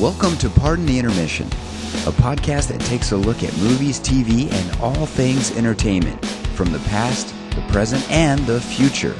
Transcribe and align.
Welcome 0.00 0.38
to 0.38 0.48
Pardon 0.48 0.86
the 0.86 0.98
Intermission, 0.98 1.46
a 1.46 2.10
podcast 2.10 2.68
that 2.68 2.80
takes 2.80 3.12
a 3.12 3.18
look 3.18 3.42
at 3.42 3.54
movies, 3.58 4.00
TV, 4.00 4.50
and 4.50 4.80
all 4.80 5.04
things 5.04 5.54
entertainment 5.58 6.24
from 6.54 6.72
the 6.72 6.78
past, 6.78 7.34
the 7.54 7.60
present, 7.68 8.10
and 8.10 8.40
the 8.46 8.62
future. 8.62 9.14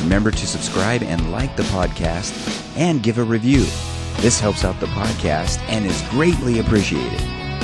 Remember 0.00 0.30
to 0.30 0.46
subscribe 0.46 1.02
and 1.02 1.30
like 1.30 1.54
the 1.56 1.62
podcast 1.64 2.32
and 2.74 3.02
give 3.02 3.18
a 3.18 3.22
review. 3.22 3.66
This 4.22 4.40
helps 4.40 4.64
out 4.64 4.80
the 4.80 4.86
podcast 4.86 5.58
and 5.68 5.84
is 5.84 6.00
greatly 6.08 6.58
appreciated. 6.58 7.20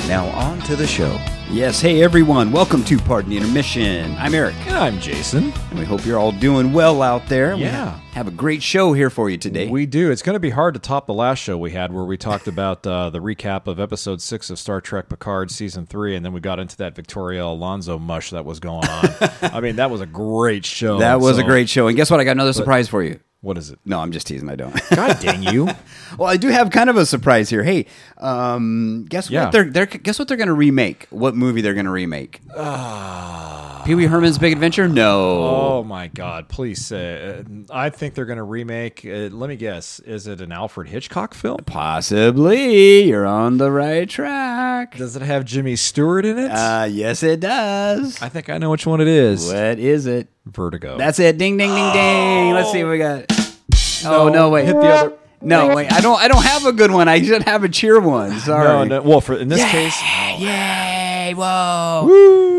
Now, 0.07 0.27
on 0.27 0.59
to 0.61 0.75
the 0.75 0.85
show. 0.85 1.19
Yes, 1.51 1.81
hey 1.81 2.01
everyone, 2.01 2.53
welcome 2.53 2.81
to 2.85 2.97
Pardon 2.97 3.31
the 3.31 3.35
Intermission. 3.37 4.15
I'm 4.17 4.33
Eric, 4.33 4.55
And 4.67 4.77
I'm 4.77 4.99
Jason. 5.01 5.51
and 5.69 5.79
we 5.79 5.83
hope 5.83 6.05
you're 6.05 6.17
all 6.17 6.31
doing 6.31 6.71
well 6.71 7.01
out 7.01 7.27
there. 7.27 7.57
We 7.57 7.63
Yeah. 7.63 7.99
have 8.13 8.25
a 8.29 8.31
great 8.31 8.63
show 8.63 8.93
here 8.93 9.09
for 9.09 9.29
you 9.29 9.35
today. 9.37 9.67
We 9.67 9.85
do. 9.85 10.11
It's 10.11 10.21
going 10.21 10.35
to 10.35 10.39
be 10.39 10.51
hard 10.51 10.75
to 10.75 10.79
top 10.79 11.07
the 11.07 11.13
last 11.13 11.39
show 11.39 11.57
we 11.57 11.71
had 11.71 11.91
where 11.91 12.05
we 12.05 12.15
talked 12.15 12.47
about 12.47 12.87
uh, 12.87 13.09
the 13.09 13.19
recap 13.19 13.67
of 13.67 13.81
episode 13.81 14.21
six 14.21 14.49
of 14.49 14.59
Star 14.59 14.79
Trek 14.79 15.09
Picard 15.09 15.51
season 15.51 15.85
three, 15.85 16.15
and 16.15 16.23
then 16.25 16.31
we 16.31 16.39
got 16.39 16.57
into 16.57 16.77
that 16.77 16.95
Victoria 16.95 17.43
Alonso 17.43 17.99
mush 17.99 18.29
that 18.29 18.45
was 18.45 18.61
going 18.61 18.87
on. 18.87 19.09
I 19.41 19.59
mean, 19.59 19.75
that 19.75 19.91
was 19.91 19.99
a 19.99 20.05
great 20.05 20.65
show. 20.65 20.99
that 20.99 21.19
was 21.19 21.37
a 21.37 21.43
great 21.43 21.67
show. 21.67 21.87
And 21.87 21.97
guess 21.97 22.09
what? 22.09 22.21
I 22.21 22.23
got 22.23 22.31
another 22.31 22.53
surprise 22.53 22.87
for 22.87 23.03
you. 23.03 23.19
What 23.41 23.57
is 23.57 23.71
it? 23.71 23.79
No, 23.85 23.99
I'm 23.99 24.11
just 24.11 24.27
teasing. 24.27 24.49
I 24.49 24.55
don't. 24.55 24.79
God 24.95 25.19
dang 25.19 25.41
you! 25.41 25.65
well, 26.17 26.29
I 26.29 26.37
do 26.37 26.49
have 26.49 26.69
kind 26.69 26.91
of 26.91 26.95
a 26.97 27.07
surprise 27.07 27.49
here. 27.49 27.63
Hey, 27.63 27.87
um, 28.19 29.07
guess 29.09 29.31
Yeah. 29.31 29.45
what? 29.45 29.51
They're, 29.51 29.63
they're 29.63 29.85
guess 29.87 30.19
what 30.19 30.27
they're 30.27 30.37
going 30.37 30.47
to 30.47 30.53
remake? 30.53 31.07
What 31.09 31.35
movie 31.35 31.61
they're 31.61 31.73
going 31.73 31.87
to 31.87 31.91
remake? 31.91 32.39
Pee 33.83 33.95
Wee 33.95 34.05
Herman's 34.05 34.37
Big 34.37 34.53
Adventure? 34.53 34.87
No. 34.87 35.43
Oh 35.43 35.83
my 35.83 36.05
God! 36.07 36.49
Please 36.49 36.85
say. 36.85 37.39
Uh, 37.39 37.43
I 37.71 37.89
think 37.89 38.13
they're 38.13 38.25
going 38.25 38.37
to 38.37 38.43
remake. 38.43 39.03
Uh, 39.03 39.29
let 39.31 39.49
me 39.49 39.55
guess. 39.55 39.99
Is 40.01 40.27
it 40.27 40.39
an 40.39 40.51
Alfred 40.51 40.89
Hitchcock 40.89 41.33
film? 41.33 41.61
Possibly. 41.65 43.05
You're 43.05 43.25
on 43.25 43.57
the 43.57 43.71
right 43.71 44.07
track. 44.07 44.50
Does 44.97 45.15
it 45.15 45.21
have 45.21 45.45
Jimmy 45.45 45.75
Stewart 45.75 46.25
in 46.25 46.37
it? 46.39 46.49
Uh, 46.51 46.87
yes, 46.89 47.23
it 47.23 47.39
does. 47.39 48.21
I 48.21 48.29
think 48.29 48.49
I 48.49 48.57
know 48.57 48.69
which 48.69 48.85
one 48.85 49.01
it 49.01 49.07
is. 49.07 49.47
What 49.47 49.79
is 49.79 50.05
it? 50.05 50.27
Vertigo. 50.45 50.97
That's 50.97 51.19
it. 51.19 51.37
Ding, 51.37 51.57
ding, 51.57 51.69
ding, 51.69 51.93
ding. 51.93 52.53
Let's 52.53 52.71
see 52.71 52.83
what 52.83 52.91
we 52.91 52.97
got. 52.97 53.25
Oh 54.05 54.29
no, 54.29 54.49
wait. 54.49 54.65
Hit 54.65 54.73
the 54.73 54.87
other. 54.87 55.13
No, 55.43 55.75
wait. 55.75 55.91
I 55.91 56.01
don't. 56.01 56.19
I 56.19 56.27
don't 56.27 56.43
have 56.43 56.65
a 56.65 56.71
good 56.71 56.91
one. 56.91 57.07
I 57.07 57.21
should 57.21 57.43
have 57.43 57.63
a 57.63 57.69
cheer 57.69 57.99
one. 57.99 58.39
Sorry. 58.39 58.63
No, 58.63 58.83
no. 58.83 59.01
Well, 59.01 59.21
for 59.21 59.35
in 59.35 59.47
this 59.47 59.63
case, 59.71 59.99
Yay! 60.39 61.33
Whoa! 61.35 62.07
J- 62.07 62.50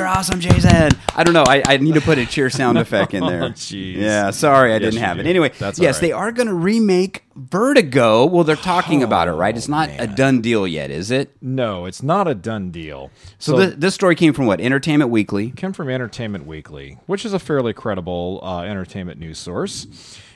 You're 0.00 0.08
awesome, 0.08 0.40
Jason. 0.40 0.92
I 1.14 1.24
don't 1.24 1.34
know. 1.34 1.44
I, 1.46 1.62
I 1.66 1.76
need 1.76 1.92
to 1.92 2.00
put 2.00 2.16
a 2.16 2.24
cheer 2.24 2.48
sound 2.48 2.78
effect 2.84 3.12
in 3.12 3.22
there. 3.26 3.42
Oh. 3.42 3.52
Yeah, 3.74 4.30
sorry, 4.30 4.70
I 4.72 4.76
Yes, 4.78 4.94
didn't 4.94 5.04
have 5.04 5.16
do. 5.18 5.20
it. 5.20 5.26
Anyway, 5.26 5.52
That's 5.58 5.78
yes, 5.78 5.96
right. 5.96 6.00
they 6.00 6.12
are 6.12 6.32
going 6.32 6.48
to 6.48 6.54
remake 6.54 7.24
Vertigo. 7.36 8.24
Well, 8.24 8.42
they're 8.44 8.56
talking 8.56 9.02
about 9.02 9.28
it, 9.28 9.32
right? 9.32 9.54
It's 9.54 9.68
not 9.68 9.90
a 9.98 10.06
done 10.06 10.40
deal 10.40 10.66
yet, 10.66 10.90
is 10.90 11.10
it? 11.10 11.36
no, 11.42 11.84
it's 11.84 12.02
not 12.02 12.26
a 12.28 12.34
done 12.34 12.70
deal. 12.70 13.10
So, 13.38 13.58
thi- 13.58 13.76
this 13.76 13.94
story 13.94 14.14
came 14.14 14.32
from 14.32 14.46
what? 14.46 14.58
Entertainment 14.58 15.10
Weekly. 15.10 15.50
came 15.50 15.74
from 15.74 15.90
Entertainment 15.90 16.46
Weekly, 16.46 16.96
which 17.04 17.26
is 17.26 17.34
a 17.34 17.38
fairly 17.38 17.74
credible 17.74 18.40
uh, 18.42 18.62
entertainment 18.62 19.20
news 19.20 19.36
source. 19.38 19.86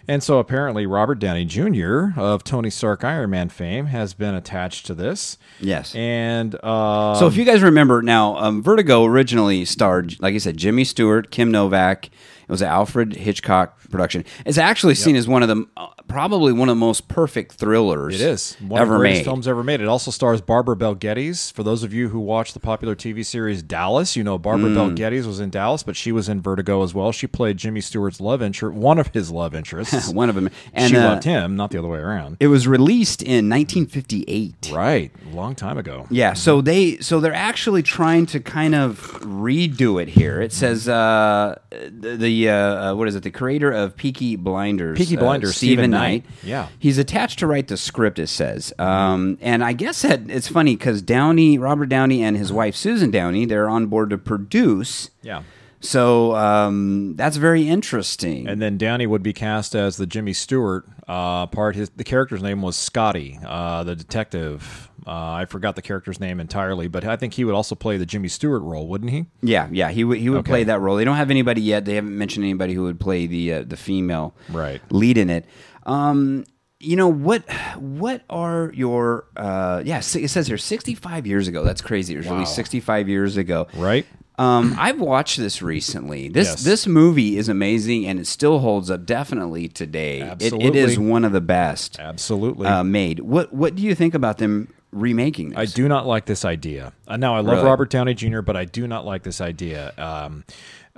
And 0.06 0.22
so 0.22 0.38
apparently, 0.38 0.86
Robert 0.86 1.18
Downey 1.18 1.44
Jr. 1.44 2.08
of 2.18 2.44
Tony 2.44 2.70
Stark 2.70 3.04
Iron 3.04 3.30
Man 3.30 3.48
fame 3.48 3.86
has 3.86 4.14
been 4.14 4.34
attached 4.34 4.86
to 4.86 4.94
this. 4.94 5.38
Yes. 5.60 5.94
And 5.94 6.54
uh, 6.62 7.14
So 7.14 7.26
if 7.26 7.36
you 7.36 7.44
guys 7.44 7.62
remember 7.62 8.02
now, 8.02 8.36
um, 8.36 8.62
Vertigo 8.62 9.04
originally 9.04 9.64
starred, 9.64 10.20
like 10.20 10.34
I 10.34 10.38
said, 10.38 10.56
Jimmy 10.56 10.84
Stewart, 10.84 11.30
Kim 11.30 11.50
Novak. 11.50 12.06
It 12.06 12.50
was 12.50 12.60
an 12.60 12.68
Alfred 12.68 13.14
Hitchcock 13.16 13.78
production. 13.90 14.24
It's 14.44 14.58
actually 14.58 14.94
seen 14.96 15.16
as 15.16 15.26
one 15.26 15.42
of 15.42 15.48
the 15.48 15.64
probably 16.08 16.52
one 16.52 16.68
of 16.68 16.76
the 16.76 16.80
most 16.80 17.08
perfect 17.08 17.52
thrillers. 17.52 18.20
it 18.20 18.20
is 18.20 18.56
one 18.60 18.80
ever 18.80 18.94
of 18.94 18.98
the 18.98 19.02
greatest 19.02 19.20
made. 19.20 19.24
films 19.24 19.48
ever 19.48 19.62
made. 19.64 19.80
It 19.80 19.88
also 19.88 20.10
stars 20.10 20.40
Barbara 20.40 20.76
Bel 20.76 20.94
Geddes. 20.94 21.50
For 21.50 21.62
those 21.62 21.82
of 21.82 21.92
you 21.92 22.08
who 22.10 22.20
watch 22.20 22.52
the 22.52 22.60
popular 22.60 22.94
TV 22.94 23.24
series 23.24 23.62
Dallas, 23.62 24.14
you 24.16 24.22
know 24.22 24.38
Barbara 24.38 24.70
Bel 24.74 24.90
Mm. 24.90 24.96
Geddes 24.96 25.26
was 25.26 25.40
in 25.40 25.50
Dallas, 25.50 25.82
but 25.82 25.96
she 25.96 26.12
was 26.12 26.28
in 26.28 26.40
Vertigo 26.40 26.82
as 26.82 26.94
well. 26.94 27.10
She 27.10 27.26
played 27.26 27.56
Jimmy 27.56 27.80
Stewart's 27.80 28.20
love 28.20 28.42
interest, 28.42 28.74
one 28.76 28.98
of 28.98 29.08
his 29.08 29.30
love 29.30 29.54
interests. 29.54 30.08
One 30.14 30.28
of 30.28 30.34
them, 30.36 30.50
and 30.72 30.90
she 30.90 30.96
uh, 30.96 31.04
loved 31.04 31.24
him, 31.24 31.56
not 31.56 31.70
the 31.70 31.78
other 31.78 31.88
way 31.88 31.98
around. 31.98 32.36
It 32.38 32.46
was 32.48 32.68
released 32.68 33.22
in 33.22 33.48
1958. 33.48 34.70
Right, 34.72 35.10
a 35.32 35.34
long 35.34 35.54
time 35.54 35.78
ago. 35.78 36.06
Yeah, 36.10 36.34
so 36.34 36.60
they 36.60 36.98
so 36.98 37.20
they're 37.20 37.34
actually 37.34 37.82
trying 37.82 38.26
to 38.26 38.40
kind 38.40 38.74
of 38.74 39.00
redo 39.22 40.00
it 40.00 40.08
here. 40.08 40.40
It 40.40 40.52
says 40.52 40.88
uh, 40.88 41.58
the, 41.70 42.16
the 42.16 42.48
uh, 42.50 42.54
uh, 42.54 42.94
what 42.94 43.08
is 43.08 43.14
it? 43.16 43.22
The 43.22 43.30
creator 43.30 43.70
of 43.72 43.96
Peaky 43.96 44.36
Blinders, 44.36 44.98
Peaky 44.98 45.16
uh, 45.16 45.20
Blinders, 45.20 45.56
Stephen 45.56 45.93
Knight. 45.94 46.24
Yeah. 46.42 46.68
he's 46.78 46.98
attached 46.98 47.38
to 47.40 47.46
write 47.46 47.68
the 47.68 47.76
script. 47.76 48.18
It 48.18 48.28
says, 48.28 48.72
um, 48.78 49.38
and 49.40 49.64
I 49.64 49.72
guess 49.72 50.02
that 50.02 50.28
it's 50.28 50.48
funny 50.48 50.76
because 50.76 51.02
Downey, 51.02 51.58
Robert 51.58 51.86
Downey, 51.88 52.22
and 52.22 52.36
his 52.36 52.52
wife 52.52 52.76
Susan 52.76 53.10
Downey, 53.10 53.46
they're 53.46 53.68
on 53.68 53.86
board 53.86 54.10
to 54.10 54.18
produce. 54.18 55.10
Yeah. 55.22 55.42
So 55.80 56.34
um, 56.34 57.14
that's 57.16 57.36
very 57.36 57.68
interesting. 57.68 58.48
And 58.48 58.60
then 58.62 58.78
Downey 58.78 59.06
would 59.06 59.22
be 59.22 59.34
cast 59.34 59.74
as 59.74 59.98
the 59.98 60.06
Jimmy 60.06 60.32
Stewart 60.32 60.86
uh, 61.06 61.46
part. 61.46 61.76
His 61.76 61.90
the 61.90 62.04
character's 62.04 62.42
name 62.42 62.62
was 62.62 62.74
Scotty, 62.74 63.38
uh, 63.46 63.84
the 63.84 63.94
detective. 63.94 64.90
Uh, 65.06 65.10
I 65.32 65.44
forgot 65.44 65.76
the 65.76 65.82
character's 65.82 66.18
name 66.18 66.40
entirely, 66.40 66.88
but 66.88 67.04
I 67.04 67.16
think 67.16 67.34
he 67.34 67.44
would 67.44 67.54
also 67.54 67.74
play 67.74 67.98
the 67.98 68.06
Jimmy 68.06 68.28
Stewart 68.28 68.62
role, 68.62 68.88
wouldn't 68.88 69.10
he? 69.10 69.26
yeah, 69.42 69.68
yeah, 69.70 69.90
he 69.90 70.04
would 70.04 70.16
he 70.18 70.30
would 70.30 70.38
Okay. 70.38 70.50
play 70.50 70.64
that 70.64 70.80
role. 70.80 70.96
They 70.96 71.04
don't 71.04 71.16
have 71.16 71.30
anybody 71.30 71.60
yet. 71.60 71.84
They 71.84 71.96
haven't 71.96 72.16
mentioned 72.16 72.44
anybody 72.44 72.72
who 72.72 72.84
would 72.84 72.98
play 72.98 73.26
the 73.26 73.52
uh, 73.52 73.64
the 73.66 73.76
female 73.76 74.34
Right. 74.48 74.80
lead 74.90 75.18
in 75.18 75.28
it. 75.28 75.44
Um, 75.86 76.44
you 76.80 76.96
know 76.96 77.08
what? 77.08 77.42
What 77.78 78.22
are 78.28 78.70
your? 78.74 79.26
Uh, 79.36 79.82
yeah, 79.84 79.98
it 79.98 80.02
says 80.02 80.46
here 80.46 80.58
sixty 80.58 80.94
five 80.94 81.26
years 81.26 81.48
ago. 81.48 81.64
That's 81.64 81.80
crazy. 81.80 82.14
It 82.14 82.18
was 82.18 82.28
released 82.28 82.54
sixty 82.54 82.80
five 82.80 83.08
years 83.08 83.36
ago. 83.36 83.68
Right. 83.74 84.06
Um, 84.36 84.74
I've 84.76 85.00
watched 85.00 85.36
this 85.38 85.62
recently. 85.62 86.28
This 86.28 86.48
Yes. 86.48 86.64
this 86.64 86.86
movie 86.88 87.38
is 87.38 87.48
amazing, 87.48 88.04
and 88.06 88.18
it 88.18 88.26
still 88.26 88.58
holds 88.58 88.90
up 88.90 89.06
definitely 89.06 89.68
today. 89.68 90.20
It, 90.40 90.52
it 90.52 90.74
is 90.76 90.98
one 90.98 91.24
of 91.24 91.30
the 91.32 91.40
best 91.40 92.00
Absolutely. 92.00 92.66
uh, 92.66 92.82
made. 92.82 93.20
What 93.20 93.52
What 93.52 93.76
do 93.76 93.82
you 93.82 93.94
think 93.94 94.12
about 94.14 94.38
them 94.38 94.74
remaking 94.90 95.50
this? 95.50 95.58
I 95.58 95.64
do 95.66 95.86
not 95.88 96.06
like 96.06 96.24
this 96.26 96.44
idea. 96.44 96.92
Uh, 97.06 97.16
now, 97.16 97.36
I 97.36 97.40
love 97.40 97.58
Really? 97.58 97.66
Robert 97.68 97.90
Downey 97.90 98.14
Jr., 98.14 98.40
but 98.40 98.56
I 98.56 98.64
do 98.64 98.88
not 98.88 99.06
like 99.06 99.22
this 99.22 99.40
idea. 99.40 99.92
Um, 99.96 100.44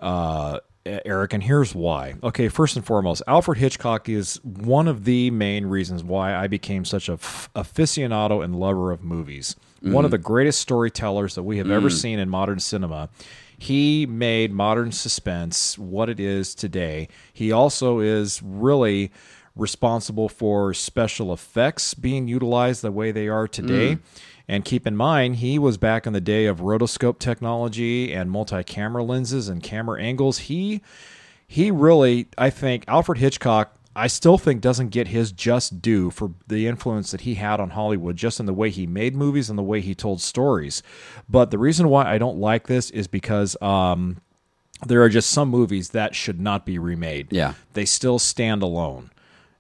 uh, 0.00 0.60
Eric, 1.04 1.32
and 1.32 1.42
here's 1.42 1.74
why. 1.74 2.14
Okay, 2.22 2.48
first 2.48 2.76
and 2.76 2.84
foremost, 2.84 3.22
Alfred 3.26 3.58
Hitchcock 3.58 4.08
is 4.08 4.41
one 4.44 4.88
of 4.88 5.04
the 5.04 5.30
main 5.30 5.66
reasons 5.66 6.02
why 6.02 6.34
I 6.34 6.47
became 6.47 6.84
such 6.84 7.08
a 7.08 7.14
f- 7.14 7.50
aficionado 7.54 8.44
and 8.44 8.56
lover 8.56 8.92
of 8.92 9.02
movies. 9.02 9.56
One 9.82 10.04
of 10.04 10.08
mm. 10.08 10.12
the 10.12 10.19
greatest 10.19 10.60
storytellers 10.60 11.34
that 11.34 11.42
we 11.42 11.58
have 11.58 11.70
ever 11.70 11.88
mm. 11.88 11.92
seen 11.92 12.19
in 12.19 12.28
modern 12.28 12.58
cinema. 12.58 13.08
He 13.58 14.06
made 14.06 14.52
modern 14.52 14.92
suspense 14.92 15.78
what 15.78 16.08
it 16.08 16.20
is 16.20 16.54
today. 16.54 17.08
He 17.32 17.53
also 17.53 18.00
is 18.00 18.42
really 18.42 19.12
responsible 19.54 20.28
for 20.28 20.74
special 20.74 21.32
effects 21.32 21.94
being 21.94 22.28
utilized 22.28 22.82
the 22.82 22.92
way 22.92 23.10
they 23.10 23.28
are 23.28 23.48
today. 23.48 23.94
Mm. 23.94 24.00
And 24.49 24.65
keep 24.65 24.87
in 24.87 24.97
mind, 24.97 25.37
he 25.37 25.59
was 25.59 25.77
back 25.77 26.07
in 26.07 26.12
the 26.12 26.21
day 26.21 26.47
of 26.47 26.61
rotoscope 26.61 27.19
technology 27.19 28.12
and 28.12 28.31
multi-camera 28.31 29.03
lenses 29.03 29.49
and 29.49 29.62
camera 29.62 30.01
angles. 30.01 30.39
He 30.39 30.83
he 31.49 31.71
really, 31.71 32.29
I 32.37 32.51
think, 32.51 32.84
Alfred 32.89 33.19
Hitchcock. 33.19 33.73
I 33.95 34.09
still 34.09 34.37
think 34.37 34.61
doesn't 34.61 34.89
get 34.89 35.09
his 35.09 35.33
just 35.33 35.81
due 35.81 36.11
for 36.11 36.33
the 36.49 36.67
influence 36.67 37.12
that 37.12 37.23
he 37.23 37.34
had 37.34 37.61
on 37.61 37.71
Hollywood, 37.71 38.17
just 38.17 38.39
in 38.39 38.47
the 38.47 38.53
way 38.53 38.69
he 38.69 38.87
made 38.87 39.17
movies 39.17 39.49
and 39.49 39.59
the 39.59 39.62
way 39.62 39.81
he 39.81 39.95
told 39.95 40.21
stories. 40.21 40.83
But 41.28 41.51
the 41.51 41.59
reason 41.59 41.89
why 41.89 42.05
I 42.05 42.19
don't 42.19 42.39
like 42.39 42.67
this 42.67 42.91
is 42.91 43.07
because 43.07 43.61
um, 43.63 44.21
there 44.87 45.03
are 45.03 45.09
just 45.09 45.31
some 45.31 45.49
movies 45.49 45.91
that 45.91 46.15
should 46.15 46.41
not 46.41 46.67
be 46.67 46.78
remade. 46.78 47.28
Yeah. 47.31 47.55
They 47.73 47.87
still 47.87 48.19
stand 48.19 48.63
alone. 48.63 49.11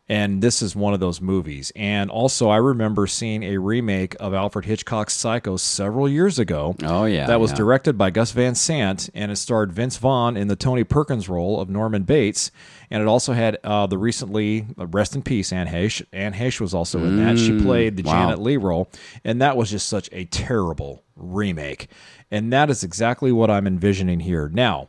And 0.08 0.40
this 0.40 0.62
is 0.62 0.76
one 0.76 0.94
of 0.94 1.00
those 1.00 1.20
movies. 1.20 1.72
And 1.74 2.10
also, 2.12 2.48
I 2.48 2.58
remember 2.58 3.08
seeing 3.08 3.42
a 3.42 3.58
remake 3.58 4.14
of 4.20 4.34
Alfred 4.34 4.64
Hitchcock's 4.64 5.14
Psycho 5.14 5.56
several 5.56 6.08
years 6.08 6.38
ago. 6.38 6.76
Oh, 6.84 7.06
yeah, 7.06 7.26
That 7.26 7.40
was 7.40 7.50
yeah. 7.50 7.56
directed 7.56 7.98
by 7.98 8.10
Gus 8.10 8.30
Van 8.30 8.54
Sant, 8.54 9.10
and 9.14 9.32
it 9.32 9.36
starred 9.36 9.72
Vince 9.72 9.96
Vaughn 9.96 10.36
in 10.36 10.46
the 10.46 10.54
Tony 10.54 10.84
Perkins 10.84 11.28
role 11.28 11.60
of 11.60 11.68
Norman 11.68 12.04
Bates. 12.04 12.52
And 12.88 13.02
it 13.02 13.08
also 13.08 13.32
had 13.32 13.58
uh, 13.64 13.88
the 13.88 13.98
recently, 13.98 14.66
uh, 14.78 14.86
rest 14.86 15.16
in 15.16 15.22
peace, 15.22 15.52
Anne 15.52 15.66
Heche. 15.66 16.04
Anne 16.12 16.34
Heche 16.34 16.60
was 16.60 16.72
also 16.72 17.00
in 17.04 17.16
that. 17.16 17.36
She 17.36 17.58
played 17.60 17.96
the 17.96 18.04
Mm, 18.04 18.06
wow. 18.06 18.12
Janet 18.12 18.40
Leigh 18.40 18.58
role. 18.58 18.88
And 19.24 19.42
that 19.42 19.56
was 19.56 19.72
just 19.72 19.88
such 19.88 20.08
a 20.12 20.24
terrible 20.26 21.02
remake. 21.16 21.88
And 22.30 22.52
that 22.52 22.70
is 22.70 22.84
exactly 22.84 23.32
what 23.32 23.50
I'm 23.50 23.66
envisioning 23.66 24.20
here. 24.20 24.48
Now, 24.48 24.86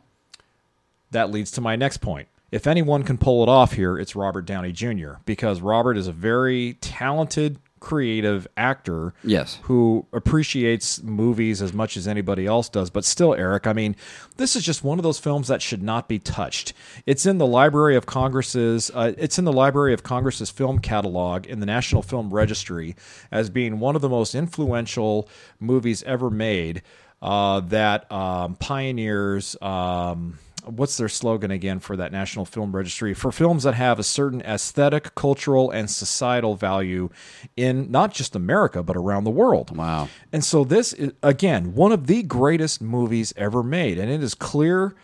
that 1.10 1.30
leads 1.32 1.50
to 1.52 1.60
my 1.60 1.74
next 1.74 1.96
point. 1.96 2.28
If 2.50 2.66
anyone 2.66 3.02
can 3.02 3.18
pull 3.18 3.42
it 3.42 3.48
off 3.48 3.72
here, 3.72 3.98
it's 3.98 4.16
Robert 4.16 4.46
Downey 4.46 4.72
Jr. 4.72 5.14
because 5.26 5.60
Robert 5.60 5.96
is 5.96 6.06
a 6.06 6.12
very 6.12 6.74
talented 6.80 7.58
creative 7.80 8.48
actor 8.56 9.14
Yes. 9.22 9.60
who 9.62 10.04
appreciates 10.12 11.00
movies 11.02 11.62
as 11.62 11.72
much 11.72 11.96
as 11.96 12.08
anybody 12.08 12.44
else 12.46 12.68
does. 12.68 12.90
But 12.90 13.04
still, 13.04 13.34
Eric, 13.34 13.66
I 13.68 13.72
mean, 13.72 13.94
this 14.36 14.56
is 14.56 14.64
just 14.64 14.82
one 14.82 14.98
of 14.98 15.04
those 15.04 15.18
films 15.20 15.46
that 15.48 15.62
should 15.62 15.82
not 15.82 16.08
be 16.08 16.18
touched. 16.18 16.72
It's 17.06 17.24
in 17.26 17.38
the 17.38 17.46
Library 17.46 17.94
of 17.94 18.06
Congress's. 18.06 18.90
Uh, 18.92 19.12
it's 19.16 19.38
in 19.38 19.44
the 19.44 19.52
Library 19.52 19.92
of 19.94 20.02
Congress's 20.02 20.50
film 20.50 20.80
catalog 20.80 21.46
in 21.46 21.60
the 21.60 21.66
National 21.66 22.02
Film 22.02 22.30
Registry 22.34 22.96
as 23.30 23.48
being 23.50 23.78
one 23.78 23.94
of 23.94 24.02
the 24.02 24.08
most 24.08 24.34
influential 24.34 25.28
movies 25.60 26.02
ever 26.04 26.30
made. 26.30 26.82
Uh, 27.22 27.60
that 27.60 28.10
um, 28.10 28.54
pioneers. 28.56 29.54
Um, 29.62 30.38
what's 30.68 30.96
their 30.96 31.08
slogan 31.08 31.50
again 31.50 31.80
for 31.80 31.96
that 31.96 32.12
National 32.12 32.44
Film 32.44 32.74
Registry 32.74 33.14
for 33.14 33.32
films 33.32 33.62
that 33.62 33.74
have 33.74 33.98
a 33.98 34.04
certain 34.04 34.40
aesthetic, 34.42 35.14
cultural, 35.14 35.70
and 35.70 35.90
societal 35.90 36.54
value 36.54 37.08
in 37.56 37.90
not 37.90 38.12
just 38.12 38.36
America 38.36 38.82
but 38.82 38.96
around 38.96 39.24
the 39.24 39.30
world. 39.30 39.76
Wow. 39.76 40.08
And 40.32 40.44
so 40.44 40.64
this 40.64 40.92
is 40.92 41.12
again 41.22 41.74
one 41.74 41.92
of 41.92 42.06
the 42.06 42.22
greatest 42.22 42.80
movies 42.82 43.32
ever 43.36 43.62
made, 43.62 43.98
and 43.98 44.10
it 44.10 44.22
is 44.22 44.34
clear 44.34 44.94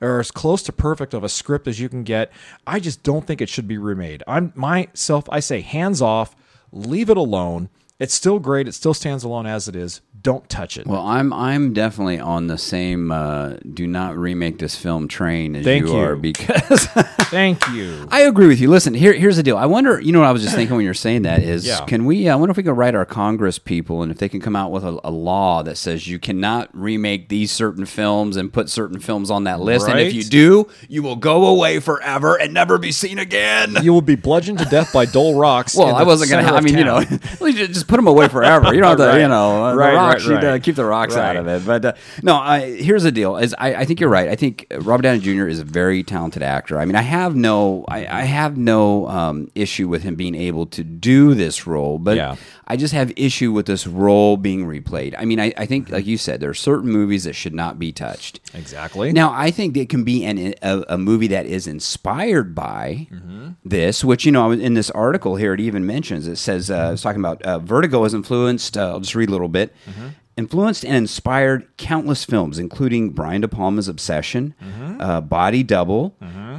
or 0.00 0.20
as 0.20 0.30
close 0.30 0.62
to 0.62 0.72
perfect 0.72 1.12
of 1.12 1.24
a 1.24 1.28
script 1.28 1.66
as 1.66 1.80
you 1.80 1.88
can 1.88 2.04
get. 2.04 2.30
I 2.66 2.80
just 2.80 3.02
don't 3.02 3.26
think 3.26 3.40
it 3.40 3.48
should 3.48 3.66
be 3.66 3.78
remade. 3.78 4.22
I'm 4.26 4.52
myself. 4.54 5.28
I 5.30 5.40
say 5.40 5.60
hands 5.60 6.00
off, 6.00 6.36
leave 6.72 7.10
it 7.10 7.16
alone. 7.16 7.68
It's 7.98 8.14
still 8.14 8.38
great. 8.38 8.68
It 8.68 8.72
still 8.74 8.94
stands 8.94 9.24
alone 9.24 9.46
as 9.46 9.66
it 9.68 9.74
is. 9.74 10.00
Don't 10.20 10.48
touch 10.48 10.76
it. 10.76 10.86
Well, 10.86 11.06
I'm 11.06 11.32
I'm 11.32 11.72
definitely 11.72 12.18
on 12.18 12.48
the 12.48 12.58
same 12.58 13.12
uh, 13.12 13.54
do 13.72 13.86
not 13.86 14.16
remake 14.16 14.58
this 14.58 14.74
film 14.74 15.06
train 15.06 15.54
as 15.54 15.64
Thank 15.64 15.86
you, 15.86 15.92
you. 15.92 15.98
are 16.00 16.16
because 16.16 16.86
Thank 17.30 17.66
you. 17.68 18.08
I 18.10 18.22
agree 18.22 18.48
with 18.48 18.58
you. 18.60 18.68
Listen, 18.68 18.94
here 18.94 19.12
here's 19.12 19.36
the 19.36 19.44
deal. 19.44 19.56
I 19.56 19.66
wonder, 19.66 20.00
you 20.00 20.10
know 20.12 20.18
what 20.20 20.28
I 20.28 20.32
was 20.32 20.42
just 20.42 20.56
thinking 20.56 20.74
when 20.74 20.84
you're 20.84 20.92
saying 20.94 21.22
that 21.22 21.42
is 21.42 21.64
Yeah. 21.66 21.84
can 21.86 22.04
we 22.04 22.28
uh, 22.28 22.32
I 22.32 22.36
wonder 22.36 22.50
if 22.50 22.56
we 22.56 22.64
could 22.64 22.76
write 22.76 22.96
our 22.96 23.04
Congress 23.04 23.60
people 23.60 24.02
and 24.02 24.10
if 24.10 24.18
they 24.18 24.28
can 24.28 24.40
come 24.40 24.56
out 24.56 24.72
with 24.72 24.84
a, 24.84 24.98
a 25.04 25.10
law 25.10 25.62
that 25.62 25.76
says 25.76 26.08
you 26.08 26.18
cannot 26.18 26.68
remake 26.76 27.28
these 27.28 27.52
certain 27.52 27.86
films 27.86 28.36
and 28.36 28.52
put 28.52 28.68
certain 28.68 28.98
films 28.98 29.30
on 29.30 29.44
that 29.44 29.60
list 29.60 29.88
and 29.88 30.00
if 30.00 30.12
you 30.12 30.24
do, 30.24 30.66
you 30.88 31.02
will 31.02 31.16
go 31.16 31.46
away 31.46 31.78
forever 31.78 32.34
and 32.40 32.52
never 32.52 32.76
be 32.76 32.90
seen 32.90 33.20
again. 33.20 33.76
You 33.82 33.92
will 33.92 34.02
be 34.02 34.16
bludgeoned 34.16 34.58
to 34.58 34.64
death 34.64 34.92
by 34.92 35.04
dull 35.06 35.36
Rocks. 35.38 35.76
Well, 35.76 35.94
I 35.94 36.02
wasn't 36.02 36.30
gonna. 36.32 36.52
I 36.52 36.58
of 36.58 36.64
mean, 36.64 36.76
you 36.76 36.84
know, 36.84 37.02
town. 37.04 37.20
just 37.52 37.87
put 37.88 37.96
them 37.96 38.06
away 38.06 38.28
forever. 38.36 38.72
You 38.74 38.80
don't 38.80 38.90
have 38.90 38.98
to, 38.98 39.04
Right. 39.06 39.20
you 39.22 39.28
know, 39.28 39.74
Right, 39.74 39.90
the 39.90 39.96
rocks. 39.96 40.26
right, 40.26 40.42
you'd, 40.42 40.48
uh, 40.48 40.58
keep 40.60 40.76
the 40.76 40.84
rocks 40.84 41.16
out 41.16 41.36
of 41.36 41.48
it. 41.48 41.66
But 41.66 41.84
uh, 41.84 41.92
no, 42.22 42.36
I, 42.36 42.76
here's 42.76 43.02
the 43.02 43.10
deal: 43.12 43.36
is 43.36 43.54
I, 43.58 43.74
I 43.74 43.84
think 43.84 44.00
you're 44.00 44.08
right. 44.10 44.28
I 44.28 44.36
think 44.36 44.66
Robert 44.80 45.02
Downey 45.02 45.20
Jr. 45.20 45.48
is 45.48 45.58
a 45.58 45.64
very 45.64 46.02
talented 46.04 46.42
actor. 46.42 46.78
I 46.78 46.84
mean, 46.84 46.94
I 46.96 47.02
have 47.02 47.34
no, 47.34 47.84
I, 47.88 48.06
I 48.06 48.22
have 48.22 48.56
no 48.56 49.08
um, 49.08 49.50
issue 49.54 49.88
with 49.88 50.02
him 50.02 50.14
being 50.14 50.34
able 50.34 50.66
to 50.66 50.84
do 50.84 51.34
this 51.34 51.66
role, 51.66 51.98
but 51.98 52.16
Yeah. 52.16 52.36
I 52.70 52.76
just 52.76 52.92
have 52.92 53.10
issue 53.16 53.50
with 53.50 53.64
this 53.64 53.86
role 53.86 54.36
being 54.36 54.66
replayed. 54.66 55.14
I 55.18 55.24
mean, 55.24 55.40
I, 55.40 55.54
I 55.56 55.64
think, 55.64 55.88
like 55.88 56.04
you 56.04 56.18
said, 56.18 56.40
there 56.40 56.50
are 56.50 56.54
certain 56.54 56.90
movies 56.90 57.24
that 57.24 57.32
should 57.32 57.54
not 57.54 57.78
be 57.78 57.92
touched. 57.92 58.40
exactly. 58.52 59.10
Now, 59.10 59.32
I 59.34 59.50
think 59.50 59.74
it 59.78 59.88
can 59.88 60.04
be 60.04 60.22
an, 60.26 60.52
a, 60.62 60.84
a 60.90 60.98
movie 60.98 61.28
that 61.28 61.46
is 61.46 61.66
inspired 61.66 62.54
by 62.54 63.08
Mm-hmm. 63.10 63.48
this, 63.64 64.04
which, 64.04 64.26
you 64.26 64.32
know, 64.32 64.50
in 64.50 64.74
this 64.74 64.90
article 64.90 65.36
here, 65.36 65.54
it 65.54 65.60
even 65.60 65.86
mentions, 65.86 66.26
it 66.26 66.36
says, 66.36 66.70
uh, 66.70 66.90
it's 66.92 67.00
talking 67.02 67.20
about 67.20 67.44
uh, 67.46 67.58
Vertigo 67.78 68.02
has 68.02 68.12
influenced, 68.14 68.76
uh, 68.76 68.88
I'll 68.90 69.00
just 69.00 69.14
read 69.14 69.28
a 69.28 69.32
little 69.32 69.48
bit, 69.48 69.72
Mm-hmm. 69.88 70.08
influenced 70.36 70.84
and 70.84 70.94
inspired 70.96 71.66
countless 71.76 72.24
films, 72.24 72.58
including 72.58 73.10
Brian 73.10 73.40
De 73.40 73.48
Palma's 73.48 73.86
Obsession, 73.88 74.54
Mm-hmm. 74.62 75.00
uh, 75.00 75.20
Body 75.20 75.62
Double, 75.62 76.16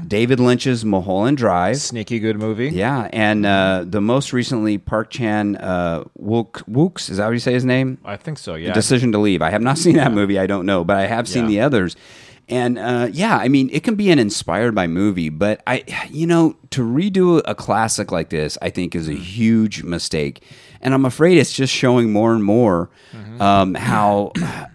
David 0.07 0.39
Lynch's 0.39 0.85
Mulholland 0.85 1.37
Drive. 1.37 1.75
sneaky 1.77 2.19
good 2.19 2.37
movie. 2.39 2.69
Yeah, 2.69 3.09
and 3.11 3.45
uh, 3.45 3.83
the 3.85 3.99
most 3.99 4.31
recently, 4.31 4.77
Park 4.77 5.09
Chan 5.11 5.57
uh, 5.57 6.05
Wook, 6.17 6.63
Wooks, 6.67 7.09
is 7.09 7.17
that 7.17 7.25
what 7.25 7.33
you 7.33 7.39
say 7.39 7.53
his 7.53 7.65
name? 7.65 7.97
I 8.05 8.15
think 8.15 8.37
so. 8.37 8.55
Yeah. 8.55 8.71
Decision 8.73 9.11
to 9.11 9.17
Leave. 9.17 9.41
I 9.41 9.49
have 9.49 9.61
not 9.61 9.77
seen 9.77 9.97
that 9.97 10.13
movie. 10.13 10.39
I 10.39 10.47
don't 10.47 10.65
know, 10.65 10.85
but 10.85 10.95
I 10.95 11.07
have 11.07 11.27
seen 11.27 11.43
Yeah. 11.43 11.49
the 11.49 11.59
others. 11.61 11.95
And 12.47 12.79
uh, 12.79 13.09
yeah, 13.11 13.37
I 13.37 13.47
mean, 13.49 13.69
it 13.71 13.83
can 13.83 13.93
be 13.95 14.09
an 14.09 14.17
inspired 14.19 14.73
by 14.73 14.87
movie, 14.87 15.29
but 15.29 15.61
I, 15.67 15.83
you 16.09 16.25
know, 16.25 16.55
to 16.71 16.81
redo 16.81 17.41
a 17.45 17.53
classic 17.53 18.11
like 18.11 18.29
this, 18.29 18.57
I 18.61 18.69
think 18.71 18.95
is 18.95 19.07
a 19.07 19.13
huge 19.13 19.83
mistake. 19.83 20.41
And 20.81 20.93
I'm 20.93 21.05
afraid 21.05 21.37
it's 21.37 21.53
just 21.53 21.73
showing 21.73 22.11
more 22.13 22.33
and 22.33 22.43
more 22.43 22.89
um, 23.39 23.75
how. 23.75 24.31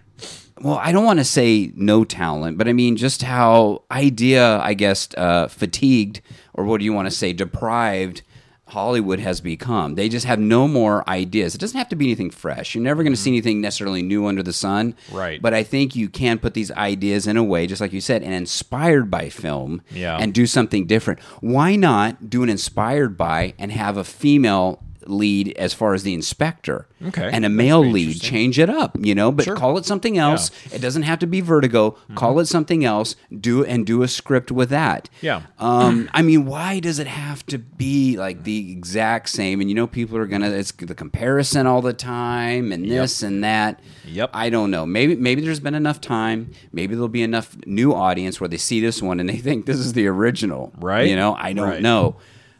Well, 0.60 0.78
I 0.78 0.92
don't 0.92 1.04
want 1.04 1.18
to 1.18 1.24
say 1.26 1.72
no 1.74 2.04
talent, 2.04 2.56
but 2.56 2.68
I 2.68 2.72
mean 2.72 2.96
just 2.96 3.20
how 3.22 3.82
idea, 3.90 4.60
I 4.60 4.72
guess, 4.72 5.08
uh, 5.14 5.46
fatigued, 5.48 6.22
or 6.54 6.64
what 6.64 6.78
do 6.78 6.86
you 6.86 6.92
want 6.94 7.04
to 7.06 7.10
say, 7.10 7.34
deprived 7.34 8.22
Hollywood 8.68 9.18
has 9.18 9.42
become. 9.42 9.94
They 9.94 10.08
just 10.08 10.24
have 10.24 10.38
no 10.38 10.66
more 10.66 11.06
ideas. 11.10 11.54
It 11.54 11.58
doesn't 11.60 11.76
have 11.76 11.90
to 11.90 11.96
be 11.96 12.06
anything 12.06 12.30
fresh. 12.30 12.74
You're 12.74 12.82
never 12.84 13.02
going 13.02 13.12
to 13.12 13.20
see 13.20 13.28
anything 13.30 13.60
necessarily 13.60 14.00
new 14.00 14.26
under 14.26 14.42
the 14.42 14.54
sun. 14.54 14.94
Right. 15.12 15.42
But 15.42 15.52
I 15.52 15.64
think 15.64 15.94
you 15.94 16.08
can 16.08 16.38
put 16.38 16.54
these 16.54 16.70
ideas 16.70 17.26
in 17.26 17.36
a 17.36 17.44
way, 17.44 17.66
just 17.66 17.82
like 17.82 17.92
you 17.92 18.00
said, 18.00 18.22
and 18.22 18.32
inspired 18.32 19.10
by 19.10 19.28
film 19.28 19.82
Yeah. 19.90 20.16
and 20.16 20.32
do 20.32 20.46
something 20.46 20.86
different. 20.86 21.20
Why 21.40 21.76
not 21.76 22.30
do 22.30 22.42
an 22.42 22.48
inspired 22.48 23.18
by 23.18 23.52
and 23.58 23.70
have 23.70 23.98
a 23.98 24.04
female 24.04 24.82
lead 25.06 25.52
as 25.56 25.72
far 25.74 25.94
as 25.94 26.02
the 26.02 26.14
inspector 26.14 26.86
Okay. 27.06 27.28
and 27.32 27.44
a 27.44 27.48
male 27.48 27.84
lead 27.84 28.20
change 28.20 28.58
it 28.58 28.70
up 28.70 28.96
you 29.00 29.14
know 29.14 29.30
but 29.30 29.44
Sure. 29.44 29.54
call 29.56 29.76
it 29.78 29.84
something 29.84 30.16
else 30.16 30.50
it 30.72 30.80
doesn't 30.80 31.02
have 31.02 31.18
to 31.18 31.26
be 31.26 31.40
vertigo 31.40 31.96
call 32.14 32.40
it 32.40 32.46
something 32.46 32.84
else 32.84 33.14
do 33.38 33.64
and 33.64 33.84
do 33.86 34.02
a 34.02 34.08
script 34.08 34.50
with 34.50 34.70
that 34.70 35.10
Yeah. 35.20 35.42
um, 35.58 36.08
I 36.14 36.22
mean, 36.22 36.46
why 36.46 36.80
does 36.80 36.98
it 36.98 37.06
have 37.06 37.44
to 37.46 37.58
be 37.58 38.16
like 38.16 38.44
the 38.44 38.72
exact 38.72 39.28
same? 39.28 39.60
And 39.60 39.68
you 39.68 39.74
know, 39.74 39.86
people 39.86 40.16
are 40.16 40.26
gonna 40.26 40.50
it's 40.50 40.72
the 40.72 40.94
comparison 40.94 41.66
all 41.66 41.82
the 41.82 41.92
time, 41.92 42.72
and 42.72 42.90
this 42.90 43.22
and 43.22 43.42
that. 43.44 43.80
Yep. 44.06 44.30
I 44.32 44.50
don't 44.50 44.70
know. 44.70 44.86
Maybe 44.86 45.16
maybe 45.16 45.40
there's 45.42 45.60
been 45.60 45.74
enough 45.74 46.00
time. 46.00 46.50
Maybe 46.72 46.94
there'll 46.94 47.08
be 47.08 47.22
enough 47.22 47.56
new 47.66 47.92
audience 47.92 48.40
where 48.40 48.48
they 48.48 48.56
see 48.56 48.80
this 48.80 49.02
one 49.02 49.20
and 49.20 49.28
they 49.28 49.36
think 49.38 49.66
this 49.66 49.78
is 49.78 49.92
the 49.92 50.06
original. 50.06 50.72
Right. 50.78 51.08
You 51.08 51.16
know, 51.16 51.34
I 51.38 51.52
don't 51.52 51.68
Right. 51.68 51.82
know. 51.82 52.16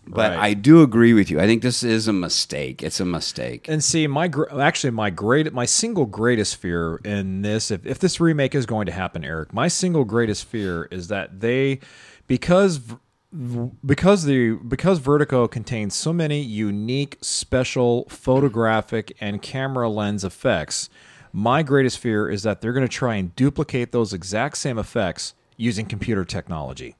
But 0.06 0.33
Right. 0.33 0.41
I 0.41 0.55
do 0.55 0.83
agree 0.83 1.15
with 1.15 1.31
you. 1.31 1.41
I 1.41 1.47
think 1.47 1.62
this 1.62 1.83
is 1.83 2.09
a 2.09 2.12
mistake. 2.12 2.83
It's 2.83 3.01
a 3.01 3.05
mistake. 3.05 3.69
And 3.69 3.83
see, 3.83 4.06
my 4.06 4.29
gr- 4.29 4.61
actually 4.61 4.91
my 4.91 5.11
great 5.11 5.53
my 5.53 5.65
single 5.65 6.06
greatest 6.06 6.56
fear 6.56 6.97
in 7.05 7.43
this, 7.43 7.71
if 7.71 7.87
if 7.87 7.99
this 7.99 8.21
remake 8.21 8.55
is 8.55 8.67
going 8.67 8.87
to 8.87 8.93
happen, 8.93 9.25
Eric, 9.25 9.53
my 9.55 9.69
single 9.69 10.05
greatest 10.05 10.45
fear 10.45 10.85
is 10.91 11.09
that 11.09 11.41
they, 11.41 11.81
because 12.27 12.81
because 13.85 14.25
the 14.25 14.53
because 14.53 14.99
Vertigo 14.99 15.49
contains 15.49 15.95
so 15.95 16.12
many 16.12 16.41
unique, 16.41 17.19
special 17.21 18.07
photographic 18.09 19.17
and 19.21 19.43
camera 19.43 19.89
lens 19.89 20.25
effects. 20.25 20.89
My 21.33 21.65
greatest 21.65 21.99
fear 21.99 22.31
is 22.31 22.45
that 22.45 22.61
they're 22.61 22.73
going 22.73 22.87
to 22.87 22.93
try 22.93 23.17
and 23.17 23.35
duplicate 23.35 23.91
those 23.91 24.12
exact 24.12 24.57
same 24.57 24.79
effects 24.79 25.35
using 25.57 25.87
computer 25.87 26.25
technology. 26.25 26.95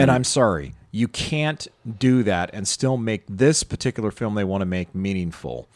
And 0.00 0.10
I'm 0.10 0.24
sorry, 0.24 0.74
you 0.90 1.08
can't 1.08 1.66
do 1.98 2.22
that 2.24 2.50
and 2.52 2.66
still 2.66 2.96
make 2.96 3.24
this 3.28 3.62
particular 3.62 4.10
film 4.10 4.34
they 4.34 4.44
want 4.44 4.62
to 4.62 4.66
make 4.66 4.94
meaningful. 4.94 5.68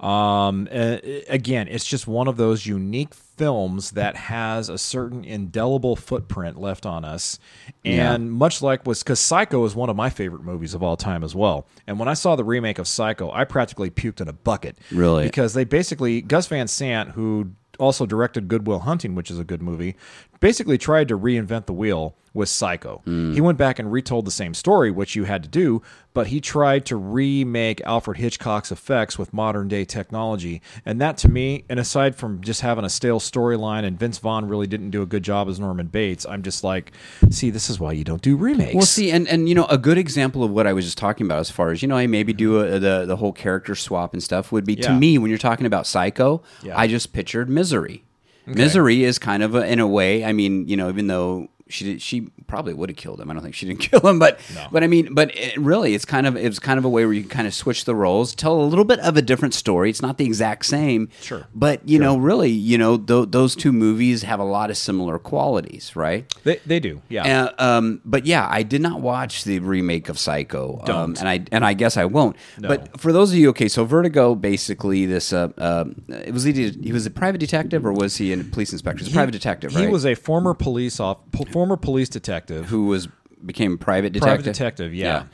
Um, 0.00 0.68
uh, 0.70 0.98
again, 1.28 1.66
it's 1.66 1.84
just 1.84 2.06
one 2.06 2.28
of 2.28 2.36
those 2.36 2.66
unique 2.66 3.14
films 3.14 3.92
that 3.92 4.16
has 4.16 4.68
a 4.68 4.78
certain 4.78 5.24
indelible 5.24 5.96
footprint 5.96 6.60
left 6.60 6.86
on 6.86 7.04
us. 7.04 7.38
And 7.84 8.30
much 8.30 8.62
like 8.62 8.86
was 8.86 9.02
because 9.02 9.18
Psycho 9.18 9.64
is 9.64 9.74
one 9.74 9.90
of 9.90 9.96
my 9.96 10.10
favorite 10.10 10.42
movies 10.42 10.74
of 10.74 10.82
all 10.82 10.96
time 10.96 11.24
as 11.24 11.34
well. 11.34 11.66
And 11.86 11.98
when 11.98 12.08
I 12.08 12.14
saw 12.14 12.36
the 12.36 12.44
remake 12.44 12.78
of 12.78 12.86
Psycho, 12.86 13.30
I 13.32 13.44
practically 13.44 13.90
puked 13.90 14.20
in 14.20 14.28
a 14.28 14.32
bucket. 14.32 14.78
Really? 14.92 15.24
Because 15.24 15.54
they 15.54 15.64
basically, 15.64 16.20
Gus 16.20 16.46
Van 16.46 16.68
Sant, 16.68 17.10
who 17.10 17.50
also 17.78 18.06
directed 18.06 18.48
Good 18.48 18.66
Will 18.66 18.80
Hunting, 18.80 19.14
which 19.14 19.30
is 19.30 19.38
a 19.38 19.44
good 19.44 19.62
movie, 19.62 19.96
basically 20.40 20.78
tried 20.78 21.08
to 21.08 21.18
reinvent 21.18 21.66
the 21.66 21.72
wheel 21.72 22.14
with 22.34 22.48
Psycho. 22.48 23.00
Hmm. 23.04 23.32
He 23.32 23.40
went 23.40 23.58
back 23.58 23.78
and 23.78 23.90
retold 23.90 24.24
the 24.24 24.30
same 24.30 24.54
story, 24.54 24.90
which 24.90 25.16
you 25.16 25.24
had 25.24 25.42
to 25.42 25.48
do, 25.48 25.82
but 26.14 26.28
he 26.28 26.40
tried 26.40 26.86
to 26.86 26.96
remake 26.96 27.80
Alfred 27.82 28.18
Hitchcock's 28.18 28.70
effects 28.70 29.18
with 29.18 29.32
modern 29.32 29.66
day 29.66 29.84
technology. 29.84 30.62
And 30.84 31.00
that 31.00 31.16
to 31.18 31.28
me, 31.28 31.64
and 31.68 31.80
aside 31.80 32.14
from 32.14 32.40
just 32.40 32.60
having 32.60 32.84
a 32.84 32.88
stale 32.90 33.18
storyline 33.18 33.84
and 33.84 33.98
Vince 33.98 34.18
Vaughn 34.18 34.46
really 34.46 34.66
didn't 34.66 34.90
do 34.90 35.02
a 35.02 35.06
good 35.06 35.22
job 35.22 35.48
as 35.48 35.58
Norman 35.58 35.88
Bates, 35.88 36.26
I'm 36.28 36.42
just 36.42 36.62
like, 36.62 36.92
see, 37.30 37.50
this 37.50 37.68
is 37.68 37.80
why 37.80 37.92
you 37.92 38.04
don't 38.04 38.22
do 38.22 38.36
remakes. 38.36 38.74
Well, 38.74 38.82
see, 38.82 39.10
and, 39.10 39.26
and 39.26 39.48
you 39.48 39.54
know, 39.54 39.66
a 39.66 39.78
good 39.78 39.98
example 39.98 40.44
of 40.44 40.50
what 40.50 40.66
I 40.66 40.72
was 40.72 40.84
just 40.84 40.98
talking 40.98 41.26
about, 41.26 41.40
as 41.40 41.50
far 41.50 41.70
as 41.70 41.82
you 41.82 41.88
know, 41.88 41.96
I 41.96 42.06
maybe 42.06 42.32
do 42.32 42.60
a, 42.60 42.78
the 42.78 43.04
the 43.06 43.16
whole 43.16 43.32
character 43.32 43.74
swap 43.74 44.12
and 44.12 44.22
stuff, 44.22 44.52
would 44.52 44.64
be 44.64 44.76
to 44.76 44.92
me 44.92 45.18
when 45.18 45.30
you're 45.30 45.38
talking 45.38 45.66
about 45.66 45.86
Psycho. 45.86 46.42
Yeah. 46.62 46.78
I 46.78 46.86
just 46.86 47.12
pictured 47.12 47.48
Misery. 47.48 48.04
Misery 48.54 49.04
is 49.04 49.18
kind 49.18 49.42
of 49.42 49.54
a, 49.54 49.66
in 49.66 49.78
a 49.78 49.86
way. 49.86 50.24
I 50.24 50.32
mean, 50.32 50.66
you 50.68 50.76
know, 50.76 50.88
even 50.88 51.06
though 51.06 51.48
she 51.68 51.84
did. 51.84 52.02
She 52.02 52.28
probably 52.46 52.72
would 52.74 52.88
have 52.88 52.96
killed 52.96 53.20
him. 53.20 53.30
I 53.30 53.34
don't 53.34 53.42
think 53.42 53.54
she 53.54 53.66
didn't 53.66 53.80
kill 53.90 54.00
him, 54.00 54.18
but 54.18 54.40
but 54.72 54.82
I 54.82 54.86
mean, 54.86 55.14
but 55.14 55.34
it, 55.36 55.56
really, 55.58 55.94
it's 55.94 56.04
kind 56.04 56.26
of 56.26 56.36
it's 56.36 56.58
kind 56.58 56.78
of 56.78 56.84
a 56.84 56.88
way 56.88 57.04
where 57.04 57.12
you 57.14 57.22
can 57.22 57.30
kind 57.30 57.46
of 57.46 57.54
switch 57.54 57.84
the 57.84 57.94
roles, 57.94 58.34
tell 58.34 58.60
a 58.60 58.62
little 58.64 58.84
bit 58.84 58.98
of 59.00 59.16
a 59.16 59.22
different 59.22 59.54
story. 59.54 59.90
It's 59.90 60.02
not 60.02 60.18
the 60.18 60.24
exact 60.24 60.66
same, 60.66 61.08
Sure. 61.20 61.46
but 61.54 61.86
you 61.88 61.98
know, 61.98 62.16
really, 62.16 62.50
you 62.50 62.78
know, 62.78 62.96
th- 62.96 63.28
those 63.30 63.54
two 63.54 63.72
movies 63.72 64.22
have 64.22 64.40
a 64.40 64.44
lot 64.44 64.70
of 64.70 64.76
similar 64.76 65.18
qualities, 65.18 65.94
right? 65.96 66.24
They, 66.44 66.56
they 66.66 66.80
do, 66.80 67.02
yeah. 67.08 67.50
Uh, 67.58 67.78
um, 67.78 68.00
but 68.04 68.26
yeah, 68.26 68.46
I 68.50 68.62
did 68.62 68.80
not 68.80 69.00
watch 69.00 69.44
the 69.44 69.58
remake 69.60 70.08
of 70.08 70.18
Psycho, 70.18 70.80
um, 70.88 71.14
and 71.18 71.28
I 71.28 71.44
and 71.52 71.64
I 71.64 71.74
guess 71.74 71.96
I 71.96 72.04
won't. 72.04 72.36
But 72.58 73.00
for 73.00 73.12
those 73.12 73.30
of 73.32 73.38
you, 73.38 73.50
okay, 73.50 73.68
so 73.68 73.84
Vertigo, 73.84 74.34
basically, 74.34 75.06
this 75.06 75.32
uh, 75.32 75.48
uh, 75.58 75.84
it 76.08 76.32
was 76.32 76.44
he, 76.44 76.70
he 76.70 76.92
was 76.92 77.06
a 77.06 77.10
private 77.10 77.38
detective 77.38 77.84
or 77.86 77.92
was 77.92 78.16
he 78.16 78.32
a 78.32 78.38
police 78.38 78.72
inspector? 78.72 79.04
He's 79.04 79.12
a 79.12 79.16
private 79.16 79.32
detective, 79.32 79.72
he 79.72 79.86
was 79.86 80.04
a 80.06 80.14
former 80.14 80.54
police 80.54 81.00
off, 81.00 81.18
po- 81.32 81.44
former 81.58 81.76
police 81.76 82.08
detective. 82.08 82.66
who 82.66 82.86
was 82.86 83.08
became 83.44 83.78
private 83.78 84.12
detective. 84.12 84.28
Private 84.44 84.52
detective, 84.52 84.94
yeah. 84.94 85.24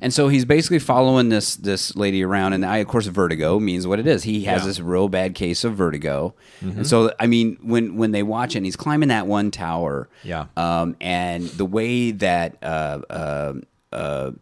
And 0.00 0.14
so 0.14 0.28
he's 0.28 0.44
basically 0.44 0.78
following 0.78 1.28
this 1.28 1.56
this 1.56 1.96
lady 1.96 2.22
around, 2.22 2.52
and 2.52 2.64
I, 2.64 2.76
of 2.78 2.86
course, 2.86 3.06
vertigo 3.06 3.58
means 3.58 3.84
what 3.84 3.98
it 3.98 4.06
is. 4.06 4.22
He 4.22 4.44
has 4.44 4.44
Yeah. 4.44 4.58
Mm-hmm. 4.58 4.66
this 4.68 4.80
real 4.80 5.08
bad 5.08 5.34
case 5.34 5.64
of 5.64 5.74
vertigo, 5.74 6.34
and 6.60 6.86
so 6.86 7.12
I 7.18 7.26
mean, 7.26 7.58
when 7.62 7.96
when 7.96 8.12
they 8.12 8.22
watch 8.22 8.54
it, 8.54 8.58
and 8.58 8.64
he's 8.66 8.76
climbing 8.76 9.08
that 9.08 9.26
one 9.26 9.50
tower, 9.50 10.08
Yeah. 10.22 10.46
um, 10.56 10.94
and 11.00 11.48
the 11.48 11.64
way 11.64 12.12
that 12.12 12.58
uh, 12.62 13.00
uh, 13.10 13.52
uh, 13.92 14.32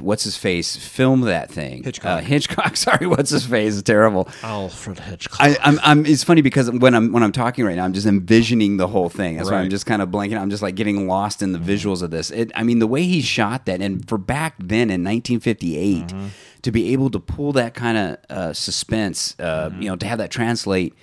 what's 0.00 0.24
his 0.24 0.36
face 0.36 0.76
filmed 0.76 1.24
that 1.24 1.50
thing, 1.50 1.82
Hitchcock. 1.84 2.06
uh, 2.22 2.24
Hitchcock. 2.24 2.76
Sorry, 2.86 3.06
what's 3.06 3.30
his 3.30 3.44
face? 3.44 3.82
Terrible. 3.82 4.28
Alfred 4.42 4.98
Hitchcock. 4.98 5.38
I, 5.40 5.56
I'm, 5.62 5.78
I'm. 5.82 6.06
It's 6.06 6.24
funny 6.24 6.40
because 6.40 6.70
when 6.70 6.94
I'm 6.94 7.12
when 7.12 7.22
I'm 7.22 7.32
talking 7.32 7.64
right 7.66 7.76
now, 7.76 7.84
I'm 7.84 7.92
just 7.92 8.06
envisioning 8.06 8.78
the 8.78 8.86
whole 8.88 9.08
thing. 9.10 9.36
That's 9.36 9.50
why 9.50 9.58
I'm 9.58 9.68
just 9.70 9.84
kind 9.86 10.00
of 10.00 10.08
blanking. 10.08 10.40
I'm 10.40 10.48
just 10.50 10.62
like 10.62 10.74
getting 10.74 11.06
lost 11.06 11.42
in 11.42 11.52
the 11.52 11.58
visuals 11.58 12.02
of 12.02 12.10
this. 12.10 12.30
It, 12.30 12.50
I 12.54 12.62
mean, 12.62 12.78
the 12.78 12.86
way 12.86 13.02
he 13.02 13.20
shot 13.20 13.66
that, 13.66 13.82
and 13.82 14.08
for 14.08 14.16
back 14.18 14.54
then 14.58 14.90
in 14.90 15.04
1958, 15.04 16.06
Mm-hmm. 16.06 16.26
to 16.62 16.72
be 16.72 16.92
able 16.94 17.10
to 17.10 17.20
pull 17.20 17.52
that 17.52 17.74
kind 17.74 17.98
of 17.98 18.18
uh, 18.30 18.52
suspense, 18.54 19.36
uh, 19.38 19.68
Mm-hmm. 19.68 19.82
you 19.82 19.88
know, 19.90 19.96
to 19.96 20.06
have 20.06 20.18
that 20.18 20.30
translate 20.30 20.94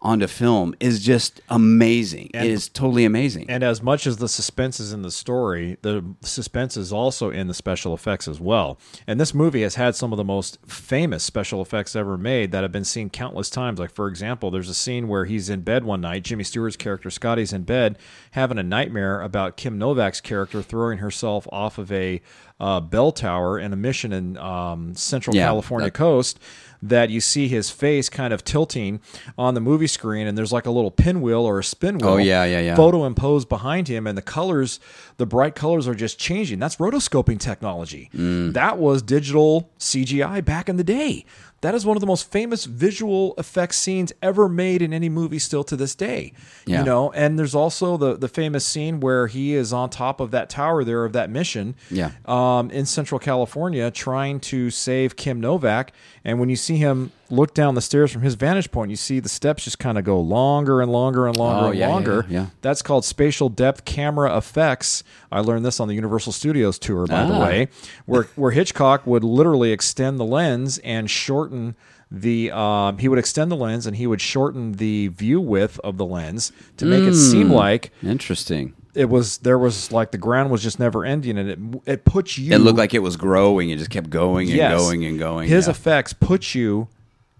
onto 0.00 0.28
film 0.28 0.74
is 0.78 1.04
just 1.04 1.40
amazing. 1.48 2.30
it 2.32 2.44
is 2.46 2.68
totally 2.68 3.04
amazing. 3.04 3.46
And 3.50 3.64
as 3.64 3.82
much 3.82 4.06
as 4.06 4.18
the 4.18 4.28
suspense 4.28 4.78
is 4.78 4.92
in 4.92 5.02
the 5.02 5.10
story, 5.10 5.76
the 5.82 6.04
suspense 6.22 6.76
is 6.76 6.92
also 6.92 7.30
in 7.30 7.48
the 7.48 7.54
special 7.54 7.94
effects 7.94 8.28
as 8.28 8.38
well. 8.40 8.78
And 9.08 9.20
this 9.20 9.34
movie 9.34 9.62
has 9.62 9.74
had 9.74 9.96
some 9.96 10.12
of 10.12 10.16
the 10.16 10.22
most 10.24 10.58
famous 10.66 11.24
special 11.24 11.60
effects 11.60 11.96
ever 11.96 12.16
made 12.16 12.52
that 12.52 12.62
have 12.62 12.70
been 12.70 12.84
seen 12.84 13.10
countless 13.10 13.50
times. 13.50 13.80
Like, 13.80 13.92
for 13.92 14.06
example, 14.06 14.52
there's 14.52 14.68
a 14.68 14.74
scene 14.74 15.08
where 15.08 15.24
he's 15.24 15.50
in 15.50 15.62
bed 15.62 15.82
one 15.82 16.00
night. 16.00 16.22
Jimmy 16.22 16.44
Stewart's 16.44 16.76
character, 16.76 17.10
Scotty's 17.10 17.52
in 17.52 17.64
bed 17.64 17.98
having 18.30 18.58
a 18.58 18.62
nightmare 18.62 19.20
about 19.20 19.56
Kim 19.56 19.78
Novak's 19.78 20.20
character 20.20 20.62
throwing 20.62 20.98
herself 20.98 21.48
off 21.50 21.76
of 21.76 21.90
a 21.90 22.20
uh, 22.60 22.80
bell 22.80 23.10
tower 23.12 23.58
in 23.58 23.72
a 23.72 23.76
mission 23.76 24.12
in 24.12 24.36
um, 24.36 24.94
Central 24.94 25.34
Yeah, 25.34 25.46
California 25.46 25.86
that- 25.86 25.94
coast 25.94 26.38
that 26.82 27.10
you 27.10 27.20
see 27.20 27.48
his 27.48 27.70
face 27.70 28.08
kind 28.08 28.32
of 28.32 28.44
tilting 28.44 29.00
on 29.36 29.54
the 29.54 29.60
movie 29.60 29.86
screen 29.86 30.26
and 30.26 30.38
there's 30.38 30.52
like 30.52 30.66
a 30.66 30.70
little 30.70 30.90
pinwheel 30.90 31.40
or 31.40 31.58
a 31.58 31.64
spin 31.64 31.98
wheel 31.98 32.10
Oh, 32.10 32.16
yeah, 32.16 32.44
yeah, 32.44 32.60
yeah. 32.60 32.76
photo 32.76 33.04
imposed 33.04 33.48
behind 33.48 33.88
him 33.88 34.06
and 34.06 34.16
the 34.16 34.22
colors 34.22 34.78
the 35.16 35.26
bright 35.26 35.54
colors 35.54 35.88
are 35.88 35.94
just 35.94 36.18
changing 36.18 36.58
that's 36.58 36.76
rotoscoping 36.76 37.38
technology 37.40 38.10
Mm. 38.14 38.52
that 38.52 38.78
was 38.78 39.02
digital 39.02 39.70
cgi 39.78 40.44
back 40.44 40.68
in 40.68 40.76
the 40.76 40.84
day 40.84 41.24
that 41.60 41.74
is 41.74 41.84
one 41.84 41.96
of 41.96 42.00
the 42.00 42.06
most 42.06 42.30
famous 42.30 42.66
visual 42.66 43.34
effects 43.36 43.76
scenes 43.78 44.12
ever 44.22 44.48
made 44.48 44.80
in 44.80 44.92
any 44.92 45.08
movie 45.08 45.38
still 45.38 45.64
to 45.64 45.76
this 45.76 45.94
day 45.94 46.32
Yeah. 46.66 46.78
you 46.80 46.84
know 46.84 47.10
and 47.12 47.38
there's 47.38 47.54
also 47.54 47.96
the 47.96 48.16
the 48.16 48.28
famous 48.28 48.64
scene 48.64 49.00
where 49.00 49.26
he 49.26 49.54
is 49.54 49.72
on 49.72 49.90
top 49.90 50.20
of 50.20 50.30
that 50.30 50.48
tower 50.50 50.84
there 50.84 51.04
of 51.04 51.12
that 51.14 51.30
mission 51.30 51.74
Yeah. 51.90 52.12
um, 52.26 52.70
in 52.70 52.86
Central 52.86 53.18
California 53.18 53.90
trying 53.90 54.40
to 54.40 54.70
save 54.70 55.16
Kim 55.16 55.40
Novak. 55.40 55.92
And 56.24 56.38
when 56.40 56.48
you 56.48 56.56
see 56.56 56.76
him 56.76 57.10
look 57.30 57.52
down 57.54 57.74
the 57.74 57.80
stairs 57.80 58.10
from 58.12 58.22
his 58.22 58.34
vantage 58.34 58.70
point, 58.70 58.90
you 58.90 58.96
see 58.96 59.20
the 59.20 59.28
steps 59.28 59.64
just 59.64 59.78
kind 59.78 59.98
of 59.98 60.04
go 60.04 60.18
longer 60.20 60.80
and 60.80 60.90
longer 60.90 61.26
and 61.26 61.36
longer 61.36 61.66
Oh, 61.66 61.70
and 61.70 61.78
yeah, 61.78 61.88
longer. 61.88 62.26
yeah, 62.28 62.40
yeah. 62.40 62.46
That's 62.62 62.82
called 62.82 63.04
spatial 63.04 63.48
depth 63.48 63.84
camera 63.84 64.36
effects. 64.36 65.02
I 65.30 65.40
learned 65.40 65.64
this 65.64 65.78
on 65.80 65.88
the 65.88 65.94
Universal 65.94 66.32
Studios 66.32 66.78
tour, 66.78 67.06
by 67.06 67.24
the 67.24 67.34
Ah. 67.34 67.40
way, 67.44 67.68
where 68.06 68.28
where 68.36 68.50
Hitchcock 68.52 69.06
would 69.06 69.24
literally 69.24 69.72
extend 69.72 70.18
the 70.18 70.24
lens 70.24 70.78
and 70.78 71.10
shorten 71.10 71.74
the 72.10 72.50
um, 72.50 72.96
he 72.98 73.06
would 73.08 73.18
extend 73.18 73.50
the 73.50 73.56
lens 73.56 73.86
and 73.86 73.96
he 73.96 74.06
would 74.06 74.20
shorten 74.22 74.72
the 74.72 75.08
view 75.08 75.38
width 75.40 75.78
of 75.84 75.98
the 75.98 76.06
lens 76.06 76.52
to 76.78 76.86
make 76.86 77.02
it 77.02 77.08
Hmm. 77.08 77.12
seem 77.12 77.50
like 77.52 77.90
Interesting. 78.02 78.72
it 78.94 79.10
was 79.10 79.36
there 79.38 79.58
was 79.58 79.92
like 79.92 80.10
the 80.10 80.16
ground 80.16 80.50
was 80.50 80.62
just 80.62 80.78
never 80.80 81.04
ending 81.04 81.36
and 81.36 81.50
it 81.50 81.58
it 81.84 82.04
puts 82.06 82.38
you 82.38 82.54
It 82.54 82.60
looked 82.60 82.78
like 82.78 82.94
it 82.94 83.00
was 83.02 83.16
growing. 83.18 83.68
It 83.68 83.76
just 83.76 83.90
kept 83.90 84.08
going 84.08 84.48
and 84.48 84.56
Yes. 84.56 84.80
going 84.80 85.04
and 85.04 85.18
going. 85.18 85.50
His 85.50 85.66
yeah. 85.66 85.72
effects 85.72 86.14
put 86.14 86.54
you 86.54 86.88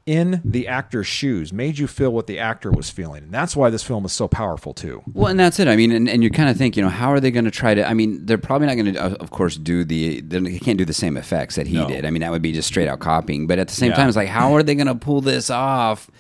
in 0.08 0.40
the 0.44 0.66
actor's 0.66 1.06
shoes, 1.06 1.52
made 1.52 1.78
you 1.78 1.86
feel 1.86 2.10
what 2.10 2.26
the 2.26 2.38
actor 2.38 2.70
was 2.70 2.88
feeling. 2.88 3.24
And 3.24 3.32
that's 3.32 3.54
why 3.54 3.68
this 3.68 3.82
film 3.82 4.06
is 4.06 4.12
so 4.12 4.26
powerful 4.26 4.72
too. 4.72 5.02
Well, 5.12 5.26
and 5.26 5.38
that's 5.38 5.60
it. 5.60 5.68
I 5.68 5.76
mean, 5.76 5.92
and, 5.92 6.08
and 6.08 6.22
you 6.24 6.30
kind 6.30 6.48
of 6.48 6.56
think, 6.56 6.76
you 6.76 6.82
know, 6.82 6.88
how 6.88 7.12
are 7.12 7.20
they 7.20 7.30
going 7.30 7.44
to 7.44 7.50
try 7.50 7.74
to? 7.74 7.86
I 7.86 7.92
mean, 7.92 8.24
they're 8.24 8.38
probably 8.38 8.66
not 8.68 8.76
going 8.76 8.94
to, 8.94 9.00
of 9.20 9.30
course, 9.30 9.56
do 9.56 9.84
the. 9.84 10.20
They 10.22 10.58
can't 10.58 10.78
do 10.78 10.86
the 10.86 10.94
same 10.94 11.16
effects 11.18 11.56
that 11.56 11.66
he 11.66 11.74
No. 11.76 11.86
did. 11.88 12.06
I 12.06 12.10
mean, 12.10 12.22
that 12.22 12.30
would 12.30 12.40
be 12.42 12.52
just 12.52 12.68
straight 12.68 12.88
out 12.88 13.00
copying. 13.00 13.46
But 13.46 13.58
at 13.58 13.68
the 13.68 13.74
same 13.74 13.90
Yeah. 13.90 13.96
time, 13.96 14.08
it's 14.08 14.16
like, 14.16 14.28
how 14.28 14.54
are 14.54 14.62
they 14.62 14.74
going 14.74 14.86
to 14.86 14.94
pull 14.94 15.20
this 15.20 15.50
off? 15.50 16.10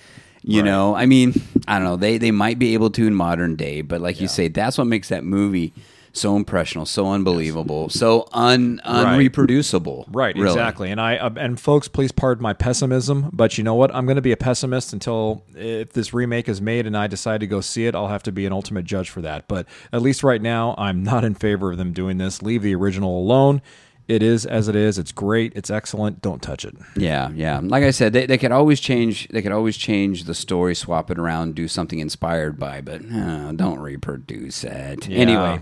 You 0.42 0.62
know, 0.62 0.94
I 0.94 1.06
mean, 1.06 1.34
I 1.66 1.74
don't 1.78 1.84
know. 1.84 1.96
They 1.96 2.16
they 2.16 2.30
might 2.30 2.58
be 2.58 2.74
able 2.74 2.90
to 2.90 3.06
in 3.06 3.14
modern 3.14 3.56
day, 3.56 3.80
but 3.82 4.00
like 4.00 4.20
you 4.20 4.28
say, 4.28 4.48
that's 4.48 4.78
what 4.78 4.86
makes 4.86 5.08
that 5.08 5.24
movie 5.24 5.72
so 6.12 6.36
impressional, 6.36 6.86
so 6.86 7.08
unbelievable, 7.08 7.88
so 7.88 8.28
un 8.32 8.80
unreproducible. 8.84 10.06
Right, 10.08 10.34
really. 10.34 10.48
exactly. 10.48 10.90
And 10.90 11.00
I 11.00 11.16
uh, 11.16 11.30
and 11.36 11.58
folks, 11.58 11.88
please 11.88 12.12
pardon 12.12 12.42
my 12.42 12.52
pessimism, 12.52 13.30
but 13.32 13.58
you 13.58 13.64
know 13.64 13.74
what? 13.74 13.94
I'm 13.94 14.06
going 14.06 14.16
to 14.16 14.22
be 14.22 14.32
a 14.32 14.36
pessimist 14.36 14.92
until 14.92 15.44
if 15.54 15.92
this 15.92 16.12
remake 16.12 16.48
is 16.48 16.60
made 16.60 16.86
and 16.86 16.96
I 16.96 17.06
decide 17.06 17.40
to 17.40 17.46
go 17.46 17.60
see 17.60 17.86
it, 17.86 17.94
I'll 17.94 18.08
have 18.08 18.22
to 18.24 18.32
be 18.32 18.46
an 18.46 18.52
ultimate 18.52 18.84
judge 18.84 19.10
for 19.10 19.20
that. 19.22 19.48
But 19.48 19.66
at 19.92 20.02
least 20.02 20.22
right 20.22 20.42
now, 20.42 20.74
I'm 20.78 21.02
not 21.02 21.24
in 21.24 21.34
favor 21.34 21.70
of 21.70 21.78
them 21.78 21.92
doing 21.92 22.18
this. 22.18 22.42
Leave 22.42 22.62
the 22.62 22.74
original 22.74 23.18
alone. 23.18 23.62
It 24.08 24.22
is 24.22 24.46
as 24.46 24.68
it 24.68 24.74
is. 24.74 24.98
It's 24.98 25.12
great. 25.12 25.52
It's 25.54 25.70
excellent. 25.70 26.22
Don't 26.22 26.40
touch 26.40 26.64
it. 26.64 26.74
Yeah, 26.96 27.30
yeah. 27.34 27.60
Like 27.62 27.84
I 27.84 27.90
said, 27.90 28.14
they, 28.14 28.24
they 28.24 28.38
could 28.38 28.52
always 28.52 28.80
change. 28.80 29.28
They 29.28 29.42
could 29.42 29.52
always 29.52 29.76
change 29.76 30.24
the 30.24 30.34
story, 30.34 30.74
swap 30.74 31.10
it 31.10 31.18
around, 31.18 31.54
do 31.54 31.68
something 31.68 31.98
inspired 31.98 32.58
by, 32.58 32.80
but 32.80 33.02
uh, 33.04 33.52
don't 33.52 33.80
reproduce 33.80 34.64
it. 34.64 35.06
Yeah. 35.06 35.18
Anyway, 35.18 35.60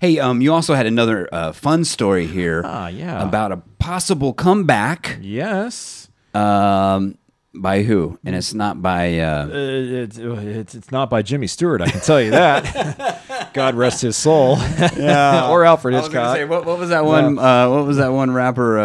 hey, 0.00 0.18
um, 0.18 0.40
you 0.40 0.52
also 0.52 0.74
had 0.74 0.86
another 0.86 1.28
uh, 1.32 1.52
fun 1.52 1.84
story 1.84 2.26
here. 2.26 2.62
Ah, 2.64 2.88
yeah. 2.88 3.22
about 3.22 3.52
a 3.52 3.58
possible 3.78 4.32
comeback. 4.32 5.18
Yes. 5.20 6.08
Um, 6.34 7.16
by 7.54 7.82
who? 7.82 8.18
And 8.24 8.36
it's 8.36 8.52
not 8.52 8.82
by. 8.82 9.18
Uh, 9.18 9.46
Uh, 9.46 9.50
it's, 9.52 10.18
it's 10.18 10.74
it's 10.74 10.90
not 10.92 11.08
by 11.08 11.22
Jimmy 11.22 11.46
Stewart, 11.46 11.80
I 11.80 11.88
can 11.90 12.00
tell 12.00 12.20
you 12.20 12.30
that. 12.32 13.22
God 13.54 13.74
rest 13.74 14.02
his 14.02 14.16
soul. 14.16 14.58
Yeah. 14.58 15.48
or 15.50 15.64
Alfred 15.64 15.94
Hitchcock. 15.94 16.36
say, 16.36 16.44
what, 16.44 16.66
what 16.66 16.78
was 16.78 16.90
that 16.90 17.04
one? 17.06 17.38
Uh, 17.38 17.70
what 17.70 17.86
was 17.86 17.96
that 17.96 18.12
one 18.12 18.30
rapper? 18.30 18.78
Uh, 18.78 18.84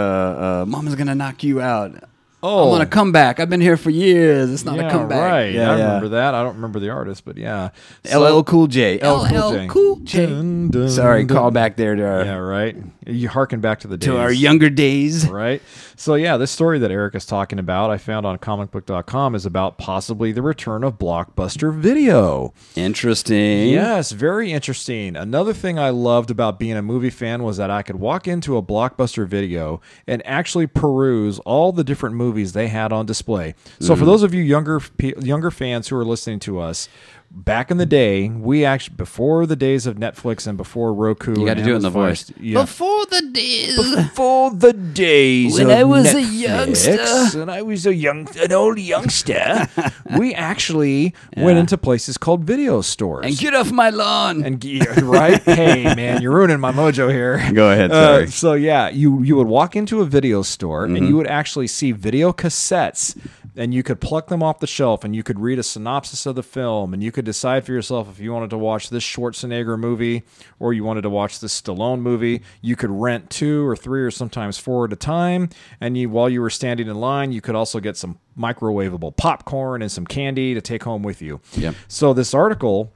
uh, 0.62 0.66
Mama's 0.66 0.96
gonna 0.96 1.16
knock 1.16 1.44
you 1.44 1.60
out. 1.60 2.02
Oh. 2.44 2.66
I 2.66 2.70
want 2.70 2.82
to 2.82 2.88
come 2.88 3.12
back. 3.12 3.40
I've 3.40 3.50
been 3.50 3.62
here 3.62 3.78
for 3.78 3.90
years. 3.92 4.52
It's 4.52 4.66
not 4.66 4.76
yeah, 4.76 4.88
a 4.88 4.92
comeback. 4.92 5.32
right. 5.32 5.54
Yeah, 5.54 5.72
I 5.72 5.78
yeah. 5.78 5.84
remember 5.86 6.10
that. 6.10 6.34
I 6.34 6.44
don't 6.44 6.56
remember 6.56 6.80
the 6.80 6.90
artist, 6.90 7.24
but 7.24 7.38
yeah. 7.38 7.70
LL 8.12 8.42
Cool 8.44 8.68
J. 8.68 8.98
LL 8.98 9.28
Cool 9.28 9.52
J. 9.52 9.68
Cool 9.68 9.96
J. 9.98 10.26
Dun, 10.26 10.70
dun, 10.70 10.90
Sorry, 10.90 11.24
dun. 11.24 11.38
call 11.38 11.52
back 11.52 11.76
there 11.76 11.96
to 11.96 12.04
our, 12.04 12.26
Yeah, 12.26 12.36
right. 12.38 12.76
You 13.08 13.30
harken 13.30 13.62
back 13.62 13.80
to 13.80 13.88
the 13.88 13.98
days. 13.98 14.06
to 14.08 14.18
our 14.20 14.32
younger 14.32 14.70
days. 14.70 15.28
right? 15.28 15.62
So 15.96 16.14
yeah, 16.16 16.38
this 16.38 16.52
story 16.52 16.78
that 16.80 16.92
Eric 16.92 17.16
is 17.16 17.26
talking 17.26 17.58
about, 17.58 17.90
I 17.90 17.98
found 17.98 18.28
on 18.28 18.38
comicbook.com 18.38 19.34
is 19.34 19.46
about 19.46 19.80
possibly 19.80 20.32
the 20.32 20.44
return 20.44 20.84
of 20.84 21.00
Blockbuster 21.00 21.74
Video. 21.74 22.54
Interesting. 22.76 23.70
Yes, 23.70 24.12
very 24.12 24.52
interesting. 24.52 25.16
Another 25.16 25.54
thing 25.54 25.80
I 25.80 25.90
loved 25.90 26.30
about 26.30 26.60
being 26.60 26.78
a 26.78 26.82
movie 26.84 27.10
fan 27.10 27.42
was 27.42 27.58
that 27.58 27.72
I 27.72 27.82
could 27.82 27.96
walk 27.96 28.28
into 28.28 28.56
a 28.56 28.62
Blockbuster 28.62 29.28
video 29.28 29.82
and 30.06 30.26
actually 30.26 30.68
peruse 30.68 31.40
all 31.40 31.72
the 31.72 31.84
different 31.84 32.16
movies 32.16 32.54
they 32.54 32.68
had 32.68 32.94
on 32.94 33.06
display. 33.08 33.56
So 33.80 33.94
Mm-hmm. 33.94 34.00
for 34.00 34.06
those 34.06 34.22
of 34.24 34.34
you 34.34 34.44
younger 34.44 34.80
younger 35.00 35.50
fans 35.52 35.88
who 35.88 35.96
are 35.98 36.06
listening 36.06 36.40
to 36.42 36.60
us, 36.60 36.88
back 37.34 37.72
in 37.72 37.78
the 37.78 37.86
day, 37.86 38.28
we 38.30 38.66
actually 38.66 38.96
before 38.98 39.46
the 39.46 39.56
days 39.56 39.88
of 39.88 39.96
Netflix 39.96 40.46
and 40.48 40.58
before 40.58 40.94
Roku, 40.94 41.40
You 41.40 41.46
got 41.46 41.56
to 41.58 41.64
do 41.64 41.74
it 41.74 41.78
in 41.78 41.82
the 41.82 41.90
voice. 41.90 42.32
Yeah. 42.40 42.62
Before 42.62 43.06
the 43.06 43.22
days. 43.32 43.96
Before 43.96 44.52
the 44.52 44.74
days 44.74 45.54
When 45.58 45.70
of 45.72 45.78
I 45.78 45.84
was 45.84 46.14
a 46.14 46.18
Netflix, 46.22 46.42
youngster. 46.42 47.42
and 47.42 47.50
I 47.52 47.62
was 47.62 47.86
a 47.86 47.96
young, 47.96 48.28
an 48.38 48.52
old 48.52 48.78
youngster, 48.80 49.68
we 50.18 50.34
actually 50.34 51.14
went 51.38 51.58
into 51.58 51.78
places 51.78 52.18
called 52.18 52.44
video 52.44 52.82
stores. 52.82 53.26
And 53.26 53.38
get 53.38 53.54
off 53.56 53.72
my 53.72 53.90
lawn. 53.90 54.44
And 54.44 54.62
right, 55.04 55.42
hey 55.46 55.84
man, 55.96 56.22
you're 56.22 56.34
ruining 56.36 56.60
my 56.60 56.72
mojo 56.72 57.10
here. 57.12 57.42
Go 57.54 57.72
ahead, 57.72 57.92
Uh, 57.92 57.96
sorry. 58.16 58.28
so 58.28 58.54
yeah, 58.54 58.90
you 58.90 59.24
you 59.24 59.36
would 59.36 59.48
walk 59.48 59.76
into 59.76 60.02
a 60.02 60.06
video 60.06 60.42
store 60.42 60.82
Mm-hmm. 60.82 60.96
and 60.96 61.08
you 61.08 61.16
would 61.18 61.28
actually 61.28 61.68
see 61.68 61.92
video 61.92 62.32
cassettes 62.34 63.16
and 63.56 63.74
you 63.74 63.84
could 63.84 64.00
pluck 64.00 64.28
them 64.28 64.42
off 64.42 64.60
the 64.60 64.68
shelf 64.68 65.04
and 65.04 65.16
you 65.16 65.24
could 65.24 65.40
read 65.40 65.60
a 65.60 65.64
synopsis 65.64 66.26
of 66.26 66.36
the 66.36 66.44
film 66.44 66.94
and 66.94 67.04
you 67.04 67.12
could 67.12 67.26
decide 67.26 67.66
for 67.66 67.74
yourself 67.74 68.10
if 68.10 68.20
you 68.20 68.32
wanted 68.32 68.50
to 68.50 68.58
watch 68.58 68.90
this 68.90 69.04
Schwarzenegger 69.04 69.78
movie 69.78 70.24
or 70.60 70.74
you 70.74 70.84
wanted 70.84 71.02
to 71.02 71.10
watch 71.10 71.40
this 71.40 71.60
Stallone 71.60 72.00
movie. 72.00 72.42
You 72.62 72.76
could 72.76 72.90
rent 72.90 73.30
two 73.30 73.68
or 73.68 73.76
three 73.76 74.02
or 74.04 74.12
sometimes 74.12 74.58
four 74.58 74.86
at 74.86 74.94
a 74.94 74.96
time. 74.96 75.50
And 75.82 75.98
you, 75.98 76.10
while 76.10 76.30
you 76.30 76.42
were 76.42 76.50
standing 76.50 76.88
in 76.88 76.96
line, 76.96 77.32
you 77.32 77.42
could 77.42 77.56
also 77.56 77.80
get 77.80 77.98
some 77.98 78.20
microwavable 78.38 79.16
popcorn 79.18 79.82
and 79.82 79.92
some 79.92 80.06
candy 80.06 80.54
to 80.54 80.62
take 80.62 80.84
home 80.84 81.04
with 81.04 81.22
you. 81.22 81.42
Yep. 81.54 81.76
So 81.88 82.14
this 82.14 82.34
article 82.34 82.94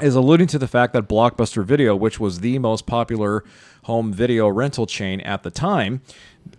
is 0.00 0.14
alluding 0.14 0.46
to 0.48 0.58
the 0.58 0.66
fact 0.66 0.94
that 0.94 1.08
Blockbuster 1.08 1.64
Video, 1.64 1.94
which 1.94 2.18
was 2.18 2.40
the 2.40 2.58
most 2.58 2.86
popular 2.86 3.44
home 3.84 4.12
video 4.12 4.48
rental 4.48 4.86
chain 4.86 5.20
at 5.20 5.42
the 5.42 5.50
time, 5.50 6.00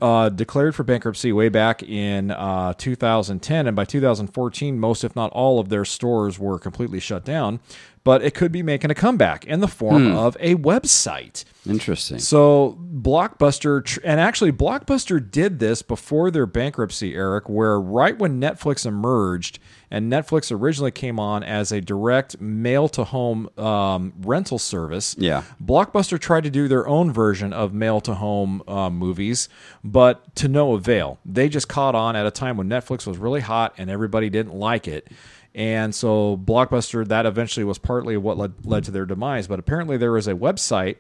uh, 0.02 0.30
declared 0.30 0.76
for 0.76 0.84
bankruptcy 0.84 1.32
way 1.32 1.50
back 1.50 1.82
in 1.82 2.32
uh, 2.32 2.74
2010. 2.74 3.68
And 3.68 3.76
by 3.76 3.86
2014, 3.86 4.80
most, 4.80 5.04
if 5.04 5.16
not 5.16 5.32
all, 5.32 5.60
of 5.60 5.70
their 5.70 5.86
stores 5.86 6.38
were 6.38 6.60
completely 6.60 7.00
shut 7.00 7.24
down. 7.24 7.60
But 8.04 8.22
it 8.22 8.34
could 8.34 8.52
be 8.52 8.62
making 8.64 8.92
a 8.92 8.96
comeback 8.96 9.46
in 9.46 9.62
the 9.62 9.68
form 9.68 10.14
of 10.14 10.36
a 10.42 10.56
website. 10.56 11.46
Interesting. 11.66 12.20
So 12.20 12.78
Blockbuster, 12.94 13.86
tr- 13.86 14.02
and 14.04 14.20
actually 14.20 14.52
Blockbuster 14.52 15.20
did 15.32 15.60
this 15.60 15.82
before 15.82 16.30
their 16.30 16.46
bankruptcy, 16.46 17.16
Eric, 17.16 17.48
where 17.48 17.80
right 17.80 18.18
when 18.18 18.42
Netflix 18.42 18.86
emerged, 18.86 19.58
and 19.94 20.12
Netflix 20.12 20.52
originally 20.52 20.90
came 20.90 21.20
on 21.20 21.44
as 21.44 21.72
a 21.72 21.80
direct 21.80 22.42
mail 22.42 22.90
to 22.90 23.04
home 23.04 23.48
um, 23.60 24.12
rental 24.22 24.58
service. 24.58 25.16
Yeah. 25.20 25.44
Blockbuster 25.64 26.20
tried 26.20 26.46
to 26.46 26.50
do 26.50 26.68
their 26.68 26.88
own 26.88 27.14
version 27.14 27.54
of 27.54 27.76
mail 27.76 28.02
to 28.02 28.16
home 28.16 28.64
uh, 28.68 28.90
movies, 28.90 29.50
but 29.84 30.36
to 30.38 30.48
no 30.48 30.74
avail. 30.74 31.20
They 31.24 31.48
just 31.48 31.68
caught 31.68 31.94
on 31.94 32.16
at 32.16 32.26
a 32.26 32.32
time 32.32 32.58
when 32.58 32.68
Netflix 32.68 33.06
was 33.06 33.20
really 33.20 33.42
hot 33.42 33.76
and 33.78 33.92
everybody 33.92 34.32
didn't 34.32 34.56
like 34.56 34.88
it. 34.88 35.12
And 35.54 35.94
so 35.94 36.38
Blockbuster, 36.38 37.08
that 37.08 37.28
eventually 37.28 37.64
was 37.64 37.78
partly 37.78 38.18
what 38.18 38.36
led, 38.36 38.66
led 38.66 38.86
to 38.86 38.92
their 38.92 39.06
demise. 39.06 39.46
But 39.46 39.60
apparently, 39.60 39.98
there 39.98 40.18
is 40.18 40.28
a 40.28 40.34
website 40.34 40.96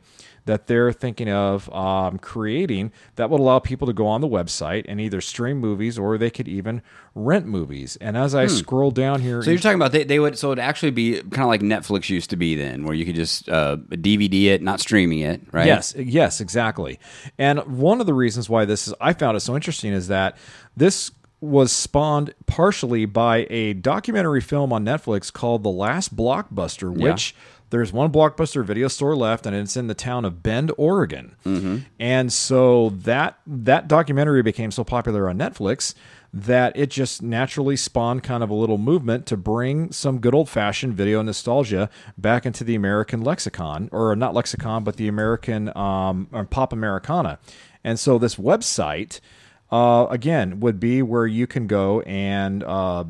that 0.45 0.67
they're 0.67 0.91
thinking 0.91 1.29
of 1.29 1.73
um, 1.73 2.17
creating 2.19 2.91
that 3.15 3.29
would 3.29 3.39
allow 3.39 3.59
people 3.59 3.87
to 3.87 3.93
go 3.93 4.07
on 4.07 4.21
the 4.21 4.27
website 4.27 4.85
and 4.87 4.99
either 4.99 5.21
stream 5.21 5.57
movies 5.57 5.97
or 5.97 6.17
they 6.17 6.29
could 6.29 6.47
even 6.47 6.81
rent 7.15 7.45
movies. 7.45 7.97
And 8.01 8.17
as 8.17 8.35
I 8.35 8.47
scroll 8.47 8.91
down 8.91 9.21
here, 9.21 9.41
So 9.41 9.51
you're 9.51 9.59
talking 9.59 9.75
about 9.75 9.91
they, 9.91 10.03
they 10.03 10.19
would 10.19 10.37
so 10.37 10.51
it'd 10.51 10.63
actually 10.63 10.91
be 10.91 11.21
kind 11.21 11.41
of 11.43 11.47
like 11.47 11.61
Netflix 11.61 12.09
used 12.09 12.29
to 12.31 12.35
be 12.35 12.55
then, 12.55 12.83
where 12.85 12.95
you 12.95 13.05
could 13.05 13.15
just 13.15 13.47
uh, 13.47 13.77
DVD 13.89 14.45
it, 14.45 14.61
not 14.61 14.79
streaming 14.79 15.19
it, 15.19 15.41
right? 15.51 15.65
Yes, 15.65 15.93
yes, 15.97 16.41
exactly. 16.41 16.99
And 17.37 17.59
one 17.79 18.01
of 18.01 18.05
the 18.05 18.13
reasons 18.13 18.49
why 18.49 18.65
this 18.65 18.87
is 18.87 18.93
I 18.99 19.13
found 19.13 19.37
it 19.37 19.41
so 19.41 19.55
interesting 19.55 19.93
is 19.93 20.07
that 20.09 20.37
this 20.75 21.11
was 21.39 21.73
spawned 21.73 22.33
partially 22.45 23.05
by 23.05 23.45
a 23.49 23.73
documentary 23.73 24.39
film 24.39 24.71
on 24.71 24.85
Netflix 24.85 25.31
called 25.31 25.61
The 25.61 25.69
Last 25.69 26.15
Blockbuster, 26.15 26.95
Yeah. 26.97 27.09
There's 27.73 27.91
one 27.91 28.11
blockbuster 28.11 28.63
video 28.63 28.87
store 28.87 29.15
left 29.15 29.47
and 29.47 29.55
it's 29.55 29.75
in 29.75 29.87
the 29.87 29.95
town 29.95 30.25
of 30.25 30.43
Bend, 30.43 30.71
Oregon. 30.77 31.35
And 31.99 32.31
so 32.31 32.89
that 32.89 33.39
that 33.47 33.87
documentary 33.87 34.43
became 34.43 34.69
so 34.69 34.83
popular 34.83 35.27
on 35.27 35.39
Netflix 35.39 35.95
that 36.31 36.77
it 36.77 36.91
just 36.91 37.23
naturally 37.23 37.75
spawned 37.75 38.21
kind 38.21 38.43
of 38.43 38.51
a 38.51 38.53
little 38.53 38.77
movement 38.77 39.25
to 39.25 39.35
bring 39.37 39.91
some 39.91 40.19
good 40.19 40.35
old 40.35 40.49
fashioned 40.49 40.93
video 40.93 41.23
nostalgia 41.23 41.89
back 42.15 42.45
into 42.45 42.63
the 42.63 42.75
American 42.75 43.21
lexicon, 43.23 43.89
or 43.91 44.15
not 44.15 44.35
lexicon, 44.35 44.83
but 44.83 44.97
the 44.97 45.07
American 45.07 45.75
um, 45.75 46.27
or 46.31 46.45
pop 46.45 46.73
Americana. 46.73 47.39
And 47.83 47.99
so 47.99 48.19
this 48.19 48.35
website, 48.35 49.19
uh, 49.71 50.05
again, 50.11 50.59
would 50.59 50.79
be 50.79 51.01
where 51.01 51.25
you 51.25 51.47
can 51.47 51.65
go 51.65 52.01
and 52.01 52.63
uh, 52.63 53.05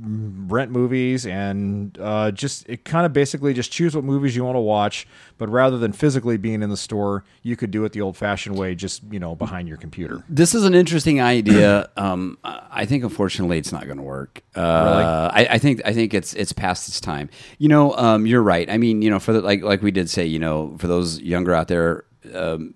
rent 0.00 0.70
movies 0.70 1.26
and 1.26 1.98
uh, 2.00 2.30
just 2.30 2.68
it 2.68 2.84
kind 2.84 3.04
of 3.04 3.12
basically 3.12 3.52
just 3.52 3.72
choose 3.72 3.94
what 3.94 4.04
movies 4.04 4.36
you 4.36 4.44
want 4.44 4.56
to 4.56 4.60
watch. 4.60 5.06
But 5.38 5.48
rather 5.48 5.78
than 5.78 5.92
physically 5.92 6.36
being 6.36 6.62
in 6.62 6.70
the 6.70 6.76
store, 6.76 7.24
you 7.42 7.56
could 7.56 7.70
do 7.70 7.84
it 7.84 7.92
the 7.92 8.00
old 8.00 8.16
fashioned 8.16 8.56
way, 8.56 8.74
just 8.74 9.02
you 9.10 9.18
know 9.18 9.34
behind 9.34 9.68
your 9.68 9.76
computer. 9.76 10.22
This 10.28 10.54
is 10.54 10.64
an 10.64 10.74
interesting 10.74 11.20
idea. 11.20 11.90
Um, 11.98 12.38
I 12.44 12.86
think 12.86 13.02
unfortunately 13.02 13.58
it's 13.58 13.72
not 13.72 13.84
going 13.86 13.96
to 13.96 14.04
work. 14.04 14.42
Uh, 14.54 15.30
I, 15.32 15.46
I 15.50 15.58
think 15.58 15.82
I 15.84 15.92
think 15.92 16.14
it's 16.14 16.32
it's 16.34 16.52
past 16.52 16.88
its 16.88 17.00
time. 17.00 17.28
You 17.58 17.68
know, 17.68 17.94
um, 17.96 18.24
you're 18.24 18.42
right. 18.42 18.70
I 18.70 18.78
mean, 18.78 19.02
you 19.02 19.10
know, 19.10 19.18
for 19.18 19.32
the, 19.32 19.40
like 19.40 19.62
like 19.62 19.82
we 19.82 19.90
did 19.90 20.08
say, 20.08 20.24
you 20.24 20.38
know, 20.38 20.76
for 20.78 20.86
those 20.86 21.20
younger 21.20 21.54
out 21.54 21.68
there 21.68 22.04
um, 22.34 22.74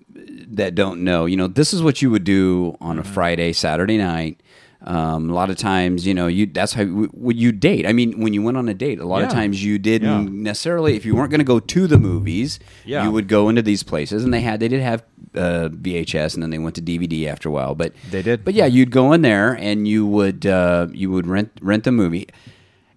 that 0.49 0.75
don't 0.75 1.05
know, 1.05 1.27
you 1.27 1.37
know, 1.37 1.47
this 1.47 1.73
is 1.73 1.83
what 1.83 2.03
you 2.03 2.11
would 2.11 2.25
do 2.25 2.77
on 2.81 2.99
a 2.99 3.05
Friday, 3.05 3.53
Saturday 3.53 3.97
night. 3.97 4.41
Um, 4.85 5.31
a 5.31 5.35
lot 5.35 5.49
of 5.49 5.57
times, 5.57 6.07
you 6.07 6.13
know, 6.15 6.27
you 6.27 6.47
that's 6.47 6.73
how 6.73 6.85
would 7.13 7.39
you 7.39 7.53
date. 7.53 7.87
I 7.87 7.93
mean, 7.93 8.21
when 8.21 8.35
you 8.35 8.43
went 8.43 8.57
on 8.57 8.69
a 8.69 8.75
date, 8.75 8.99
a 8.99 9.05
lot 9.07 9.23
of 9.23 9.29
times 9.31 9.65
you 9.65 9.79
didn't 9.79 10.09
Yeah. 10.25 10.43
necessarily. 10.51 10.97
If 10.97 11.05
you 11.07 11.15
weren't 11.15 11.31
going 11.31 11.39
to 11.39 11.45
go 11.45 11.61
to 11.61 11.87
the 11.87 11.99
movies, 11.99 12.59
Yeah. 12.85 13.05
you 13.05 13.13
would 13.13 13.29
go 13.29 13.49
into 13.49 13.63
these 13.63 13.83
places, 13.85 14.25
and 14.25 14.35
they 14.35 14.41
had 14.41 14.59
they 14.61 14.69
did 14.69 14.81
have 14.83 15.05
uh, 15.37 15.69
VHS, 15.73 16.35
and 16.35 16.43
then 16.43 16.51
they 16.51 16.59
went 16.59 16.75
to 16.75 16.83
DVD 16.83 17.27
after 17.29 17.49
a 17.49 17.53
while. 17.53 17.75
But 17.75 17.93
They 18.11 18.23
did. 18.23 18.45
But 18.45 18.55
yeah, 18.55 18.67
you'd 18.67 18.91
go 18.91 19.13
in 19.13 19.23
there 19.23 19.53
and 19.55 19.87
you 19.87 20.05
would 20.07 20.45
uh, 20.47 20.89
you 20.93 21.11
would 21.13 21.27
rent 21.27 21.51
rent 21.63 21.85
the 21.85 21.93
movie. 21.93 22.27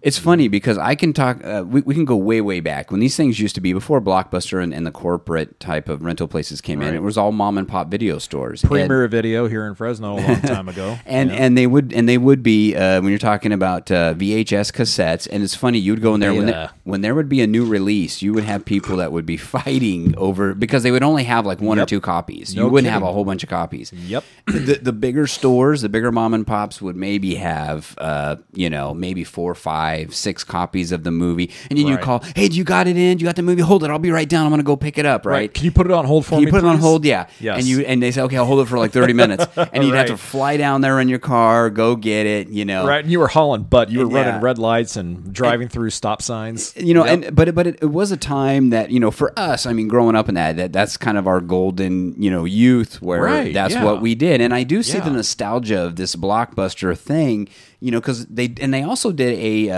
It's 0.06 0.18
funny 0.20 0.46
because 0.46 0.78
I 0.78 0.94
can 0.94 1.12
talk. 1.12 1.44
Uh, 1.44 1.64
we, 1.66 1.80
we 1.80 1.92
can 1.92 2.04
go 2.04 2.14
way 2.14 2.40
way 2.40 2.60
back 2.60 2.92
when 2.92 3.00
these 3.00 3.16
things 3.16 3.40
used 3.40 3.56
to 3.56 3.60
be 3.60 3.72
before 3.72 4.00
Blockbuster 4.00 4.62
and, 4.62 4.72
and 4.72 4.86
the 4.86 4.92
corporate 4.92 5.58
type 5.58 5.88
of 5.88 6.04
rental 6.04 6.28
places 6.28 6.60
came 6.60 6.80
in. 6.80 6.86
Right. 6.90 6.94
It 6.94 7.02
was 7.02 7.18
all 7.18 7.32
mom 7.32 7.58
and 7.58 7.66
pop 7.66 7.88
video 7.90 8.18
stores. 8.18 8.62
And- 8.62 8.70
Premier 8.70 9.08
Video 9.08 9.48
here 9.48 9.66
in 9.66 9.74
Fresno 9.74 10.16
a 10.16 10.20
long 10.20 10.40
time 10.42 10.68
ago, 10.68 10.96
and 11.06 11.30
Yeah. 11.30 11.36
and 11.38 11.58
they 11.58 11.66
would 11.66 11.92
and 11.92 12.08
they 12.08 12.18
would 12.18 12.44
be 12.44 12.76
uh, 12.76 13.00
when 13.00 13.10
you're 13.10 13.18
talking 13.18 13.50
about 13.50 13.90
uh, 13.90 14.14
VHS 14.14 14.70
cassettes, 14.72 15.26
and 15.28 15.42
it's 15.42 15.56
funny 15.56 15.80
you'd 15.80 16.00
go 16.02 16.14
in 16.14 16.20
there 16.20 16.32
when 16.32 16.46
there, 16.46 16.70
when 16.84 17.00
there 17.00 17.14
would 17.16 17.28
be 17.28 17.40
a 17.40 17.46
new 17.48 17.66
release, 17.66 18.22
you 18.22 18.32
would 18.32 18.44
have 18.44 18.64
people 18.64 18.98
that 18.98 19.10
would 19.10 19.26
be 19.26 19.36
fighting 19.36 20.16
over 20.16 20.54
because 20.54 20.84
they 20.84 20.92
would 20.92 21.02
only 21.02 21.24
have 21.24 21.44
like 21.44 21.60
one 21.60 21.80
or 21.80 21.84
two 21.84 22.00
copies. 22.00 22.54
No 22.54 22.66
you 22.66 22.70
wouldn't 22.70 22.92
have 22.92 23.02
a 23.02 23.10
whole 23.12 23.24
bunch 23.24 23.42
of 23.42 23.48
copies. 23.48 23.92
Yep. 23.92 24.22
the 24.46 24.78
the 24.80 24.92
bigger 24.92 25.26
stores, 25.26 25.82
the 25.82 25.88
bigger 25.88 26.12
mom 26.12 26.32
and 26.32 26.46
pops 26.46 26.80
would 26.80 26.94
maybe 26.94 27.34
have 27.34 27.96
uh, 27.98 28.36
you 28.52 28.70
know 28.70 28.94
maybe 28.94 29.24
four, 29.24 29.50
or 29.50 29.54
five, 29.56 29.95
six 30.10 30.44
copies 30.44 30.92
of 30.92 31.04
the 31.04 31.10
movie, 31.10 31.50
and 31.70 31.78
then 31.78 31.86
you 31.86 31.94
Right. 31.96 32.02
call, 32.04 32.22
hey, 32.34 32.48
do 32.48 32.56
you 32.56 32.64
got 32.64 32.86
it 32.86 32.96
in? 32.96 33.16
Do 33.18 33.22
you 33.22 33.28
got 33.28 33.36
the 33.36 33.42
movie? 33.42 33.62
Hold 33.62 33.84
it, 33.84 33.90
I'll 33.90 33.98
be 33.98 34.10
right 34.10 34.28
down. 34.28 34.44
I'm 34.46 34.50
gonna 34.50 34.62
go 34.62 34.76
pick 34.76 34.98
it 34.98 35.06
up. 35.06 35.24
Right. 35.26 35.52
Can 35.52 35.64
you 35.64 35.70
put 35.72 35.86
it 35.86 35.92
on 35.92 36.04
hold 36.04 36.24
for 36.26 36.30
Can 36.30 36.40
me? 36.40 36.46
you 36.46 36.50
put 36.50 36.58
it 36.62 36.66
on 36.66 36.76
please? 36.76 36.82
hold? 36.82 37.04
Yeah. 37.04 37.26
Yes. 37.40 37.58
And 37.58 37.66
you 37.66 37.80
and 37.80 38.02
they 38.02 38.10
say, 38.10 38.22
okay, 38.22 38.36
I'll 38.36 38.44
hold 38.44 38.60
it 38.60 38.66
for 38.68 38.78
like 38.78 38.92
thirty 38.92 39.12
minutes, 39.12 39.46
and 39.56 39.84
you'd 39.84 39.94
have 39.94 40.06
to 40.06 40.12
Right. 40.12 40.20
fly 40.20 40.56
down 40.56 40.80
there 40.80 41.00
in 41.00 41.08
your 41.08 41.18
car, 41.18 41.70
go 41.70 41.96
get 41.96 42.26
it. 42.26 42.48
You 42.48 42.64
know. 42.64 42.86
Right, 42.86 43.02
and 43.02 43.10
you 43.12 43.18
were 43.20 43.28
hauling 43.28 43.62
butt. 43.62 43.90
You 43.90 44.06
were 44.06 44.12
Yeah. 44.12 44.24
running 44.26 44.40
red 44.42 44.58
lights 44.58 44.96
and 44.96 45.32
driving 45.32 45.68
through 45.68 45.90
stop 45.90 46.22
signs. 46.22 46.72
You 46.76 46.94
know, 46.94 47.04
Yep. 47.04 47.24
and 47.24 47.34
but 47.36 47.54
but 47.54 47.66
it, 47.66 47.78
it 47.82 47.90
was 47.92 48.10
a 48.12 48.16
time 48.16 48.70
that 48.70 48.90
you 48.90 49.00
know 49.00 49.10
for 49.10 49.32
us. 49.38 49.66
I 49.66 49.72
mean, 49.72 49.88
growing 49.88 50.16
up 50.16 50.28
in 50.28 50.34
that, 50.36 50.56
that 50.56 50.72
that's 50.72 50.96
kind 50.96 51.16
of 51.18 51.26
our 51.26 51.40
golden 51.40 52.14
you 52.18 52.30
know 52.30 52.44
youth 52.44 53.00
where 53.02 53.22
Right, 53.22 53.54
that's 53.54 53.74
yeah. 53.74 53.84
what 53.84 54.00
we 54.02 54.14
did. 54.14 54.40
And 54.40 54.52
I 54.54 54.62
do 54.62 54.82
see 54.82 54.98
the 54.98 55.06
Yeah. 55.06 55.12
nostalgia 55.16 55.80
of 55.82 55.96
this 55.96 56.16
blockbuster 56.16 56.96
thing. 56.96 57.48
You 57.78 57.90
know, 57.90 58.00
because 58.00 58.24
they 58.26 58.54
and 58.60 58.72
they 58.72 58.82
also 58.82 59.12
did 59.12 59.38
a 59.38 59.70
uh, 59.70 59.76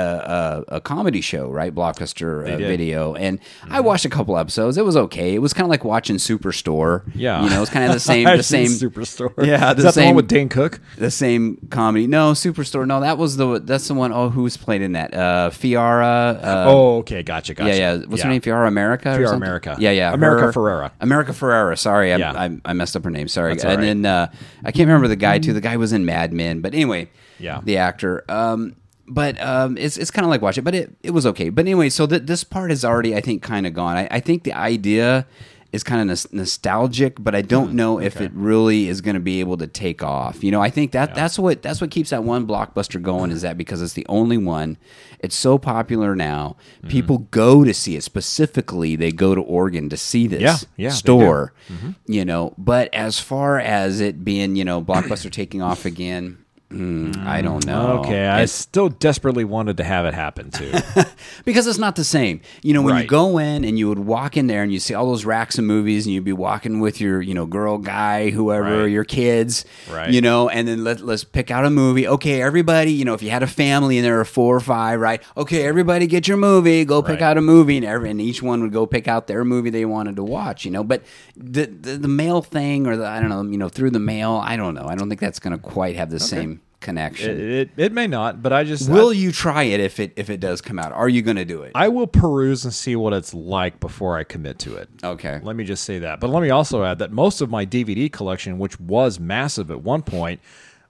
a, 0.71 0.77
a 0.77 0.81
comedy 0.81 1.21
show, 1.21 1.49
right? 1.49 1.75
Blockbuster 1.75 2.45
uh. 2.45 2.51
Mm-hmm. 2.51 2.59
video, 2.59 3.15
and 3.15 3.41
I 3.69 3.81
watched 3.81 4.05
a 4.05 4.09
couple 4.09 4.39
episodes. 4.39 4.77
It 4.77 4.85
was 4.85 4.97
okay. 4.97 5.35
It 5.35 5.41
was 5.41 5.53
kind 5.53 5.65
of 5.65 5.71
like 5.71 5.85
watching 5.85 6.17
Superstore. 6.17 7.03
Yeah. 7.15 7.43
you 7.43 7.51
know, 7.51 7.61
it's 7.61 7.71
kind 7.73 7.87
of 7.87 7.93
the 7.95 8.01
same 8.13 8.25
the 8.25 8.43
same 8.43 8.69
superstore. 8.69 9.35
Yeah, 9.45 9.71
is 9.71 9.77
the 9.79 9.83
that 9.83 9.83
the 9.83 9.93
same- 9.93 10.07
one 10.11 10.15
with 10.17 10.29
Dane 10.29 10.49
Cook? 10.49 10.81
the 10.97 11.11
same 11.11 11.59
comedy. 11.71 12.07
No, 12.07 12.33
Superstore. 12.33 12.87
No, 12.87 13.01
that 13.01 13.19
was 13.19 13.37
the 13.37 13.59
that's 13.59 13.89
the 13.89 13.95
one. 13.95 14.13
Oh, 14.13 14.31
who's 14.31 14.57
played 14.57 14.81
in 14.83 14.93
that? 14.93 15.13
Uh, 15.13 15.51
Fiara. 15.51 16.37
Uh, 16.37 16.65
oh, 16.69 16.99
okay, 16.99 17.25
gotcha, 17.25 17.55
gotcha. 17.55 17.71
yeah, 17.71 17.95
yeah. 17.95 18.05
What's 18.07 18.23
her 18.23 18.29
name? 18.29 18.41
Fiara 18.43 18.69
America. 18.69 19.09
Fiara? 19.09 19.35
America. 19.35 19.77
Yeah, 19.81 19.91
yeah. 19.91 20.13
America 20.13 20.47
her- 20.47 20.53
Ferrera. 20.53 20.93
America 21.01 21.33
Ferrera. 21.33 21.77
Sorry, 21.77 22.13
I, 22.13 22.17
Yeah. 22.17 22.33
I, 22.33 22.61
I 22.65 22.73
messed 22.75 22.95
up 22.95 23.03
her 23.05 23.11
name. 23.11 23.27
Sorry. 23.29 23.53
And 23.53 23.83
then 23.83 24.07
uh, 24.07 24.31
I 24.65 24.71
can't 24.71 24.87
remember 24.87 25.09
the 25.09 25.17
guy 25.17 25.39
too. 25.41 25.53
The 25.53 25.61
guy 25.61 25.77
was 25.77 25.93
in 25.93 26.05
Mad 26.05 26.33
Men. 26.33 26.61
But 26.61 26.75
anyway, 26.75 27.11
Yeah. 27.39 27.61
the 27.63 27.77
actor. 27.79 28.25
Um, 28.29 28.77
but 29.07 29.41
um, 29.41 29.79
it's 29.79 29.97
it's 29.97 30.11
kind 30.11 30.25
of 30.25 30.31
like 30.31 30.43
watch 30.43 30.59
it, 30.59 30.63
but 30.63 30.75
it, 30.75 30.95
it 31.03 31.13
was 31.13 31.25
okay. 31.27 31.49
But 31.49 31.63
anyway, 31.63 31.89
so 31.89 32.07
th- 32.07 32.23
this 32.25 32.45
part 32.45 32.71
is 32.71 32.85
already 32.85 33.15
I 33.17 33.21
think 33.21 33.43
kind 33.43 33.67
of 33.67 33.73
gone. 33.73 33.97
I, 33.97 34.09
I 34.11 34.21
think 34.21 34.45
the 34.45 34.53
idea 34.53 35.27
is 35.71 35.83
kind 35.83 36.01
of 36.01 36.07
nos- 36.07 36.33
nostalgic, 36.33 37.17
but 37.19 37.35
I 37.35 37.43
don't 37.43 37.75
know 37.75 38.01
if 38.01 38.21
it 38.23 38.33
really 38.35 38.89
is 38.89 39.03
going 39.03 39.15
to 39.15 39.21
be 39.21 39.41
able 39.41 39.59
to 39.59 39.67
take 39.67 40.03
off. 40.03 40.43
You 40.43 40.51
know, 40.51 40.63
I 40.63 40.71
think 40.71 40.93
that 40.93 41.15
that's 41.15 41.39
what 41.39 41.63
that's 41.63 41.81
what 41.81 41.91
keeps 41.91 42.11
that 42.11 42.25
one 42.25 42.47
blockbuster 42.47 43.01
going 43.01 43.31
is 43.31 43.43
that 43.43 43.57
because 43.59 43.81
it's 43.83 43.93
the 43.95 44.07
only 44.09 44.39
one. 44.39 44.77
It's 45.21 45.35
so 45.37 45.59
popular 45.59 46.15
now. 46.15 46.57
Mm-hmm. 46.79 46.89
People 46.89 47.19
go 47.31 47.65
to 47.65 47.75
see 47.75 47.97
it. 47.97 48.03
Specifically, 48.03 48.95
they 48.97 49.11
go 49.11 49.35
to 49.35 49.41
Oregon 49.41 49.89
to 49.89 49.97
see 49.97 50.27
this 50.27 50.41
Yeah, 50.43 50.57
yeah, 50.77 50.91
store. 50.91 51.53
Mm-hmm. 51.71 51.91
You 52.07 52.25
know, 52.25 52.55
but 52.59 52.93
as 52.95 53.19
far 53.19 53.59
as 53.59 54.01
it 54.01 54.25
being, 54.25 54.55
you 54.55 54.65
know, 54.65 54.81
blockbuster 54.83 55.31
taking 55.31 55.61
off 55.61 55.85
again, 55.85 56.39
Mm, 56.71 57.25
I 57.25 57.41
don't 57.41 57.63
mm, 57.65 57.67
know. 57.67 58.01
Okay, 58.01 58.27
I 58.27 58.37
It's- 58.43 58.53
still 58.53 58.91
desperately 58.91 59.43
wanted 59.43 59.79
to 59.79 59.85
have 59.85 60.05
it 60.05 60.13
happen 60.13 60.51
too. 60.51 60.71
because 61.47 61.67
it's 61.67 61.79
not 61.79 61.97
the 61.97 62.05
same. 62.05 62.43
You 62.63 62.75
know, 62.75 62.83
when 62.83 62.99
you 63.01 63.07
go 63.09 63.39
in 63.39 63.65
and 63.65 63.79
you 63.79 63.89
would 63.89 64.01
walk 64.01 64.37
in 64.37 64.49
there 64.49 64.63
and 64.63 64.71
you 64.71 64.79
see 64.79 64.93
all 64.93 65.07
those 65.07 65.25
racks 65.25 65.57
of 65.57 65.65
movies, 65.65 66.05
and 66.05 66.15
you'd 66.15 66.25
be 66.25 66.33
walking 66.35 66.81
with 66.81 67.01
your, 67.01 67.23
you 67.23 67.33
know, 67.33 67.47
girl, 67.47 67.79
guy, 67.79 68.29
whoever, 68.31 68.83
Right. 68.83 68.91
your 68.91 69.05
kids, 69.05 69.65
Right. 69.91 70.11
You 70.11 70.21
know, 70.21 70.51
and 70.51 70.69
then 70.69 70.85
let 70.85 71.01
let's 71.01 71.25
pick 71.25 71.51
out 71.51 71.65
a 71.65 71.71
movie. 71.71 72.07
Okay, 72.07 72.43
everybody, 72.43 72.93
you 72.93 73.05
know, 73.07 73.15
if 73.15 73.23
you 73.23 73.31
had 73.31 73.43
a 73.43 73.47
family 73.47 73.97
and 73.97 74.05
there 74.05 74.21
are 74.21 74.25
four 74.27 74.55
or 74.55 74.61
five, 74.61 75.01
right? 75.01 75.23
Okay, 75.39 75.63
everybody, 75.67 76.07
get 76.07 76.29
your 76.29 76.37
movie. 76.37 76.85
Go 76.85 77.01
pick 77.01 77.21
Right. 77.21 77.23
out 77.31 77.39
a 77.39 77.41
movie, 77.41 77.79
and 77.79 77.87
every 77.87 78.11
and 78.11 78.21
each 78.21 78.43
one 78.43 78.61
would 78.61 78.73
go 78.75 78.85
pick 78.85 79.09
out 79.09 79.27
their 79.27 79.43
movie 79.43 79.71
they 79.71 79.87
wanted 79.87 80.17
to 80.17 80.23
watch. 80.23 80.67
You 80.67 80.71
know, 80.73 80.85
but 80.85 81.03
the 81.35 81.65
the, 81.65 81.97
the 81.97 82.09
mail 82.09 82.43
thing 82.43 82.87
or 82.87 82.97
the 82.99 83.07
I 83.07 83.21
don't 83.21 83.31
know, 83.31 83.43
you 83.51 83.57
know, 83.57 83.71
through 83.71 83.91
the 83.91 83.99
mail, 83.99 84.33
I 84.45 84.57
don't 84.59 84.75
know. 84.75 84.87
I 84.87 84.95
don't 84.97 85.09
think 85.09 85.21
that's 85.23 85.39
going 85.39 85.53
to 85.57 85.59
quite 85.59 85.97
have 85.97 86.11
the 86.11 86.21
same 86.21 86.58
connection. 86.81 87.41
it, 87.41 87.51
it 87.51 87.71
it 87.77 87.93
may 87.93 88.07
not, 88.07 88.43
but 88.43 88.53
I 88.53 88.65
just 88.65 88.89
Will 88.89 89.11
I, 89.11 89.13
you 89.13 89.33
try 89.33 89.65
it 89.65 89.81
if 89.81 89.99
it 90.01 90.13
if 90.17 90.31
it 90.31 90.41
does 90.41 90.61
come 90.61 90.79
out? 90.79 90.93
Are 90.93 91.09
you 91.09 91.23
going 91.23 91.37
to 91.37 91.45
do 91.45 91.63
it? 91.63 91.73
I 91.75 91.89
will 91.89 92.07
peruse 92.07 92.65
and 92.65 92.73
see 92.73 92.97
what 92.97 93.13
it's 93.13 93.35
like 93.35 93.81
before 93.81 94.17
I 94.17 94.25
commit 94.25 94.59
to 94.61 94.77
it. 94.77 94.89
Okay. 95.03 95.41
Let 95.43 95.57
me 95.57 95.65
just 95.65 95.85
say 95.85 95.99
that. 96.01 96.21
But 96.21 96.31
let 96.31 96.43
me 96.43 96.51
also 96.51 96.85
add 96.85 96.99
that 96.99 97.13
most 97.13 97.41
of 97.41 97.51
my 97.51 97.67
DVD 97.67 98.11
collection, 98.11 98.59
which 98.59 98.79
was 98.81 99.19
massive 99.19 99.71
at 99.71 99.83
one 99.83 100.03
point, 100.03 100.41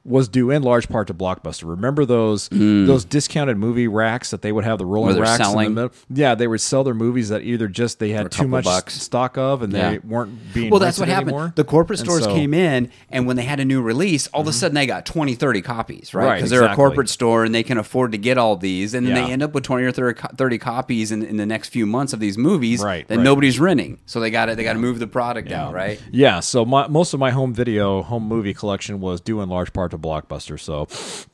was 0.04 0.28
due 0.28 0.50
in 0.50 0.62
large 0.62 0.88
part 0.88 1.06
to 1.08 1.14
Blockbuster. 1.14 1.68
Remember 1.68 2.04
those 2.06 2.48
those 2.48 3.04
discounted 3.04 3.58
movie 3.58 3.88
racks 3.88 4.30
that 4.30 4.40
they 4.42 4.52
would 4.52 4.64
have 4.64 4.78
the 4.78 4.86
rolling 4.86 5.18
racks 5.18 5.36
selling? 5.42 5.66
in 5.66 5.74
the 5.74 5.82
middle? 5.82 5.96
Yeah, 6.08 6.34
they 6.34 6.46
would 6.46 6.60
sell 6.62 6.82
their 6.84 6.94
movies 6.94 7.28
that 7.28 7.42
either 7.42 7.68
just 7.68 7.98
they 7.98 8.10
had 8.10 8.30
too 8.30 8.48
much 8.48 8.64
bucks. 8.64 8.94
stock 9.00 9.36
of 9.36 9.60
and 9.62 9.72
Yeah. 9.72 9.90
they 9.90 9.98
weren't 9.98 10.54
being 10.54 10.70
Well, 10.70 10.80
that's 10.80 10.98
what 10.98 11.08
happened. 11.08 11.28
anymore. 11.30 11.52
The 11.56 11.64
corporate 11.64 11.98
stores 11.98 12.22
so- 12.24 12.28
Mm-hmm. 12.30 12.38
came 12.38 12.54
in, 12.54 12.90
and 13.10 13.26
when 13.26 13.36
they 13.36 13.42
had 13.44 13.60
a 13.60 13.64
new 13.64 13.82
release, 13.82 14.28
all 14.28 14.40
of 14.42 14.48
a 14.48 14.52
sudden 14.52 14.74
they 14.74 14.86
got 14.86 15.04
20, 15.04 15.34
30 15.34 15.60
copies, 15.62 16.14
right? 16.14 16.24
Right, 16.24 16.34
Because 16.36 16.50
they're 16.50 16.64
a 16.64 16.74
corporate 16.74 17.08
store 17.08 17.44
and 17.44 17.54
they 17.54 17.62
can 17.62 17.76
afford 17.78 18.12
to 18.12 18.18
get 18.18 18.38
all 18.38 18.56
these. 18.56 18.94
And 18.94 19.06
then 19.06 19.14
Yeah. 19.16 19.26
they 19.26 19.32
end 19.32 19.42
up 19.42 19.52
with 19.54 19.64
20 19.64 19.84
or 19.84 19.92
30, 19.92 20.58
copies 20.58 21.12
in, 21.12 21.22
in 21.22 21.36
the 21.36 21.46
next 21.46 21.68
few 21.68 21.84
months 21.86 22.12
of 22.12 22.20
these 22.20 22.38
movies 22.38 22.80
Right, 22.82 23.06
that 23.08 23.16
right. 23.16 23.22
nobody's 23.24 23.60
renting. 23.60 23.98
So 24.06 24.20
they 24.20 24.30
got 24.30 24.46
to 24.46 24.54
they 24.56 24.64
got 24.64 24.72
to 24.74 24.78
move 24.78 24.98
the 24.98 25.06
product 25.06 25.52
out, 25.52 25.74
right? 25.74 26.00
Yeah, 26.10 26.40
so 26.40 26.64
my, 26.64 26.86
most 26.88 27.12
of 27.14 27.20
my 27.20 27.30
home 27.30 27.52
video, 27.52 28.02
home 28.02 28.26
movie 28.26 28.54
collection 28.54 29.00
was 29.00 29.20
due 29.20 29.40
in 29.40 29.48
large 29.48 29.72
part 29.72 29.87
to 29.90 29.98
Blockbuster. 29.98 30.58
So, 30.58 30.82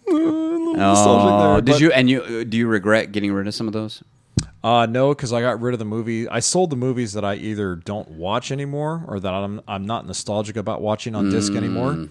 uh, 0.09 0.11
a 0.11 0.15
little 0.15 0.77
Oh, 0.81 1.53
there, 1.55 1.61
did 1.63 1.81
you 1.81 1.93
and 1.93 2.09
you 2.11 2.23
uh, 2.23 2.45
do 2.45 2.57
you 2.57 2.67
regret 2.67 3.13
getting 3.13 3.33
rid 3.33 3.47
of 3.47 3.55
some 3.55 3.67
of 3.67 3.73
those? 3.73 4.03
Uh, 4.63 4.87
no, 4.87 5.11
because 5.11 5.33
I 5.33 5.41
got 5.43 5.61
rid 5.61 5.75
of 5.75 5.79
the 5.79 5.85
movie. 5.85 6.27
I 6.29 6.41
sold 6.41 6.71
the 6.71 6.77
movies 6.77 7.13
that 7.13 7.25
I 7.25 7.35
either 7.35 7.77
don't 7.77 8.09
watch 8.13 8.51
anymore 8.51 9.05
or 9.07 9.21
that 9.21 9.33
I'm 9.33 9.61
I'm 9.69 9.87
not 9.87 10.07
nostalgic 10.07 10.57
about 10.57 10.81
watching 10.81 11.15
on 11.15 11.31
disc 11.31 11.53
anymore. 11.55 12.09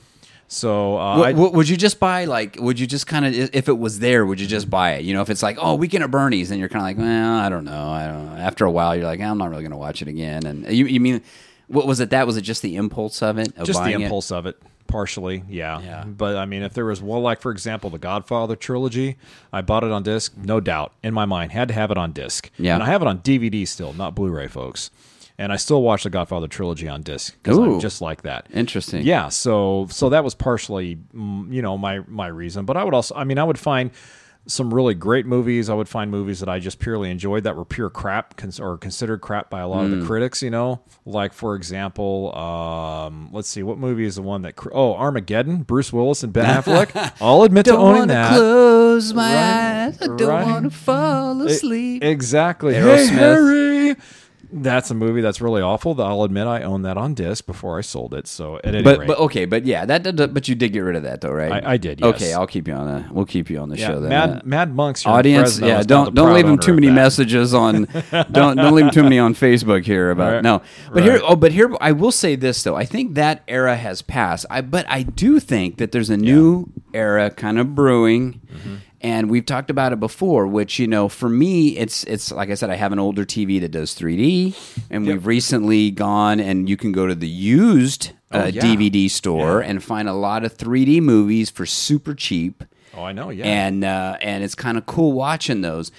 So 0.47 0.97
uh, 0.99 1.21
I, 1.21 1.33
what- 1.33 1.53
would 1.53 1.67
you 1.67 1.77
just 1.77 1.99
buy 1.99 2.25
like? 2.25 2.57
Would 2.59 2.79
you 2.79 2.85
just 2.85 3.07
kind 3.07 3.25
of 3.25 3.33
if 3.33 3.67
it 3.67 3.77
was 3.77 3.99
there? 3.99 4.23
Would 4.25 4.39
you 4.39 4.45
just 4.45 4.69
buy 4.69 4.93
it? 4.93 5.03
You 5.03 5.13
know, 5.15 5.21
if 5.21 5.29
it's 5.31 5.41
like 5.41 5.57
oh 5.59 5.73
weekend 5.75 6.03
at 6.03 6.11
Bernie's, 6.11 6.49
then 6.49 6.59
you're 6.59 6.69
kind 6.69 6.81
of 6.81 6.87
like 6.87 6.97
well 6.97 7.39
I 7.39 7.49
don't 7.49 7.65
know 7.65 7.89
I 7.89 8.05
don't 8.07 8.25
know. 8.27 8.35
After 8.41 8.65
a 8.65 8.71
while, 8.71 8.95
you're 8.95 9.05
like 9.05 9.19
I'm 9.19 9.37
not 9.39 9.49
really 9.49 9.63
going 9.63 9.71
to 9.71 9.77
watch 9.77 10.01
it 10.03 10.07
again. 10.07 10.45
And 10.45 10.67
you 10.71 10.85
you 10.85 10.99
mean 10.99 11.21
what 11.67 11.87
was 11.87 11.99
it? 12.01 12.11
That 12.11 12.27
was 12.27 12.37
it? 12.37 12.41
Just 12.41 12.61
the 12.61 12.75
impulse 12.75 13.23
of 13.23 13.39
it? 13.39 13.57
Of 13.57 13.65
just 13.65 13.79
the 13.79 13.85
buying 13.85 14.01
it? 14.01 14.03
impulse 14.03 14.31
of 14.31 14.45
it, 14.45 14.61
partially, 14.93 15.43
yeah. 15.49 15.81
Yeah. 15.81 16.03
But 16.05 16.35
I 16.37 16.45
mean, 16.45 16.61
if 16.61 16.73
there 16.75 16.85
was 16.85 17.01
one, 17.01 17.23
like 17.23 17.41
for 17.41 17.51
example, 17.51 17.89
the 17.89 17.97
Godfather 17.97 18.55
trilogy, 18.55 19.17
I 19.51 19.63
bought 19.63 19.83
it 19.83 19.91
on 19.91 20.03
disc, 20.03 20.33
no 20.37 20.59
doubt 20.59 20.93
in 21.01 21.15
my 21.15 21.25
mind, 21.25 21.51
had 21.51 21.67
to 21.69 21.73
have 21.73 21.89
it 21.89 21.97
on 21.97 22.11
disc. 22.11 22.51
Yeah. 22.59 22.75
and 22.75 22.83
I 22.83 22.85
have 22.85 23.01
it 23.01 23.07
on 23.07 23.17
DVD 23.19 23.67
still, 23.67 23.91
not 23.93 24.13
Blu-ray, 24.13 24.47
folks. 24.47 24.91
And 25.39 25.51
I 25.51 25.55
still 25.55 25.81
watch 25.81 26.03
the 26.03 26.11
Godfather 26.11 26.47
trilogy 26.47 26.87
on 26.87 27.01
disc 27.01 27.35
because 27.41 27.57
I'm 27.57 27.79
just 27.79 28.01
like 28.01 28.21
that. 28.21 28.45
Interesting. 28.53 29.03
Yeah, 29.03 29.29
so 29.29 29.87
so 29.89 30.09
that 30.09 30.23
was 30.23 30.35
partially, 30.35 30.97
mm, 31.11 31.51
you 31.51 31.63
know, 31.63 31.75
my 31.75 32.01
my 32.07 32.27
reason. 32.27 32.65
But 32.65 32.77
I 32.77 32.83
would 32.83 32.93
also, 32.93 33.15
I 33.15 33.23
mean, 33.23 33.39
I 33.39 33.43
would 33.43 33.57
find 33.57 33.89
some 34.45 34.73
really 34.73 34.93
great 34.93 35.25
movies. 35.25 35.69
I 35.69 35.73
would 35.73 35.87
find 35.87 36.11
movies 36.11 36.39
that 36.41 36.49
I 36.49 36.59
just 36.59 36.79
purely 36.79 37.09
enjoyed 37.09 37.43
that 37.45 37.55
were 37.55 37.63
pure 37.65 37.89
crap 37.89 38.35
cons- 38.35 38.59
or 38.59 38.77
considered 38.77 39.21
crap 39.21 39.49
by 39.49 39.61
a 39.61 39.67
lot 39.67 39.85
Mm. 39.85 39.93
of 39.93 39.99
the 40.01 40.05
critics. 40.05 40.41
You 40.43 40.49
know, 40.49 40.81
like 41.05 41.31
for 41.33 41.55
example, 41.55 42.35
um, 42.37 43.29
let's 43.31 43.47
see, 43.47 43.63
what 43.63 43.77
movie 43.77 44.05
is 44.05 44.15
the 44.15 44.21
one 44.21 44.41
that? 44.43 44.55
cr- 44.55 44.69
Oh, 44.73 44.95
Armageddon, 44.95 45.63
Bruce 45.63 45.93
Willis 45.93 46.23
and 46.23 46.33
Ben 46.33 46.45
Affleck. 46.45 47.13
I'll 47.21 47.43
admit 47.43 47.65
to 47.65 47.77
owning 47.77 48.07
that. 48.07 48.31
close 48.35 49.13
my 49.13 49.33
Right, 49.33 49.85
eyes. 49.87 50.01
I 50.01 50.07
don't 50.07 50.21
right. 50.23 50.45
want 50.45 50.63
to 50.65 50.69
fall 50.71 51.41
asleep. 51.41 52.03
exactly. 52.03 52.73
Hey, 52.73 52.81
Aerosmith. 52.81 53.09
Harry. 53.09 53.72
That's 54.55 54.91
a 54.91 54.93
movie 54.93 55.21
that's 55.21 55.41
really 55.41 55.61
awful. 55.61 55.99
I'll 56.01 56.23
admit 56.23 56.45
I 56.47 56.61
own 56.61 56.83
that 56.83 56.95
on 56.95 57.13
disc 57.15 57.45
before 57.45 57.77
I 57.77 57.81
sold 57.81 58.13
it. 58.13 58.27
So 58.27 58.57
at 58.57 58.67
any 58.75 58.83
but 58.83 58.99
rate, 58.99 59.07
but 59.07 59.17
okay, 59.19 59.45
but 59.45 59.65
yeah, 59.65 59.85
that, 59.85 60.03
that 60.03 60.33
but 60.33 60.47
you 60.47 60.55
did 60.55 60.73
get 60.73 60.81
rid 60.81 60.95
of 60.95 61.03
that 61.03 61.21
though, 61.21 61.31
right? 61.31 61.51
I- 61.65 61.73
I 61.73 61.77
did, 61.77 61.99
yes. 62.01 62.15
Okay, 62.15 62.33
I'll 62.33 62.45
keep 62.47 62.67
you 62.67 62.73
on 62.75 62.85
the 62.85 63.13
we'll 63.13 63.25
keep 63.25 63.49
you 63.49 63.57
on 63.59 63.69
the 63.69 63.77
yeah, 63.77 63.87
show 63.87 63.99
then. 63.99 64.09
Mad 64.09 64.29
Uh, 64.29 64.41
Mad 64.45 64.75
Monks 64.75 65.05
audience, 65.07 65.57
Fresno 65.57 65.67
yeah, 65.67 65.81
don't 65.93 66.13
don't 66.13 66.33
leave 66.33 66.45
them 66.45 66.59
too 66.59 66.73
many 66.75 66.91
messages 66.91 67.53
on 67.53 67.87
don't 68.31 68.55
don't 68.57 68.75
leave 68.75 68.85
them 68.85 68.93
too 68.93 69.03
many 69.03 69.17
on 69.19 69.33
Facebook 69.33 69.85
here 69.85 70.11
about 70.11 70.33
Right. 70.33 70.43
no. 70.43 70.61
But 70.93 71.03
here 71.03 71.19
oh, 71.23 71.35
but 71.35 71.51
here 71.51 71.73
I 71.81 71.91
will 71.91 72.11
say 72.11 72.35
this 72.35 72.61
though. 72.63 72.75
I 72.75 72.85
think 72.85 73.15
that 73.15 73.43
era 73.47 73.75
has 73.75 74.01
passed. 74.01 74.45
I 74.49 74.61
but 74.61 74.85
I 74.87 75.03
do 75.03 75.39
think 75.39 75.77
that 75.77 75.91
there's 75.91 76.09
a 76.09 76.17
new 76.17 76.67
era 76.93 77.29
kind 77.31 77.57
of 77.59 77.73
brewing. 77.73 78.39
Mm-hmm. 78.53 78.75
And 79.03 79.29
we've 79.29 79.45
talked 79.45 79.69
about 79.69 79.91
it 79.91 79.99
before, 79.99 80.47
which 80.47 80.79
you 80.79 80.87
know, 80.87 81.09
for 81.09 81.27
me, 81.27 81.77
it's 81.77 82.05
it's 82.05 82.31
like 82.31 82.49
I 82.49 82.53
said, 82.53 82.69
I 82.69 82.75
have 82.75 82.93
an 82.93 82.99
older 82.99 83.25
TV 83.25 83.59
that 83.59 83.69
does 83.71 83.93
3D, 83.93 84.55
and 84.89 85.05
we've 85.05 85.27
recently 85.27 85.91
gone 85.91 86.39
and 86.39 86.69
you 86.69 86.77
can 86.77 86.93
go 86.93 87.05
to 87.05 87.13
the 87.15 87.27
used 87.27 88.11
uh, 88.31 88.43
Oh, 88.43 88.45
yeah. 88.47 88.61
DVD 88.61 89.09
store 89.11 89.59
and 89.61 89.83
find 89.83 90.07
a 90.07 90.13
lot 90.13 90.43
of 90.45 90.57
3D 90.57 91.01
movies 91.01 91.49
for 91.49 91.65
super 91.65 92.15
cheap 92.15 92.63
Oh, 92.95 93.03
I 93.03 93.11
know. 93.11 93.29
Yeah. 93.29 93.45
and 93.45 93.83
uh, 93.83 94.17
and 94.21 94.43
it's 94.43 94.55
kind 94.55 94.77
of 94.77 94.85
cool 94.85 95.11
watching 95.13 95.61
those. 95.61 95.91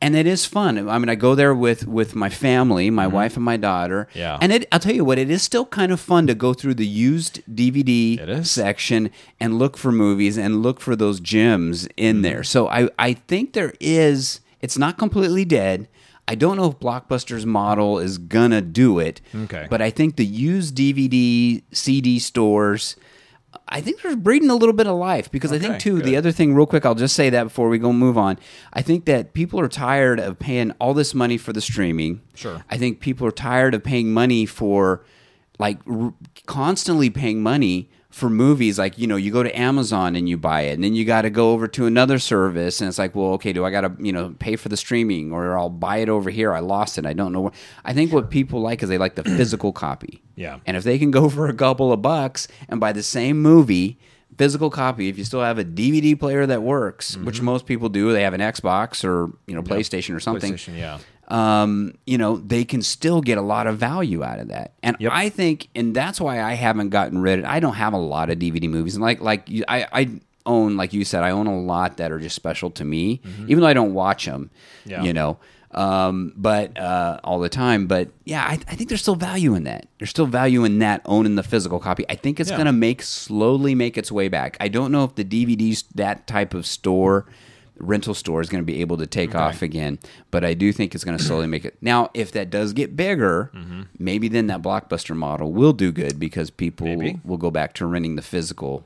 And 0.00 0.14
it 0.14 0.26
is 0.26 0.44
fun. 0.44 0.88
I 0.90 0.98
mean, 0.98 1.08
I 1.08 1.14
go 1.14 1.34
there 1.34 1.54
with 1.54 1.86
with 1.86 2.14
my 2.14 2.28
family, 2.28 2.90
my 2.90 3.06
wife 3.06 3.36
and 3.36 3.44
my 3.44 3.56
daughter. 3.56 4.08
Mm-hmm. 4.10 4.18
Yeah. 4.18 4.38
And 4.40 4.52
it, 4.52 4.68
I'll 4.70 4.78
tell 4.78 4.94
you 4.94 5.04
what, 5.04 5.18
it 5.18 5.30
is 5.30 5.42
still 5.42 5.64
kind 5.64 5.90
of 5.90 6.00
fun 6.00 6.26
to 6.26 6.34
go 6.34 6.52
through 6.52 6.74
the 6.74 6.86
used 6.86 7.42
DVD 7.52 8.44
section 8.46 9.10
and 9.40 9.58
look 9.58 9.76
for 9.78 9.90
movies 9.90 10.36
and 10.36 10.62
look 10.62 10.80
for 10.80 10.96
those 10.96 11.18
gems 11.18 11.88
in 11.96 12.22
there. 12.22 12.42
So 12.42 12.68
I 12.68 12.90
I 12.98 13.14
think 13.14 13.54
there 13.54 13.72
is. 13.80 14.40
It's 14.60 14.76
not 14.78 14.98
completely 14.98 15.44
dead. 15.44 15.88
I 16.28 16.34
don't 16.34 16.56
know 16.56 16.70
if 16.70 16.78
Blockbuster's 16.78 17.46
model 17.46 17.98
is 17.98 18.18
gonna 18.18 18.60
do 18.60 18.98
it. 18.98 19.20
Okay. 19.34 19.66
But 19.70 19.80
I 19.80 19.90
think 19.90 20.16
the 20.16 20.26
used 20.26 20.76
DVD 20.76 21.62
CD 21.72 22.18
stores. 22.18 22.96
I 23.68 23.80
think 23.80 24.02
they're 24.02 24.16
breeding 24.16 24.50
a 24.50 24.54
little 24.54 24.72
bit 24.74 24.86
of 24.86 24.96
life 24.96 25.30
because 25.30 25.52
I 25.52 25.58
think 25.58 25.70
Okay, 25.74 25.78
too 25.80 26.00
the 26.02 26.16
other 26.16 26.32
thing 26.32 26.54
real 26.54 26.66
quick 26.66 26.84
I'll 26.86 26.94
just 26.94 27.14
say 27.16 27.30
that 27.30 27.44
before 27.44 27.68
we 27.68 27.78
go 27.78 27.92
move 27.92 28.16
on. 28.18 28.38
I 28.72 28.82
think 28.82 29.04
that 29.06 29.32
people 29.34 29.60
are 29.60 29.68
tired 29.68 30.18
of 30.20 30.38
paying 30.38 30.70
all 30.78 30.94
this 30.94 31.14
money 31.14 31.36
for 31.38 31.52
the 31.52 31.60
streaming. 31.60 32.20
Sure. 32.34 32.64
I 32.70 32.78
think 32.78 33.00
people 33.00 33.26
are 33.26 33.32
tired 33.32 33.74
of 33.74 33.82
paying 33.82 34.12
money 34.12 34.46
for 34.46 35.04
like 35.58 35.78
r- 35.90 36.14
constantly 36.46 37.10
paying 37.10 37.42
money 37.42 37.90
for 38.16 38.30
movies 38.30 38.78
like 38.78 38.96
you 38.96 39.06
know 39.06 39.16
you 39.16 39.30
go 39.30 39.42
to 39.42 39.58
Amazon 39.58 40.16
and 40.16 40.26
you 40.26 40.38
buy 40.38 40.62
it 40.62 40.72
and 40.72 40.82
then 40.82 40.94
you 40.94 41.04
got 41.04 41.22
to 41.22 41.28
go 41.30 41.50
over 41.50 41.68
to 41.68 41.84
another 41.84 42.18
service 42.18 42.80
and 42.80 42.88
it's 42.88 42.98
like 42.98 43.14
well 43.14 43.32
okay 43.34 43.52
do 43.52 43.62
I 43.62 43.70
got 43.70 43.82
to 43.82 43.92
you 44.00 44.10
know 44.12 44.34
pay 44.38 44.56
for 44.56 44.70
the 44.70 44.76
streaming 44.76 45.32
or 45.32 45.58
I'll 45.58 45.68
buy 45.68 45.98
it 45.98 46.08
over 46.08 46.30
here 46.30 46.54
I 46.54 46.60
lost 46.60 46.96
it 46.96 47.04
I 47.04 47.12
don't 47.12 47.30
know 47.32 47.42
where 47.42 47.52
I 47.84 47.92
think 47.92 48.14
what 48.14 48.30
people 48.30 48.60
like 48.62 48.82
is 48.82 48.88
they 48.88 48.96
like 48.96 49.16
the 49.16 49.24
physical 49.38 49.70
copy 49.70 50.22
Yeah. 50.34 50.60
and 50.66 50.78
if 50.78 50.82
they 50.84 50.98
can 50.98 51.10
go 51.10 51.28
for 51.36 51.46
a 51.48 51.54
couple 51.54 51.92
of 51.92 52.00
bucks 52.00 52.48
and 52.70 52.80
buy 52.80 52.92
the 52.92 53.02
same 53.02 53.42
movie, 53.42 53.98
physical 54.38 54.70
copy, 54.70 55.08
if 55.08 55.18
you 55.18 55.24
still 55.24 55.42
have 55.42 55.58
a 55.58 55.64
DVD 55.64 56.18
player 56.18 56.46
that 56.46 56.62
works, 56.62 57.16
which 57.18 57.36
Mm-hmm. 57.36 57.44
most 57.44 57.66
people 57.66 57.88
do, 57.90 58.12
they 58.12 58.22
have 58.22 58.34
an 58.34 58.40
Xbox 58.40 59.04
or 59.04 59.30
you 59.46 59.54
know 59.54 59.62
PlayStation 59.62 60.14
or 60.16 60.20
something. 60.20 60.52
PlayStation, 60.54 60.76
yeah. 60.78 60.98
Um, 61.28 61.94
you 62.06 62.18
know, 62.18 62.36
they 62.36 62.64
can 62.64 62.82
still 62.82 63.20
get 63.20 63.36
a 63.36 63.42
lot 63.42 63.66
of 63.66 63.78
value 63.78 64.22
out 64.22 64.38
of 64.38 64.48
that. 64.48 64.74
And 64.82 64.96
Yep. 65.00 65.12
I 65.12 65.28
think, 65.28 65.68
and 65.74 65.94
that's 65.94 66.20
why 66.20 66.40
I 66.40 66.52
haven't 66.54 66.90
gotten 66.90 67.18
rid 67.18 67.40
of. 67.40 67.44
I 67.46 67.58
don't 67.60 67.74
have 67.74 67.92
a 67.92 67.98
lot 67.98 68.30
of 68.30 68.38
DVD 68.38 68.68
movies, 68.68 68.94
and 68.94 69.02
like 69.02 69.20
like 69.20 69.48
I 69.68 69.86
I 69.92 70.08
own 70.44 70.76
like 70.76 70.92
you 70.92 71.04
said, 71.04 71.24
I 71.24 71.30
own 71.30 71.46
a 71.48 71.58
lot 71.60 71.96
that 71.96 72.12
are 72.12 72.20
just 72.20 72.36
special 72.36 72.70
to 72.72 72.84
me, 72.84 73.20
even 73.48 73.60
though 73.60 73.66
I 73.66 73.74
don't 73.74 73.92
watch 73.94 74.26
them. 74.26 74.50
Mm-hmm. 74.84 74.90
Yeah. 74.90 75.02
You 75.02 75.12
know, 75.14 75.38
um, 75.72 76.32
but 76.36 76.78
uh, 76.78 77.18
all 77.24 77.40
the 77.40 77.48
time. 77.48 77.88
But 77.88 78.10
yeah, 78.24 78.44
I, 78.44 78.52
I 78.52 78.76
think 78.76 78.88
there's 78.88 79.02
still 79.02 79.16
value 79.16 79.56
in 79.56 79.64
that. 79.64 79.88
There's 79.98 80.10
still 80.10 80.26
value 80.26 80.62
in 80.64 80.78
that 80.78 81.02
owning 81.06 81.34
the 81.34 81.42
physical 81.42 81.80
copy. 81.80 82.04
I 82.08 82.14
think 82.14 82.38
it's 82.38 82.50
Yeah. 82.50 82.56
gonna 82.58 82.72
make 82.72 83.02
slowly 83.02 83.74
make 83.74 83.98
its 83.98 84.12
way 84.12 84.28
back. 84.28 84.56
I 84.60 84.68
don't 84.68 84.92
know 84.92 85.02
if 85.02 85.16
the 85.16 85.24
DVDs 85.24 85.82
that 85.96 86.28
type 86.28 86.54
of 86.54 86.66
store. 86.66 87.26
Rental 87.78 88.14
store 88.14 88.40
is 88.40 88.48
going 88.48 88.62
to 88.62 88.66
be 88.66 88.80
able 88.80 88.96
to 88.98 89.06
take 89.06 89.34
off 89.34 89.62
again, 89.62 89.98
but 90.30 90.44
I 90.44 90.54
do 90.54 90.72
think 90.72 90.94
it's 90.94 91.04
going 91.04 91.18
to 91.18 91.22
slowly 91.22 91.46
make 91.46 91.64
it. 91.64 91.76
Now, 91.80 92.10
if 92.14 92.32
that 92.32 92.50
does 92.50 92.72
get 92.72 92.96
bigger, 92.96 93.50
maybe 93.98 94.28
then 94.28 94.46
that 94.48 94.62
blockbuster 94.62 95.16
model 95.16 95.52
will 95.52 95.72
do 95.72 95.92
good 95.92 96.18
because 96.18 96.50
people 96.50 96.86
Maybe. 96.86 97.20
will 97.24 97.36
go 97.36 97.50
back 97.50 97.74
to 97.74 97.86
renting 97.86 98.16
the 98.16 98.22
physical 98.22 98.84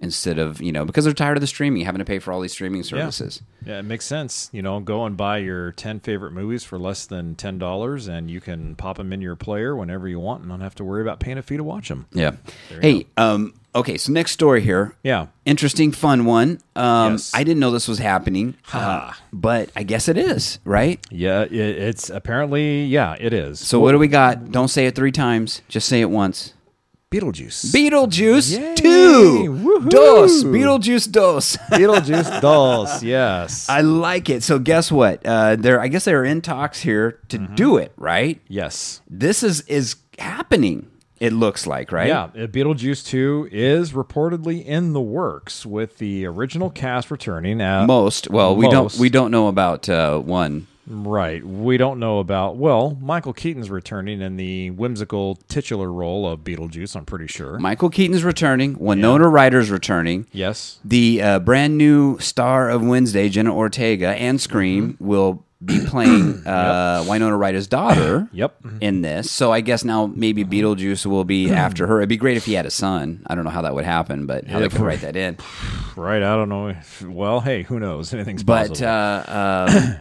instead 0.00 0.38
of 0.38 0.60
you 0.60 0.70
know 0.70 0.84
because 0.84 1.04
they're 1.04 1.14
tired 1.14 1.36
of 1.36 1.40
the 1.40 1.46
streaming, 1.46 1.84
having 1.84 2.00
to 2.00 2.04
pay 2.04 2.18
for 2.18 2.32
all 2.32 2.40
these 2.40 2.52
streaming 2.52 2.82
services. 2.82 3.40
Yeah, 3.64 3.78
it 3.78 3.84
makes 3.84 4.04
sense. 4.04 4.50
You 4.52 4.60
know, 4.62 4.80
go 4.80 5.06
and 5.06 5.16
buy 5.16 5.38
your 5.38 5.72
10 5.72 6.00
favorite 6.00 6.32
movies 6.32 6.62
for 6.64 6.78
less 6.78 7.06
than 7.06 7.36
$10 7.36 8.08
and 8.08 8.30
you 8.30 8.40
can 8.40 8.74
pop 8.74 8.98
them 8.98 9.12
in 9.12 9.22
your 9.22 9.36
player 9.36 9.74
whenever 9.74 10.06
you 10.08 10.18
want 10.20 10.40
and 10.40 10.48
not 10.50 10.60
have 10.60 10.74
to 10.76 10.84
worry 10.84 11.00
about 11.00 11.20
paying 11.20 11.38
a 11.38 11.42
fee 11.42 11.56
to 11.56 11.64
watch 11.64 11.88
them. 11.88 12.06
Yeah. 12.12 12.32
Hey, 12.80 13.06
um, 13.16 13.54
Okay, 13.74 13.98
so 13.98 14.12
next 14.12 14.30
story 14.30 14.60
here. 14.60 14.94
Yeah. 15.02 15.26
Interesting, 15.44 15.90
fun 15.90 16.24
one. 16.26 16.60
Um, 16.76 17.12
Yes. 17.14 17.32
I 17.34 17.42
didn't 17.42 17.58
know 17.60 17.72
this 17.72 17.88
was 17.88 17.98
happening, 17.98 18.54
uh, 18.72 19.12
but 19.32 19.70
I 19.74 19.82
guess 19.82 20.08
it 20.08 20.16
is, 20.16 20.60
right? 20.64 21.04
Yeah, 21.10 21.42
it, 21.42 21.52
it's 21.52 22.08
apparently 22.08 22.84
yeah, 22.84 23.16
it 23.18 23.32
is. 23.32 23.58
So 23.60 23.80
what 23.80 23.92
do 23.92 23.98
we 23.98 24.06
got? 24.08 24.52
Don't 24.52 24.68
say 24.68 24.86
it 24.86 24.94
three 24.94 25.10
times. 25.12 25.60
Just 25.68 25.88
say 25.88 26.00
it 26.00 26.10
once. 26.10 26.54
Beetlejuice. 27.10 27.72
Beetlejuice 27.72 28.58
Yay! 28.58 28.74
2. 28.74 29.52
Woohoo! 29.62 29.88
Dos. 29.88 30.42
Beetlejuice 30.44 31.10
dos. 31.12 31.56
Beetlejuice 31.70 32.40
dolls. 32.40 33.04
Yes. 33.04 33.68
I 33.68 33.82
like 33.82 34.28
it. 34.30 34.42
So 34.42 34.58
guess 34.58 34.90
what? 34.90 35.24
Uh, 35.24 35.54
they're 35.56 35.80
I 35.80 35.86
guess 35.88 36.04
they're 36.06 36.24
in 36.24 36.40
talks 36.42 36.80
here 36.80 37.20
to 37.28 37.38
Mm-hmm. 37.38 37.54
do 37.54 37.76
it, 37.76 37.92
right? 37.96 38.40
yes. 38.48 39.00
This 39.08 39.42
is 39.44 39.60
is 39.62 39.96
happening. 40.18 40.90
It 41.24 41.32
looks 41.32 41.66
like, 41.66 41.90
right? 41.90 42.08
Yeah, 42.08 42.24
uh, 42.24 42.46
Beetlejuice 42.48 43.06
2 43.06 43.48
is 43.50 43.92
reportedly 43.92 44.62
in 44.62 44.92
the 44.92 45.00
works 45.00 45.64
with 45.64 45.96
the 45.96 46.26
original 46.26 46.68
cast 46.68 47.10
returning. 47.10 47.62
Uh, 47.62 47.86
Most. 47.86 48.28
Well, 48.28 48.54
we 48.54 48.68
don't 48.68 48.94
we 48.96 49.08
don't 49.08 49.30
know 49.30 49.48
about 49.48 49.88
uh, 49.88 50.18
one. 50.18 50.66
Right. 50.86 51.44
We 51.44 51.76
don't 51.76 51.98
know 51.98 52.18
about, 52.18 52.56
well, 52.56 52.96
Michael 53.00 53.32
Keaton's 53.32 53.70
returning 53.70 54.20
in 54.20 54.36
the 54.36 54.70
whimsical 54.70 55.36
titular 55.48 55.90
role 55.90 56.28
of 56.28 56.40
Beetlejuice, 56.40 56.94
I'm 56.96 57.04
pretty 57.06 57.26
sure. 57.26 57.58
Michael 57.58 57.90
Keaton's 57.90 58.24
returning. 58.24 58.76
Winona 58.78 59.28
Ryder's 59.28 59.70
returning. 59.70 60.26
yes. 60.32 60.78
The 60.84 61.22
uh, 61.22 61.38
brand 61.40 61.78
new 61.78 62.18
star 62.18 62.68
of 62.70 62.82
Wednesday, 62.82 63.28
Jenna 63.28 63.54
Ortega, 63.54 64.08
and 64.10 64.40
Scream 64.40 64.92
Mm-hmm. 64.94 65.06
will 65.06 65.44
be 65.64 65.80
playing 65.86 66.46
uh, 66.46 67.04
Winona 67.08 67.36
Ryder's 67.36 67.66
daughter. 67.66 68.28
Yep. 68.34 68.56
In 68.82 69.00
this, 69.02 69.30
so 69.30 69.52
I 69.52 69.60
guess 69.62 69.84
now 69.84 70.06
maybe 70.06 70.44
Beetlejuice 70.44 71.06
will 71.06 71.24
be 71.24 71.50
after 71.52 71.86
her. 71.86 72.00
It'd 72.00 72.08
be 72.10 72.16
great 72.18 72.36
if 72.36 72.44
he 72.44 72.52
had 72.52 72.66
a 72.66 72.70
son. 72.70 73.22
I 73.26 73.34
don't 73.34 73.44
know 73.44 73.50
how 73.50 73.62
that 73.62 73.74
would 73.74 73.84
happen, 73.86 74.26
but 74.26 74.46
how 74.46 74.58
they 74.58 74.68
could 74.68 74.80
write 74.80 75.00
that 75.00 75.16
in. 75.16 75.38
Right. 75.96 76.24
I 76.24 76.34
don't 76.34 76.48
know. 76.48 76.74
Well, 77.06 77.38
hey, 77.40 77.62
who 77.62 77.78
knows? 77.78 78.12
Anything's 78.14 78.42
But 78.42 78.70
possible. 78.70 78.88
uh, 78.88 79.66
um, 79.70 79.96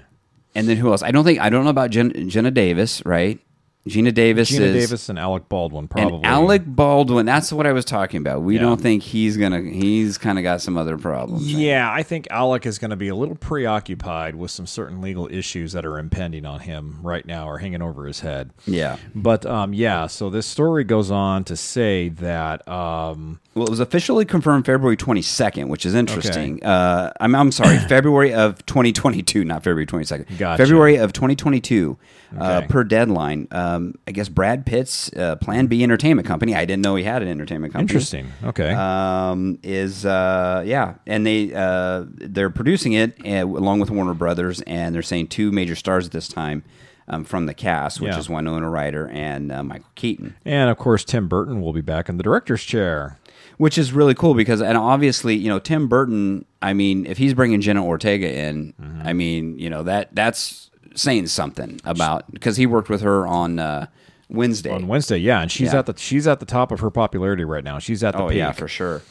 and 0.56 0.68
then 0.68 0.78
who 0.78 0.92
else? 0.92 1.04
I 1.04 1.12
don't 1.12 1.24
think 1.24 1.39
I 1.39 1.50
don't 1.50 1.63
know 1.63 1.70
about 1.70 1.92
Jen, 1.92 2.30
Jenna 2.30 2.52
Davis, 2.52 3.04
right? 3.06 3.39
Geena 3.88 4.13
Davis 4.13 4.50
Geena 4.50 4.62
is 4.62 4.88
Davis 4.89 5.10
and 5.10 5.19
Alec 5.19 5.50
Baldwin, 5.50 5.89
probably. 5.89 6.15
and 6.17 6.26
Alec 6.26 6.62
Baldwin. 6.65 7.26
That's 7.26 7.52
what 7.52 7.67
I 7.67 7.74
was 7.74 7.84
talking 7.84 8.19
about. 8.19 8.41
We 8.41 8.56
Yeah. 8.56 8.62
don't 8.62 8.80
think 8.80 9.04
he's 9.04 9.36
gonna. 9.36 9.60
He's 9.62 10.17
kind 10.17 10.38
of 10.38 10.43
got 10.43 10.62
some 10.62 10.78
other 10.78 10.98
problems. 10.98 11.54
right? 11.54 11.62
Yeah, 11.63 11.91
I 11.91 12.02
think 12.02 12.28
Alec 12.32 12.65
is 12.65 12.80
going 12.80 12.91
to 12.91 12.96
be 12.96 13.10
a 13.10 13.15
little 13.15 13.36
preoccupied 13.36 14.36
with 14.36 14.52
some 14.52 14.65
certain 14.67 15.02
legal 15.02 15.28
issues 15.30 15.74
that 15.74 15.86
are 15.86 16.00
impending 16.00 16.46
on 16.46 16.62
him 16.62 17.00
right 17.04 17.26
now 17.26 17.50
or 17.50 17.58
hanging 17.58 17.82
over 17.82 18.06
his 18.06 18.22
head. 18.22 18.52
Yeah. 18.65 18.96
But 19.13 19.46
um, 19.46 19.74
yeah, 19.74 20.08
so 20.08 20.30
this 20.30 20.46
story 20.46 20.86
goes 20.86 21.12
on 21.12 21.43
to 21.43 21.58
say 21.58 22.08
that 22.08 22.65
um, 22.69 23.41
Well, 23.54 23.65
it 23.65 23.69
was 23.69 23.82
officially 23.82 24.24
confirmed 24.24 24.65
February 24.65 24.96
22nd, 24.96 25.67
which 25.67 25.86
is 25.86 25.93
interesting. 25.93 26.63
Uh, 26.63 27.12
I'm, 27.19 27.36
I'm 27.36 27.52
sorry, 27.52 27.78
February 27.89 28.34
of 28.34 28.65
2022, 28.65 29.43
not 29.43 29.62
February 29.63 29.86
22nd. 29.86 30.38
Gotcha. 30.38 30.63
February 30.63 30.96
of 30.96 31.12
2022, 31.12 31.98
uh, 32.39 32.62
per 32.69 32.84
deadline. 32.86 33.48
Um, 33.76 33.96
I 34.08 34.12
guess 34.12 34.30
Brad 34.30 34.66
Pitt's 34.66 35.12
uh, 35.14 35.36
Plan 35.38 35.68
B 35.68 35.84
Entertainment 35.84 36.28
Company. 36.28 36.56
I 36.56 36.66
didn't 36.66 36.82
know 36.84 36.96
he 36.96 37.04
had 37.04 37.22
an 37.22 37.28
entertainment 37.28 37.74
company. 37.74 37.90
interesting. 37.94 38.28
Okay. 38.44 38.72
Um, 38.72 39.60
is 39.64 40.06
uh, 40.06 40.64
yeah, 40.66 40.96
and 41.08 41.26
they 41.26 41.54
uh, 41.54 42.06
they're 42.08 42.50
producing 42.50 42.94
it 42.94 43.18
uh, 43.26 43.46
along 43.46 43.80
with 43.80 43.90
Warner 43.92 44.14
Brothers, 44.14 44.62
and 44.62 44.94
they're 44.94 45.02
saying 45.02 45.28
two 45.28 45.52
major 45.52 45.76
stars 45.76 46.06
at 46.06 46.12
this 46.12 46.28
time 46.28 46.64
um, 47.08 47.24
from 47.26 47.46
the 47.46 47.54
cast, 47.54 48.00
which 48.02 48.12
Yeah. 48.14 48.20
is 48.20 48.30
Winona 48.30 48.70
Ryder 48.70 49.08
and 49.10 49.52
uh, 49.52 49.64
Michael 49.64 49.90
Keaton. 49.96 50.36
and 50.46 50.70
of 50.70 50.78
course, 50.78 51.04
Tim 51.04 51.28
Burton 51.28 51.62
will 51.62 51.74
be 51.74 51.82
back 51.82 52.10
in 52.10 52.18
the 52.18 52.24
director's 52.24 52.64
chair. 52.64 53.18
which 53.58 53.78
is 53.78 53.94
really 53.94 54.16
cool 54.16 54.34
because 54.34 54.62
and 54.62 54.76
obviously 54.78 55.36
you 55.36 55.48
know 55.48 55.60
Tim 55.60 55.88
Burton 55.88 56.44
I 56.62 56.74
mean 56.74 57.06
if 57.06 57.18
he's 57.20 57.34
bringing 57.36 57.62
Jenna 57.62 57.86
Ortega 57.86 58.28
in 58.28 58.74
Mm-hmm. 58.82 59.08
I 59.08 59.14
mean 59.14 59.60
you 59.60 59.70
know 59.70 59.84
that 59.84 60.10
that's 60.16 60.72
saying 60.96 61.28
something 61.28 61.80
about 61.84 62.32
because 62.34 62.58
he 62.58 62.66
worked 62.66 62.90
with 62.90 63.02
her 63.02 63.26
on 63.28 63.60
uh, 63.60 63.88
Wednesday 64.30 64.72
On 64.72 64.88
Wednesday, 64.88 65.18
yeah, 65.18 65.42
and 65.42 65.52
she's 65.52 65.74
Yeah. 65.74 65.80
at 65.80 65.86
the 65.86 65.94
she's 65.98 66.28
at 66.28 66.40
the 66.40 66.46
top 66.46 66.72
of 66.72 66.80
her 66.80 66.90
popularity 66.90 67.44
right 67.44 67.64
now. 67.64 67.80
She's 67.80 68.04
at 68.04 68.14
the 68.16 68.24
oh 68.24 68.28
peak. 68.30 68.38
yeah 68.38 68.52
for 68.52 68.68
sure 68.68 69.02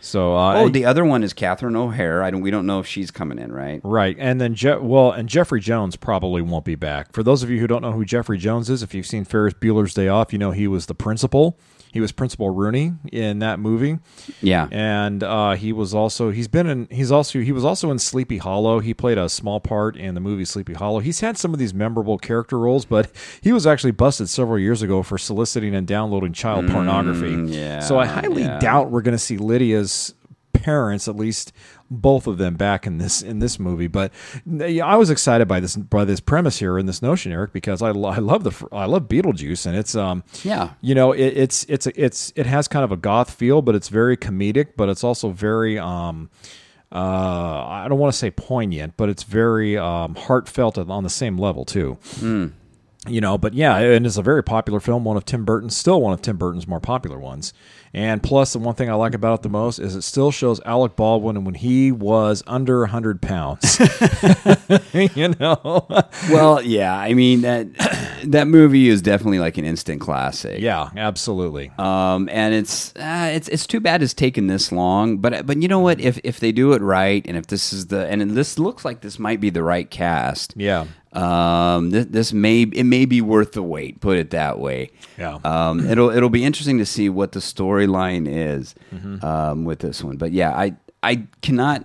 So 0.00 0.36
uh, 0.36 0.54
oh 0.56 0.68
the 0.68 0.84
other 0.84 1.04
one 1.04 1.22
is 1.22 1.32
Catherine 1.32 1.76
O'Hara 1.76 2.26
I 2.26 2.30
don't 2.30 2.40
we 2.42 2.50
don't 2.50 2.66
know 2.66 2.80
if 2.80 2.86
she's 2.86 3.10
coming 3.10 3.38
in 3.38 3.52
right 3.52 3.80
Right, 3.84 4.16
and 4.18 4.40
then 4.40 4.54
Je- 4.54 4.76
well, 4.78 5.12
and 5.12 5.28
Jeffrey 5.28 5.60
Jones 5.60 5.96
probably 5.96 6.42
won't 6.42 6.64
be 6.64 6.74
back. 6.74 7.12
For 7.12 7.22
those 7.22 7.42
of 7.42 7.50
you 7.50 7.58
who 7.60 7.66
don't 7.66 7.82
know 7.82 7.92
who 7.92 8.04
Jeffrey 8.04 8.38
Jones 8.38 8.68
is, 8.68 8.82
if 8.82 8.94
you've 8.94 9.06
seen 9.06 9.24
Ferris 9.24 9.54
Bueller's 9.54 9.94
Day 9.94 10.08
Off, 10.08 10.32
you 10.32 10.38
know 10.38 10.50
he 10.50 10.66
was 10.68 10.86
the 10.86 10.94
principal. 10.94 11.58
He 11.92 12.00
was 12.00 12.12
Principal 12.12 12.50
Rooney 12.50 12.92
in 13.10 13.38
that 13.40 13.58
movie, 13.58 13.98
yeah 14.40 14.68
and 14.70 15.22
uh, 15.22 15.52
he 15.54 15.72
was 15.72 15.94
also 15.94 16.30
he's 16.30 16.48
been 16.48 16.66
in 16.66 16.88
he's 16.90 17.10
also 17.10 17.40
he 17.40 17.52
was 17.52 17.64
also 17.64 17.90
in 17.90 17.98
Sleepy 17.98 18.38
Hollow. 18.38 18.80
He 18.80 18.94
played 18.94 19.18
a 19.18 19.28
small 19.28 19.60
part 19.60 19.96
in 19.96 20.14
the 20.14 20.20
movie 20.20 20.44
Sleepy 20.44 20.74
Hollow. 20.74 21.00
He's 21.00 21.20
had 21.20 21.38
some 21.38 21.52
of 21.52 21.58
these 21.58 21.72
memorable 21.72 22.18
character 22.18 22.58
roles, 22.58 22.84
but 22.84 23.10
he 23.40 23.52
was 23.52 23.66
actually 23.66 23.92
busted 23.92 24.28
several 24.28 24.58
years 24.58 24.82
ago 24.82 25.02
for 25.02 25.18
soliciting 25.18 25.74
and 25.74 25.86
downloading 25.86 26.32
child 26.32 26.68
pornography. 26.68 27.34
Mm, 27.34 27.54
yeah, 27.54 27.80
so 27.80 27.98
I 27.98 28.06
highly 28.06 28.42
yeah. 28.42 28.58
doubt 28.58 28.90
we're 28.90 29.02
going 29.02 29.16
to 29.16 29.18
see 29.18 29.38
Lydia's 29.38 30.14
parents, 30.52 31.06
at 31.06 31.16
least 31.16 31.52
both 31.90 32.26
of 32.26 32.38
them, 32.38 32.54
back 32.54 32.86
in 32.86 32.98
this 32.98 33.22
in 33.22 33.38
this 33.38 33.58
movie. 33.58 33.86
But 33.86 34.12
yeah, 34.46 34.84
I 34.86 34.96
was 34.96 35.10
excited 35.10 35.46
by 35.48 35.60
this 35.60 35.76
by 35.76 36.04
this 36.04 36.20
premise 36.20 36.58
here 36.58 36.78
and 36.78 36.88
this 36.88 37.02
notion, 37.02 37.32
Eric, 37.32 37.52
because 37.52 37.82
I, 37.82 37.90
lo- 37.90 38.10
I 38.10 38.18
love 38.18 38.44
the 38.44 38.68
I 38.72 38.86
love 38.86 39.04
Beetlejuice, 39.08 39.66
and 39.66 39.76
it's 39.76 39.94
um 39.94 40.24
Yeah. 40.42 40.70
you 40.80 40.94
know 40.94 41.12
it, 41.12 41.26
it's 41.36 41.64
it's 41.68 41.86
it's 41.88 42.32
it 42.36 42.46
has 42.46 42.68
kind 42.68 42.84
of 42.84 42.92
a 42.92 42.96
goth 42.96 43.30
feel, 43.32 43.62
but 43.62 43.74
it's 43.74 43.88
very 43.88 44.16
comedic, 44.16 44.68
but 44.76 44.88
it's 44.88 45.04
also 45.04 45.30
very 45.30 45.78
um. 45.78 46.30
Uh, 46.92 47.66
I 47.66 47.86
don't 47.88 47.98
want 47.98 48.12
to 48.12 48.18
say 48.18 48.30
poignant, 48.30 48.96
but 48.96 49.08
it's 49.08 49.24
very 49.24 49.76
um, 49.76 50.14
heartfelt 50.14 50.78
on 50.78 51.02
the 51.02 51.10
same 51.10 51.36
level 51.36 51.64
too 51.64 51.98
you 53.08 53.20
know 53.20 53.36
but 53.38 53.54
yeah 53.54 53.76
and 53.76 54.04
it's 54.06 54.16
a 54.16 54.22
very 54.22 54.42
popular 54.42 54.80
film 54.80 55.04
one 55.04 55.16
of 55.16 55.24
tim 55.24 55.44
burton's 55.44 55.76
still 55.76 56.00
one 56.00 56.12
of 56.12 56.20
tim 56.22 56.36
burton's 56.36 56.66
more 56.66 56.80
popular 56.80 57.18
ones 57.20 57.52
and 57.96 58.22
plus 58.22 58.52
the 58.52 58.58
one 58.60 58.74
thing 58.76 58.88
i 58.88 58.94
like 58.94 59.14
about 59.14 59.40
it 59.40 59.42
the 59.42 59.48
most 59.48 59.78
is 59.80 59.96
it 59.96 60.02
still 60.02 60.30
shows 60.30 60.60
alec 60.64 60.94
baldwin 60.94 61.42
when 61.44 61.54
he 61.54 61.90
was 61.90 62.42
under 62.46 62.80
100 62.80 63.20
pounds. 63.20 63.80
You 64.92 65.28
know? 65.40 65.86
Well 66.30 66.62
yeah 66.62 66.96
I 66.96 67.14
mean 67.14 67.40
that 67.42 67.66
that 68.32 68.46
movie 68.48 68.88
is 68.88 69.00
definitely 69.02 69.38
like 69.38 69.56
an 69.58 69.64
instant 69.64 70.00
classic 70.00 70.60
yeah 70.60 70.90
absolutely 70.96 71.70
Um, 71.78 72.28
and 72.32 72.54
it's 72.54 72.94
uh, 72.96 73.30
it's 73.34 73.48
it's 73.48 73.66
too 73.66 73.80
bad 73.80 74.02
it's 74.02 74.14
taken 74.14 74.46
this 74.46 74.70
long, 74.72 75.18
but 75.18 75.46
but 75.46 75.60
you 75.62 75.68
know 75.68 75.80
what? 75.80 76.00
If 76.00 76.18
if 76.24 76.40
they 76.40 76.52
do 76.52 76.72
it 76.72 76.82
right, 76.82 77.24
and 77.26 77.36
if 77.36 77.46
this 77.46 77.72
is 77.72 77.86
the 77.86 78.06
and 78.06 78.30
this 78.32 78.58
looks 78.58 78.84
like 78.84 79.00
this 79.00 79.18
might 79.18 79.40
be 79.40 79.50
the 79.50 79.62
right 79.62 79.90
cast, 79.90 80.54
yeah 80.56 80.86
Um, 81.12 81.90
this, 81.90 82.06
this 82.06 82.32
may 82.32 82.62
it 82.62 82.84
may 82.84 83.06
be 83.06 83.20
worth 83.20 83.52
the 83.52 83.62
wait. 83.62 84.00
Put 84.00 84.18
it 84.18 84.30
that 84.30 84.58
way. 84.58 84.90
Yeah. 85.18 85.38
Um, 85.44 85.80
it'll 85.88 86.10
it'll 86.10 86.30
be 86.30 86.44
interesting 86.44 86.78
to 86.78 86.86
see 86.86 87.08
what 87.08 87.32
the 87.32 87.40
storyline 87.40 88.26
is 88.28 88.74
Mm-hmm. 88.94 89.24
um, 89.24 89.64
with 89.64 89.78
this 89.80 90.04
one. 90.04 90.16
But 90.16 90.32
yeah, 90.32 90.52
I 90.54 90.74
I 91.02 91.26
cannot. 91.42 91.84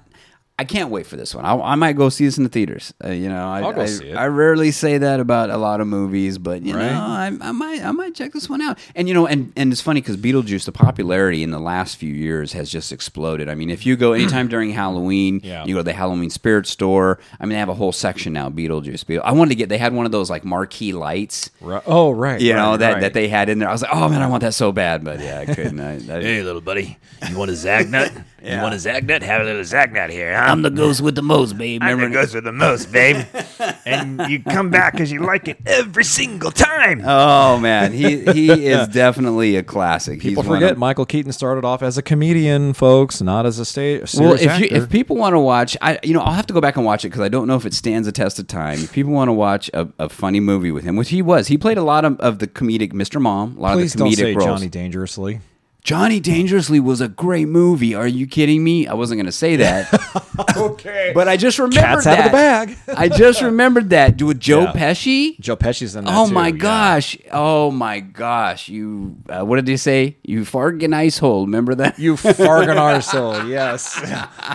I 0.61 0.63
can't 0.63 0.91
wait 0.91 1.07
for 1.07 1.15
this 1.15 1.33
one. 1.33 1.43
I, 1.43 1.55
I 1.55 1.73
might 1.75 1.93
go 1.93 2.09
see 2.09 2.23
this 2.25 2.37
in 2.37 2.43
the 2.43 2.49
theaters. 2.49 2.93
Uh, 3.03 3.09
you 3.09 3.29
know, 3.29 3.47
I, 3.49 3.61
I'll 3.61 3.73
go 3.73 3.81
I, 3.81 3.85
see 3.87 4.09
it. 4.09 4.15
I 4.15 4.27
rarely 4.27 4.69
say 4.69 4.99
that 4.99 5.19
about 5.19 5.49
a 5.49 5.57
lot 5.57 5.81
of 5.81 5.87
movies, 5.87 6.37
but 6.37 6.61
you 6.61 6.75
Right. 6.75 6.91
know, 6.91 6.99
I, 6.99 7.49
I 7.49 7.51
might 7.51 7.81
I 7.83 7.91
might 7.91 8.13
check 8.13 8.31
this 8.31 8.47
one 8.47 8.61
out. 8.61 8.77
And 8.95 9.07
you 9.07 9.15
know, 9.15 9.25
and 9.25 9.51
and 9.55 9.71
it's 9.71 9.81
funny 9.81 10.01
because 10.01 10.17
Beetlejuice, 10.17 10.65
the 10.65 10.71
popularity 10.71 11.41
in 11.41 11.49
the 11.49 11.59
last 11.59 11.97
few 11.97 12.13
years 12.13 12.53
has 12.53 12.69
just 12.71 12.91
exploded. 12.91 13.49
I 13.49 13.55
mean, 13.55 13.71
if 13.71 13.85
you 13.87 13.95
go 13.95 14.13
anytime 14.19 14.47
during 14.47 14.69
Halloween, 14.69 15.41
Yeah. 15.43 15.65
you 15.65 15.73
go 15.73 15.79
to 15.79 15.83
the 15.83 15.93
Halloween 15.93 16.29
Spirit 16.29 16.67
Store. 16.67 17.17
I 17.39 17.45
mean, 17.45 17.53
they 17.53 17.59
have 17.59 17.69
a 17.69 17.73
whole 17.73 17.91
section 17.91 18.31
now, 18.33 18.49
Beetlejuice. 18.51 19.05
Beetle- 19.07 19.23
I 19.25 19.31
wanted 19.31 19.49
to 19.49 19.55
get. 19.55 19.69
They 19.69 19.79
had 19.79 19.93
one 19.93 20.05
of 20.05 20.11
those 20.11 20.29
like 20.29 20.45
marquee 20.45 20.93
lights. 20.93 21.49
right. 21.59 21.81
oh 21.87 22.11
right 22.11 22.39
You 22.39 22.53
know 22.53 22.71
right, 22.71 22.77
that, 22.81 22.91
right. 22.93 23.01
that 23.01 23.13
they 23.13 23.27
had 23.29 23.49
in 23.49 23.57
there. 23.57 23.69
I 23.69 23.71
was 23.71 23.81
like, 23.81 23.95
oh 23.95 24.07
man, 24.09 24.21
I 24.21 24.27
want 24.27 24.41
that 24.41 24.53
so 24.53 24.71
bad, 24.71 25.03
but 25.03 25.19
yeah, 25.19 25.39
I 25.39 25.45
couldn't. 25.53 25.79
I, 25.79 25.95
I, 25.95 25.97
Hey, 26.21 26.43
little 26.43 26.61
buddy, 26.61 26.97
you 27.27 27.35
want 27.37 27.49
a 27.49 27.55
Zagnut? 27.55 28.23
Yeah. 28.43 28.55
You 28.57 28.61
want 28.63 28.73
a 28.73 28.77
Zagnut? 28.77 29.21
Have 29.21 29.41
a 29.41 29.45
little 29.45 29.61
Zagnut 29.61 30.09
here, 30.09 30.35
huh? 30.35 30.45
I'm 30.51 30.61
the 30.63 30.69
ghost 30.71 31.01
with 31.01 31.15
the 31.15 31.21
most, 31.21 31.57
babe. 31.57 31.81
I'm 31.83 31.91
Remember? 31.99 32.15
the 32.17 32.21
ghost 32.21 32.33
with 32.35 32.43
the 32.43 32.51
most, 32.51 32.91
babe. 32.91 33.25
and 33.85 34.19
you 34.29 34.41
come 34.43 34.69
back 34.69 34.93
because 34.93 35.11
you 35.11 35.21
like 35.23 35.47
it 35.47 35.59
every 35.65 36.03
single 36.03 36.49
time. 36.51 37.01
Oh 37.05 37.59
man, 37.59 37.91
he 37.93 38.19
he 38.33 38.49
is 38.67 38.87
definitely 38.87 39.55
a 39.57 39.63
classic. 39.63 40.19
people 40.19 40.41
He's 40.43 40.49
one 40.49 40.57
forget 40.59 40.71
of- 40.73 40.77
michael 40.77 41.05
keaton 41.05 41.31
started 41.31 41.63
off 41.65 41.81
as 41.83 41.97
a 41.97 42.01
comedian 42.01 42.73
folks 42.73 43.21
not 43.21 43.45
as 43.45 43.59
a 43.59 43.65
stage 43.65 44.13
Well, 44.15 44.33
if 44.33 44.59
you, 44.59 44.67
if 44.71 44.89
people 44.89 45.15
want 45.17 45.33
to 45.33 45.39
watch, 45.39 45.77
I 45.81 45.99
you 46.03 46.13
know 46.13 46.21
I'll 46.21 46.33
have 46.33 46.47
to 46.47 46.53
go 46.53 46.61
back 46.61 46.77
and 46.77 46.85
watch 46.85 47.05
it 47.05 47.09
because 47.09 47.21
I 47.21 47.29
don't 47.29 47.47
know 47.47 47.55
if 47.55 47.65
it 47.65 47.73
stands 47.73 48.07
a 48.07 48.11
test 48.11 48.39
of 48.39 48.47
time. 48.47 48.79
If 48.79 48.91
people 48.91 49.11
want 49.13 49.27
to 49.29 49.33
watch 49.33 49.69
a, 49.73 49.87
a 49.99 50.09
funny 50.09 50.39
movie 50.39 50.71
with 50.71 50.83
him, 50.83 50.95
which 50.95 51.09
he 51.09 51.21
was, 51.21 51.47
he 51.47 51.57
played 51.57 51.77
a 51.77 51.83
lot 51.83 52.05
of, 52.05 52.19
of 52.19 52.39
the 52.39 52.47
comedic 52.47 52.91
Mr. 52.93 53.21
Mom, 53.21 53.57
a 53.57 53.61
lot 53.61 53.73
please 53.73 53.93
of 53.93 53.99
the 53.99 54.05
comedic 54.05 54.09
don't 54.09 54.13
comedic 54.13 54.17
say 54.17 54.33
roles. 54.33 54.59
johnny 54.59 54.69
dangerously 54.69 55.39
Johnny 55.83 56.19
Dangerously 56.19 56.79
was 56.79 57.01
a 57.01 57.07
great 57.07 57.47
movie. 57.47 57.95
Are 57.95 58.07
you 58.07 58.27
kidding 58.27 58.63
me? 58.63 58.85
I 58.87 58.93
wasn't 58.93 59.17
going 59.17 59.25
to 59.25 59.31
say 59.31 59.55
that. 59.57 59.89
Okay. 60.57 61.11
But 61.13 61.27
I 61.27 61.37
just 61.37 61.59
remembered 61.59 61.79
Cat's 61.81 62.05
that. 62.05 62.19
out 62.19 62.25
of 62.25 62.31
the 62.31 62.85
bag. 62.85 62.97
I 62.97 63.09
just 63.09 63.41
remembered 63.43 63.91
that 63.91 64.17
Do 64.17 64.25
with 64.27 64.39
Joe 64.39 64.61
Yeah. 64.61 64.71
Pesci. 64.73 65.39
Joe 65.39 65.55
Pesci's 65.55 65.95
in 65.95 66.05
that 66.05 66.13
Oh 66.15 66.27
too, 66.27 66.33
my 66.33 66.47
yeah. 66.47 66.51
gosh! 66.57 67.17
Oh 67.31 67.69
my 67.69 67.99
gosh! 67.99 68.67
You 68.67 69.17
uh, 69.29 69.45
what 69.45 69.57
did 69.57 69.65
they 69.67 69.77
say? 69.77 70.17
You 70.23 70.41
fargan 70.41 70.93
ice 70.95 71.19
hole. 71.19 71.45
Remember 71.45 71.75
that? 71.75 71.99
You 71.99 72.15
fargan 72.15 72.75
arsehole, 72.77 73.47
yes. 73.49 74.01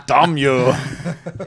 Damn 0.07 0.37
you. 0.37 0.73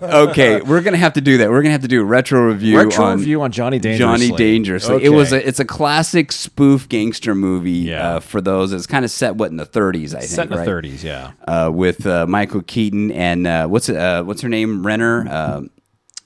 okay, 0.02 0.62
we're 0.62 0.82
gonna 0.82 0.98
have 0.98 1.14
to 1.14 1.22
do 1.22 1.38
that. 1.40 1.50
We're 1.50 1.62
gonna 1.62 1.72
have 1.74 1.82
to 1.82 1.88
do 1.88 2.02
a 2.02 2.06
retro 2.06 2.48
review. 2.48 2.78
Retro 2.78 3.06
on 3.06 3.18
review 3.20 3.42
on 3.42 3.52
Johnny 3.52 3.80
Dangerously. 3.80 4.28
Johnny 4.30 4.38
Dangerously. 4.38 4.96
Okay. 4.96 5.06
It 5.06 5.10
was 5.10 5.34
a 5.34 5.46
it's 5.46 5.60
a 5.60 5.66
classic 5.66 6.32
spoof 6.32 6.88
gangster 6.88 7.36
movie. 7.36 7.72
Yeah. 7.72 8.16
Uh, 8.16 8.20
for 8.20 8.42
those, 8.42 8.72
it's 8.74 8.88
kind 8.88 9.04
of 9.04 9.12
set 9.12 9.36
what 9.36 9.52
in 9.52 9.58
the 9.58 9.66
30s, 9.72 10.14
I 10.16 10.20
think. 10.20 10.32
set 10.32 10.52
in 10.52 10.58
the 10.58 10.64
30s, 10.64 11.04
yeah. 11.04 11.32
Uh, 11.48 11.70
with 11.74 12.06
uh, 12.06 12.26
Michael 12.28 12.62
Keaton 12.62 13.12
and 13.12 13.48
uh, 13.48 13.68
what's 13.68 13.90
uh, 13.90 14.24
what's 14.24 14.42
her 14.42 14.50
name? 14.50 14.86
Renner. 14.86 15.28
Uh, 15.28 15.62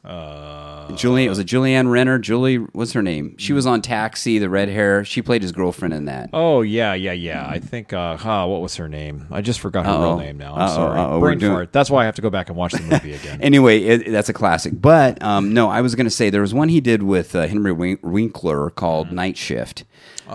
Uh, 0.05 0.91
Julian 0.95 1.29
was 1.29 1.39
it 1.39 1.47
Julianne 1.47 1.89
Renner? 1.89 2.19
Julie, 2.19 2.57
what's 2.57 2.91
her 2.91 3.01
name? 3.01 3.35
She 3.37 3.53
was 3.53 3.65
on 3.65 3.81
Taxi, 3.81 4.37
the 4.37 4.49
red 4.49 4.67
hair. 4.67 5.05
She 5.05 5.21
played 5.21 5.41
his 5.41 5.53
girlfriend 5.53 5.93
in 5.93 6.05
that. 6.05 6.29
Oh 6.33 6.61
yeah, 6.61 6.93
yeah, 6.93 7.13
yeah. 7.13 7.47
I 7.47 7.59
think. 7.59 7.93
Uh, 7.93 8.17
huh, 8.17 8.45
what 8.47 8.61
was 8.61 8.75
her 8.75 8.89
name? 8.89 9.25
I 9.31 9.39
just 9.41 9.61
forgot 9.61 9.85
her 9.85 9.91
Uh-oh. 9.91 10.01
real 10.15 10.17
name 10.17 10.37
now. 10.37 10.55
I'm 10.55 10.61
Uh-oh, 10.63 10.75
sorry. 10.75 10.99
uh-oh, 10.99 11.19
Brain 11.21 11.37
doing-. 11.37 11.67
That's 11.71 11.89
why 11.89 12.01
I 12.01 12.05
have 12.05 12.15
to 12.15 12.21
go 12.21 12.29
back 12.29 12.49
and 12.49 12.57
watch 12.57 12.73
the 12.73 12.81
movie 12.81 13.13
again. 13.21 13.41
Anyway, 13.41 13.79
it, 13.81 14.11
that's 14.11 14.27
a 14.27 14.33
classic. 14.33 14.73
But 14.81 15.23
um, 15.23 15.53
no, 15.53 15.69
I 15.69 15.79
was 15.79 15.95
going 15.95 16.05
to 16.05 16.11
say 16.11 16.29
there 16.29 16.41
was 16.41 16.53
one 16.53 16.67
he 16.67 16.81
did 16.81 17.01
with 17.03 17.33
uh, 17.33 17.47
Henry 17.47 17.71
Winkler 17.71 18.69
called 18.71 19.07
Mm-hmm. 19.07 19.15
Night 19.15 19.37
Shift. 19.37 19.85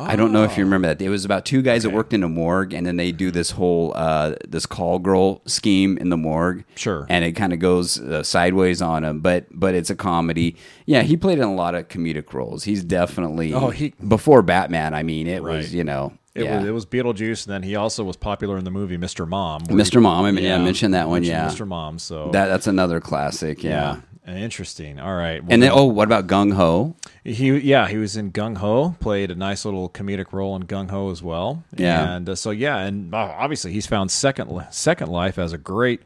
I 0.02 0.16
don't 0.16 0.32
know 0.32 0.44
if 0.44 0.56
you 0.56 0.64
remember 0.64 0.88
that. 0.88 1.00
It 1.02 1.08
was 1.08 1.24
about 1.24 1.44
two 1.44 1.62
guys 1.62 1.82
that 1.82 1.90
worked 1.90 2.12
in 2.12 2.22
a 2.22 2.28
morgue, 2.28 2.72
and 2.72 2.86
then 2.86 2.96
they 2.96 3.12
do 3.12 3.30
this 3.30 3.50
whole 3.52 3.92
uh, 3.96 4.34
this 4.46 4.66
call 4.66 4.98
girl 4.98 5.40
scheme 5.46 5.98
in 5.98 6.10
the 6.10 6.16
morgue. 6.16 6.64
Sure. 6.76 7.06
and 7.08 7.24
it 7.24 7.32
kind 7.32 7.52
of 7.52 7.58
goes 7.58 7.98
uh, 8.00 8.22
sideways 8.22 8.80
on 8.82 9.04
him, 9.04 9.20
but 9.20 9.46
but 9.50 9.74
it's 9.74 9.90
a 9.90 9.96
comedy. 9.96 10.56
Yeah, 10.86 11.02
he 11.02 11.16
played 11.16 11.38
in 11.38 11.44
a 11.44 11.54
lot 11.54 11.74
of 11.74 11.88
comedic 11.88 12.32
roles. 12.32 12.64
He's 12.64 12.82
definitely 12.84 13.52
Oh, 13.54 13.70
he- 13.70 13.94
before 14.06 14.42
Batman. 14.42 14.94
I 14.94 15.02
mean, 15.02 15.26
it 15.26 15.42
Right. 15.42 15.56
was 15.56 15.74
you 15.74 15.84
know 15.84 16.12
It 16.34 16.44
yeah. 16.44 16.58
was 16.58 16.66
it 16.68 16.70
was 16.72 16.86
Beetlejuice, 16.86 17.46
and 17.46 17.52
then 17.54 17.62
he 17.62 17.74
also 17.76 18.04
was 18.04 18.16
popular 18.16 18.56
in 18.58 18.64
the 18.64 18.70
movie 18.70 18.96
Mr. 18.96 19.26
Mom. 19.26 19.62
Mr. 19.62 19.94
he- 19.94 19.98
Mom. 20.00 20.24
I 20.24 20.30
mean, 20.30 20.44
yeah, 20.44 20.56
I 20.56 20.58
mentioned 20.62 20.94
that 20.94 21.08
one. 21.08 21.22
Yeah, 21.24 21.48
Mr. 21.48 21.66
Mom. 21.66 21.98
So 21.98 22.30
that 22.32 22.46
that's 22.46 22.66
another 22.66 23.00
classic. 23.00 23.62
yeah. 23.64 23.70
yeah. 23.70 24.00
Interesting. 24.28 25.00
All 25.00 25.14
right. 25.14 25.42
Well, 25.42 25.52
And 25.52 25.62
then, 25.62 25.70
oh, 25.72 25.84
what 25.84 26.04
about 26.04 26.26
Gung 26.26 26.52
Ho? 26.54 26.94
He 27.24 27.56
yeah, 27.58 27.88
he 27.88 27.96
was 27.96 28.16
in 28.16 28.30
Gung 28.32 28.58
Ho, 28.58 28.94
played 29.00 29.30
a 29.30 29.34
nice 29.34 29.64
little 29.64 29.88
comedic 29.88 30.32
role 30.32 30.54
in 30.56 30.64
Gung 30.64 30.90
Ho 30.90 31.10
as 31.10 31.22
well. 31.22 31.64
Yeah. 31.76 32.14
and 32.16 32.28
uh, 32.28 32.34
so 32.34 32.50
yeah, 32.50 32.78
and 32.78 33.14
uh, 33.14 33.18
obviously 33.38 33.72
he's 33.72 33.86
found 33.86 34.10
second 34.10 34.66
second 34.70 35.08
life 35.10 35.38
as 35.38 35.52
a 35.52 35.58
great 35.58 36.02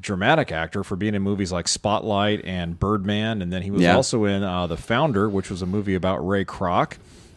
dramatic 0.00 0.50
actor 0.50 0.82
for 0.82 0.96
being 0.96 1.14
in 1.14 1.20
movies 1.22 1.52
like 1.52 1.68
Spotlight 1.68 2.42
and 2.44 2.78
Birdman, 2.78 3.42
and 3.42 3.52
then 3.52 3.60
he 3.62 3.70
was 3.70 3.82
Yeah. 3.82 3.96
also 3.96 4.24
in 4.24 4.42
uh, 4.42 4.66
The 4.66 4.78
Founder, 4.78 5.28
which 5.28 5.50
was 5.50 5.60
a 5.60 5.66
movie 5.66 5.94
about 5.94 6.26
Ray 6.26 6.44
Kroc. 6.46 6.94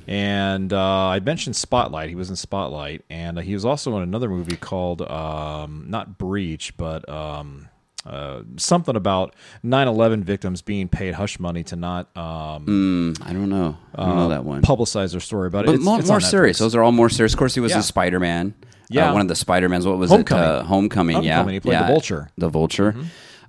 And 0.07 0.71
uh, 0.73 1.07
I 1.07 1.19
mentioned 1.21 1.55
Spotlight. 1.55 2.09
He 2.09 2.15
was 2.15 2.29
in 2.29 2.35
Spotlight, 2.35 3.03
and 3.09 3.37
uh, 3.37 3.41
he 3.41 3.53
was 3.53 3.63
also 3.65 3.95
in 3.97 4.03
another 4.03 4.29
movie 4.29 4.57
called 4.57 5.01
um, 5.01 5.85
not 5.87 6.17
Breach, 6.17 6.75
but 6.77 7.07
um, 7.09 7.69
uh, 8.05 8.41
something 8.57 8.95
about 8.95 9.35
9/11 9.63 10.23
victims 10.23 10.61
being 10.61 10.87
paid 10.87 11.13
hush 11.13 11.39
money 11.39 11.63
to 11.63 11.75
not 11.75 12.15
um, 12.17 13.13
I 13.21 13.33
don't 13.33 13.49
know. 13.49 13.77
I 13.95 14.05
don't 14.05 14.15
know 14.15 14.29
that 14.29 14.43
one. 14.45 14.61
publicize 14.61 15.11
their 15.11 15.21
story, 15.21 15.49
but, 15.49 15.65
but 15.65 15.75
it's, 15.75 15.83
more, 15.83 15.99
it's 15.99 16.09
more 16.09 16.19
serious. 16.19 16.57
Those 16.59 16.75
are 16.75 16.83
all 16.83 16.91
more 16.91 17.09
serious. 17.09 17.33
Of 17.33 17.39
course, 17.39 17.53
he 17.53 17.59
was 17.61 17.71
Yeah. 17.71 17.79
a 17.79 17.83
Spider 17.83 18.19
Man. 18.19 18.53
Yeah. 18.89 19.11
one 19.11 19.21
of 19.21 19.27
the 19.27 19.35
Spider 19.35 19.69
Mans. 19.69 19.87
What 19.87 19.97
was 19.97 20.11
Homecoming. 20.11 20.43
it? 20.43 20.47
Uh, 20.47 20.63
Homecoming. 20.63 21.23
Yeah, 21.23 21.35
Homecoming. 21.37 21.53
He 21.53 21.59
played 21.61 21.75
the 21.77 21.81
yeah. 21.81 21.87
Vulture. 21.87 22.19
Mm-hmm. 22.21 22.41
The 22.41 22.49
Vulture. 22.49 22.95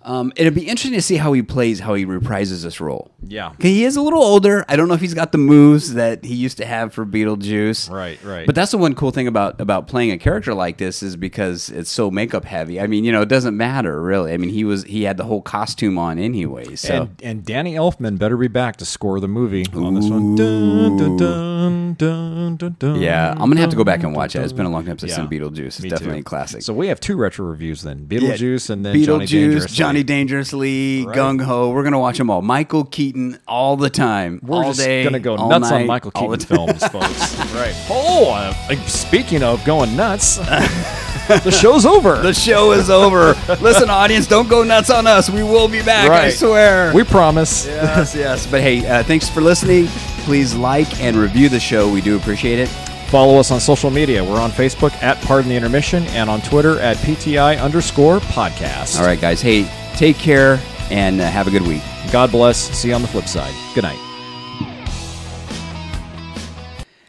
Um, 0.05 0.33
it'd 0.37 0.55
be 0.55 0.63
interesting 0.63 0.93
to 0.93 1.03
see 1.03 1.17
how 1.17 1.33
he 1.33 1.43
plays, 1.43 1.81
how 1.81 1.95
he 1.95 2.05
reprises 2.05 2.63
this 2.63 2.81
role. 2.81 3.11
Yeah. 3.27 3.53
he 3.59 3.85
is 3.85 3.97
a 3.97 4.03
little 4.03 4.23
older. 4.23 4.65
I 4.69 4.77
don't 4.77 4.87
know 4.89 4.95
if 4.95 5.01
he's 5.01 5.15
got 5.15 5.33
the 5.33 5.39
moves 5.39 5.95
that 5.95 6.25
he 6.25 6.35
used 6.35 6.59
to 6.59 6.67
have 6.67 6.93
for 6.93 7.07
Beetlejuice. 7.07 7.91
Right, 7.91 8.23
right. 8.23 8.45
But 8.45 8.55
that's 8.55 8.71
the 8.71 8.79
one 8.79 8.95
cool 8.95 9.11
thing 9.13 9.27
about 9.27 9.61
about 9.61 9.87
playing 9.89 10.11
a 10.11 10.19
character 10.19 10.53
like 10.53 10.77
this 10.77 11.03
is 11.03 11.17
because 11.17 11.71
it's 11.71 11.91
so 11.91 12.11
makeup 12.11 12.45
heavy. 12.45 12.81
I 12.81 12.87
mean, 12.87 13.05
you 13.05 13.13
know, 13.13 13.23
it 13.23 13.29
doesn't 13.31 13.57
matter 13.57 14.01
really. 14.03 14.33
I 14.33 14.37
mean, 14.37 14.51
he 14.51 14.65
was 14.65 14.85
he 14.85 15.05
had 15.05 15.17
the 15.17 15.25
whole 15.25 15.41
costume 15.41 15.97
on 15.99 16.19
anyway. 16.19 16.77
So 16.77 17.03
And, 17.03 17.23
and 17.23 17.45
Danny 17.45 17.75
Elfman 17.75 18.19
better 18.19 18.37
be 18.37 18.49
back 18.49 18.77
to 18.77 18.85
score 18.85 19.21
the 19.21 19.29
movie 19.29 19.65
on 19.75 19.95
this 19.95 20.09
one. 20.09 20.35
Dun, 20.35 21.95
dun, 21.95 22.77
dun, 22.79 23.01
yeah, 23.01 23.31
I'm 23.33 23.49
gonna 23.49 23.61
have 23.61 23.71
to 23.71 23.77
go 23.77 23.85
back 23.85 24.03
and 24.03 24.15
watch 24.15 24.37
it. 24.37 24.41
It's 24.43 24.53
been 24.53 24.67
a 24.67 24.71
long 24.71 24.85
time 24.85 24.99
since 24.99 25.13
Yeah. 25.13 25.23
I've 25.23 25.31
seen 25.31 25.41
Beetlejuice. 25.41 25.67
It's 25.67 25.81
definitely 25.81 26.17
too. 26.17 26.21
a 26.21 26.23
classic. 26.25 26.63
So 26.63 26.75
we 26.75 26.89
have 26.89 27.01
two 27.01 27.17
retro 27.17 27.47
reviews 27.47 27.83
then: 27.83 28.07
Beetlejuice 28.07 28.69
and 28.71 28.85
then 28.85 28.95
Beetlejuice, 28.97 29.05
Johnny 29.05 29.27
Dangerously. 29.27 29.77
Johnny 29.77 29.94
Dangerously, 30.03 31.05
Right. 31.07 31.17
Gung 31.17 31.41
Ho. 31.43 31.71
We're 31.71 31.85
gonna 31.85 31.99
watch 31.99 32.19
them 32.19 32.31
all. 32.31 32.43
Michael 32.43 32.85
Keaton 32.85 33.39
all 33.47 33.77
the 33.77 33.91
time. 33.91 34.41
We're 34.43 34.57
all 34.57 34.65
just 34.73 34.81
day, 34.81 35.05
gonna 35.05 35.21
go 35.21 35.37
nuts 35.37 35.71
night, 35.71 35.83
on 35.83 35.87
Michael 35.87 36.11
Keaton 36.11 36.41
films, 36.41 36.87
folks. 36.89 37.39
right. 37.55 37.75
Oh, 37.91 38.31
uh, 38.33 38.75
speaking 38.87 39.43
of 39.43 39.65
going 39.65 39.95
nuts, 39.97 40.37
the 41.29 41.51
show's 41.51 41.87
over. 41.87 42.17
The 42.21 42.35
show 42.35 42.73
is 42.73 42.91
over. 42.91 43.35
Listen, 43.61 43.89
audience, 43.91 44.27
don't 44.27 44.49
go 44.49 44.63
nuts 44.63 44.91
on 44.91 45.07
us. 45.07 45.31
We 45.31 45.43
will 45.43 45.69
be 45.69 45.83
back. 45.83 46.11
I 46.11 46.31
swear. 46.31 46.93
we 46.95 47.05
promise. 47.05 47.67
yes, 47.67 48.15
yes. 48.17 48.47
But 48.47 48.63
hey, 48.63 48.87
uh, 48.87 49.03
thanks 49.05 49.29
for 49.29 49.41
listening. 49.41 49.87
Please 50.25 50.55
like 50.55 51.01
and 51.01 51.17
review 51.17 51.49
the 51.49 51.61
show. 51.61 51.91
We 51.91 52.01
do 52.01 52.17
appreciate 52.17 52.59
it. 52.59 52.69
Follow 53.09 53.39
us 53.39 53.51
on 53.53 53.61
social 53.61 53.91
media. 53.91 54.25
We're 54.25 54.41
on 54.41 54.51
Facebook 54.51 54.91
at 55.03 55.21
Pardon 55.23 55.49
the 55.51 55.55
Intermission 55.57 56.03
and 56.09 56.29
on 56.29 56.41
Twitter 56.41 56.81
at 56.81 56.97
PTI 56.97 57.61
underscore 57.63 58.19
podcast. 58.21 58.99
All 58.99 59.07
right, 59.07 59.21
guys. 59.21 59.41
Hey, 59.41 59.69
take 59.97 60.17
care 60.17 60.61
and 60.91 61.21
uh, 61.21 61.29
have 61.31 61.47
a 61.47 61.51
good 61.51 61.63
week. 61.63 61.83
God 62.13 62.31
bless. 62.31 62.59
See 62.77 62.89
you 62.89 62.95
on 62.95 63.03
the 63.03 63.09
flip 63.09 63.27
side. 63.27 63.55
Good 63.75 63.85
night. 63.85 63.99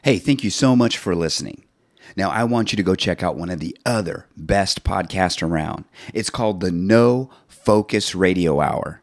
Hey, 0.04 0.20
thank 0.20 0.44
you 0.44 0.50
so 0.52 0.76
much 0.76 0.98
for 0.98 1.16
listening. 1.16 1.66
Now, 2.16 2.30
I 2.30 2.44
want 2.44 2.72
you 2.72 2.78
to 2.78 2.84
go 2.84 2.96
check 2.96 3.24
out 3.24 3.36
one 3.36 3.50
of 3.50 3.60
the 3.60 3.78
other 3.86 4.28
best 4.38 4.84
podcasts 4.84 5.42
around. 5.42 5.86
It's 6.14 6.30
called 6.30 6.62
the 6.62 6.72
No 6.72 7.30
Focus 7.48 8.16
Radio 8.16 8.62
Hour. 8.62 9.02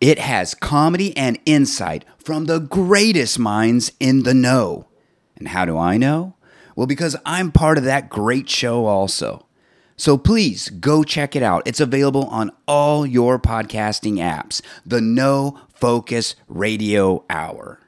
It 0.00 0.18
has 0.18 0.54
comedy 0.54 1.16
and 1.16 1.38
insight 1.46 2.04
from 2.18 2.44
the 2.44 2.58
greatest 2.60 3.38
minds 3.38 3.92
in 3.98 4.22
the 4.22 4.34
know. 4.34 4.86
And 5.36 5.48
how 5.48 5.64
do 5.64 5.78
I 5.78 5.96
know? 5.96 6.36
Well, 6.76 6.86
because 6.86 7.16
I'm 7.24 7.50
part 7.50 7.78
of 7.78 7.84
that 7.84 8.10
great 8.10 8.48
show 8.48 8.86
also. 8.86 9.43
So 9.96 10.18
please 10.18 10.70
go 10.70 11.04
check 11.04 11.36
it 11.36 11.42
out. 11.42 11.62
It's 11.66 11.80
available 11.80 12.26
on 12.26 12.50
all 12.66 13.06
your 13.06 13.38
podcasting 13.38 14.14
apps. 14.14 14.60
The 14.84 15.00
No 15.00 15.60
Focus 15.74 16.34
Radio 16.48 17.24
Hour. 17.30 17.83